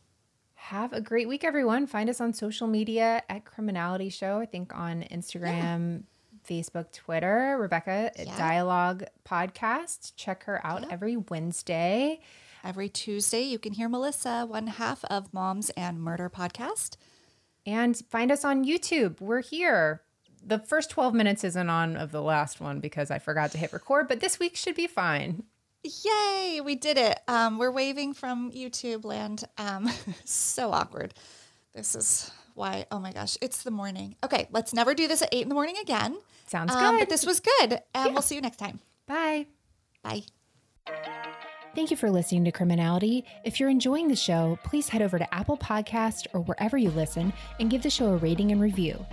Have 0.55 0.93
a 0.93 1.01
great 1.01 1.29
week, 1.29 1.45
everyone. 1.45 1.87
Find 1.87 2.11
us 2.11 2.21
on 2.21 2.35
social 2.35 2.67
media 2.67 3.23
at 3.31 3.47
Criminality 3.47 4.11
Show. 4.11 4.39
I 4.39 4.45
think 4.45 4.75
on 4.77 5.03
Instagram, 5.05 6.03
Facebook, 6.47 6.93
Twitter. 6.93 7.57
Rebecca 7.59 8.11
Yeah. 8.19 8.37
Dialogue 8.37 9.05
Podcast. 9.27 10.13
Check 10.17 10.45
her 10.45 10.61
out 10.67 10.93
every 10.93 11.17
Wednesday. 11.17 12.21
Every 12.63 12.91
Tuesday, 12.91 13.43
you 13.43 13.59
can 13.59 13.73
hear 13.73 13.89
Melissa, 13.89 14.45
one 14.47 14.67
half 14.67 15.05
of 15.07 15.33
Moms 15.33 15.71
and 15.71 16.01
Murder 16.03 16.29
podcast. 16.29 16.97
And 17.65 17.97
find 18.11 18.31
us 18.31 18.45
on 18.45 18.65
YouTube. 18.65 19.23
We're 19.23 19.41
here. 19.43 20.03
The 20.45 20.59
first 20.59 20.91
12 20.91 21.15
minutes 21.15 21.45
isn't 21.45 21.71
on 21.71 21.97
of 21.97 22.13
the 22.13 22.21
last 22.23 22.61
one 22.61 22.81
because 22.81 23.11
I 23.11 23.19
forgot 23.21 23.53
to 23.53 23.59
hit 23.59 23.73
record, 23.73 24.07
but 24.07 24.21
this 24.21 24.39
week 24.39 24.55
should 24.55 24.75
be 24.75 24.87
fine. 24.87 25.45
Yay, 25.85 26.61
we 26.65 26.75
did 26.75 26.99
it. 26.99 27.19
Um, 27.29 27.59
we're 27.59 27.71
waving 27.71 28.15
from 28.15 28.51
YouTube 28.53 29.05
land. 29.05 29.45
Um, 29.59 29.89
so 30.25 30.73
awkward. 30.73 31.15
This 31.75 31.95
is 31.95 32.31
why, 32.55 32.87
oh 32.91 32.99
my 32.99 33.13
gosh, 33.13 33.37
it's 33.41 33.63
the 33.63 33.71
morning. 33.71 34.17
Okay, 34.25 34.49
let's 34.51 34.75
never 34.75 34.95
do 34.95 35.07
this 35.07 35.23
at 35.23 35.29
eight 35.33 35.43
in 35.43 35.49
the 35.49 35.55
morning 35.55 35.77
again. 35.81 36.19
Sounds 36.47 36.73
Um, 36.75 36.97
good. 36.97 37.01
But 37.01 37.09
this 37.09 37.25
was 37.25 37.41
good. 37.41 37.81
And 37.95 38.13
we'll 38.13 38.23
see 38.23 38.35
you 38.35 38.41
next 38.41 38.57
time. 38.57 38.81
Bye. 39.07 39.47
Bye. 40.03 40.23
Thank 41.75 41.91
you 41.93 41.97
for 41.97 42.11
listening 42.11 42.45
to 42.47 42.51
Criminality. 42.53 43.25
If 43.45 43.61
you're 43.61 43.69
enjoying 43.69 44.09
the 44.09 44.17
show, 44.17 44.59
please 44.65 44.89
head 44.89 45.03
over 45.03 45.19
to 45.19 45.35
Apple 45.35 45.57
Podcast 45.57 46.27
or 46.33 46.41
wherever 46.41 46.77
you 46.77 46.91
listen 46.91 47.33
and 47.61 47.71
give 47.71 47.83
the 47.83 47.91
show 47.91 48.07
a 48.07 48.17
rating 48.17 48.51
and 48.51 48.61
review. 48.61 49.05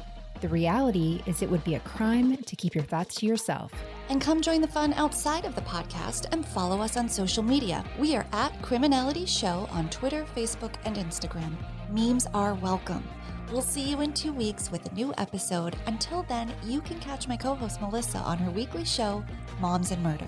The 0.41 0.49
reality 0.49 1.21
is 1.25 1.41
it 1.41 1.49
would 1.49 1.63
be 1.63 1.75
a 1.75 1.79
crime 1.79 2.35
to 2.35 2.55
keep 2.55 2.75
your 2.75 2.83
thoughts 2.83 3.15
to 3.15 3.25
yourself. 3.25 3.71
And 4.09 4.19
come 4.19 4.41
join 4.41 4.59
the 4.59 4.67
fun 4.67 4.93
outside 4.93 5.45
of 5.45 5.55
the 5.55 5.61
podcast 5.61 6.25
and 6.31 6.45
follow 6.45 6.81
us 6.81 6.97
on 6.97 7.07
social 7.07 7.41
media. 7.41 7.85
We 7.97 8.15
are 8.15 8.25
at 8.33 8.61
Criminality 8.61 9.25
Show 9.25 9.67
on 9.71 9.89
Twitter, 9.89 10.25
Facebook, 10.35 10.73
and 10.83 10.97
Instagram. 10.97 11.55
Memes 11.89 12.27
are 12.33 12.53
welcome. 12.55 13.03
We'll 13.51 13.61
see 13.61 13.89
you 13.89 14.01
in 14.01 14.11
two 14.11 14.33
weeks 14.33 14.69
with 14.71 14.91
a 14.91 14.93
new 14.93 15.13
episode. 15.17 15.77
Until 15.87 16.23
then, 16.23 16.53
you 16.65 16.81
can 16.81 16.99
catch 16.99 17.27
my 17.29 17.37
co 17.37 17.55
host 17.55 17.79
Melissa 17.79 18.17
on 18.17 18.37
her 18.37 18.51
weekly 18.51 18.83
show, 18.83 19.23
Moms 19.61 19.91
and 19.91 20.03
Murder. 20.03 20.27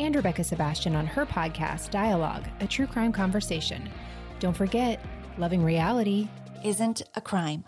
And 0.00 0.16
Rebecca 0.16 0.42
Sebastian 0.42 0.96
on 0.96 1.06
her 1.06 1.24
podcast, 1.24 1.90
Dialogue, 1.90 2.44
a 2.60 2.66
true 2.66 2.88
crime 2.88 3.12
conversation. 3.12 3.88
Don't 4.40 4.56
forget, 4.56 5.00
loving 5.38 5.62
reality 5.62 6.28
Isn't 6.64 7.02
a 7.14 7.20
crime. 7.20 7.64